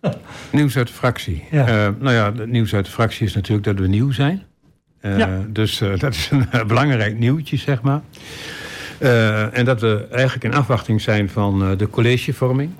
nieuws 0.52 0.76
uit 0.76 0.86
de 0.86 0.92
fractie. 0.92 1.44
Ja. 1.50 1.94
nou 1.98 2.12
ja, 2.12 2.32
het 2.32 2.50
nieuws 2.50 2.74
uit 2.74 2.84
de 2.84 2.90
fractie 2.90 3.26
is 3.26 3.34
natuurlijk 3.34 3.66
dat 3.66 3.78
we 3.78 3.86
nieuw 3.86 4.10
zijn. 4.10 4.42
Uh, 5.04 5.18
ja. 5.18 5.44
Dus 5.48 5.80
uh, 5.80 5.98
dat 5.98 6.14
is 6.14 6.30
een 6.30 6.46
uh, 6.54 6.64
belangrijk 6.64 7.18
nieuwtje, 7.18 7.56
zeg 7.56 7.82
maar. 7.82 8.00
En 9.52 9.64
dat 9.64 9.80
we 9.80 10.06
eigenlijk 10.10 10.44
in 10.44 10.54
afwachting 10.54 11.00
zijn 11.00 11.28
van 11.28 11.76
de 11.76 11.90
collegevorming. 11.90 12.70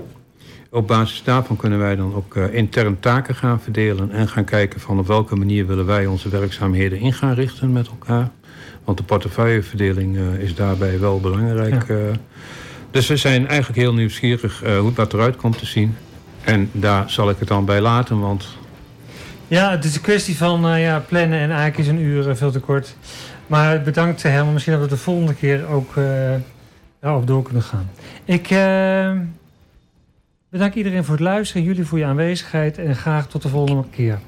Op 0.71 0.87
basis 0.87 1.23
daarvan 1.25 1.57
kunnen 1.57 1.79
wij 1.79 1.97
dan 1.97 2.15
ook 2.15 2.37
intern 2.37 3.01
taken 3.01 3.35
gaan 3.35 3.61
verdelen... 3.61 4.11
en 4.11 4.29
gaan 4.29 4.45
kijken 4.45 4.81
van 4.81 4.99
op 4.99 5.07
welke 5.07 5.37
manier 5.37 5.67
willen 5.67 5.87
wij 5.87 6.07
onze 6.07 6.29
werkzaamheden 6.29 6.99
in 6.99 7.13
gaan 7.13 7.35
richten 7.35 7.73
met 7.73 7.87
elkaar. 7.87 8.31
Want 8.85 8.99
de 8.99 9.05
portefeuilleverdeling 9.05 10.19
is 10.39 10.55
daarbij 10.55 11.01
wel 11.01 11.21
belangrijk. 11.21 11.89
Ja. 11.89 11.95
dus 12.91 13.07
we 13.07 13.17
zijn 13.17 13.47
eigenlijk 13.47 13.81
heel 13.81 13.95
nieuwsgierig 13.95 14.63
hoe 14.79 14.93
het 14.95 15.13
eruit 15.13 15.37
komt 15.37 15.59
te 15.59 15.67
zien. 15.67 15.97
En 16.45 16.69
daar 16.73 17.11
zal 17.11 17.31
ik 17.31 17.37
het 17.39 17.49
dan 17.49 17.65
bij 17.65 17.81
laten, 17.81 18.21
want 18.21 18.47
ja, 19.49 19.71
het 19.71 19.85
is 19.85 19.95
een 19.95 20.01
kwestie 20.01 20.37
van 20.37 20.71
uh, 20.71 20.83
ja, 20.83 21.05
plannen 21.09 21.39
en 21.39 21.51
eigenlijk 21.51 21.79
is 21.79 21.87
een 21.87 22.01
uur 22.01 22.29
uh, 22.29 22.35
veel 22.35 22.51
te 22.51 22.61
kort. 22.61 22.97
Maar 23.47 23.83
bedankt 23.83 24.23
helemaal. 24.23 24.53
Misschien 24.53 24.75
dat 24.75 24.83
we 24.83 24.89
de 24.89 24.97
volgende 24.97 25.35
keer 25.35 25.67
ook 25.67 25.95
uh, 25.97 27.17
door 27.25 27.43
kunnen 27.43 27.63
gaan. 27.63 27.91
Ik 28.25 28.49
bedank 30.49 30.75
iedereen 30.75 31.05
voor 31.05 31.15
het 31.15 31.25
luisteren, 31.25 31.63
jullie 31.63 31.85
voor 31.85 31.99
je 31.99 32.05
aanwezigheid 32.05 32.79
en 32.79 32.97
graag 32.97 33.27
tot 33.27 33.43
de 33.43 33.49
volgende 33.49 33.85
keer. 33.91 34.19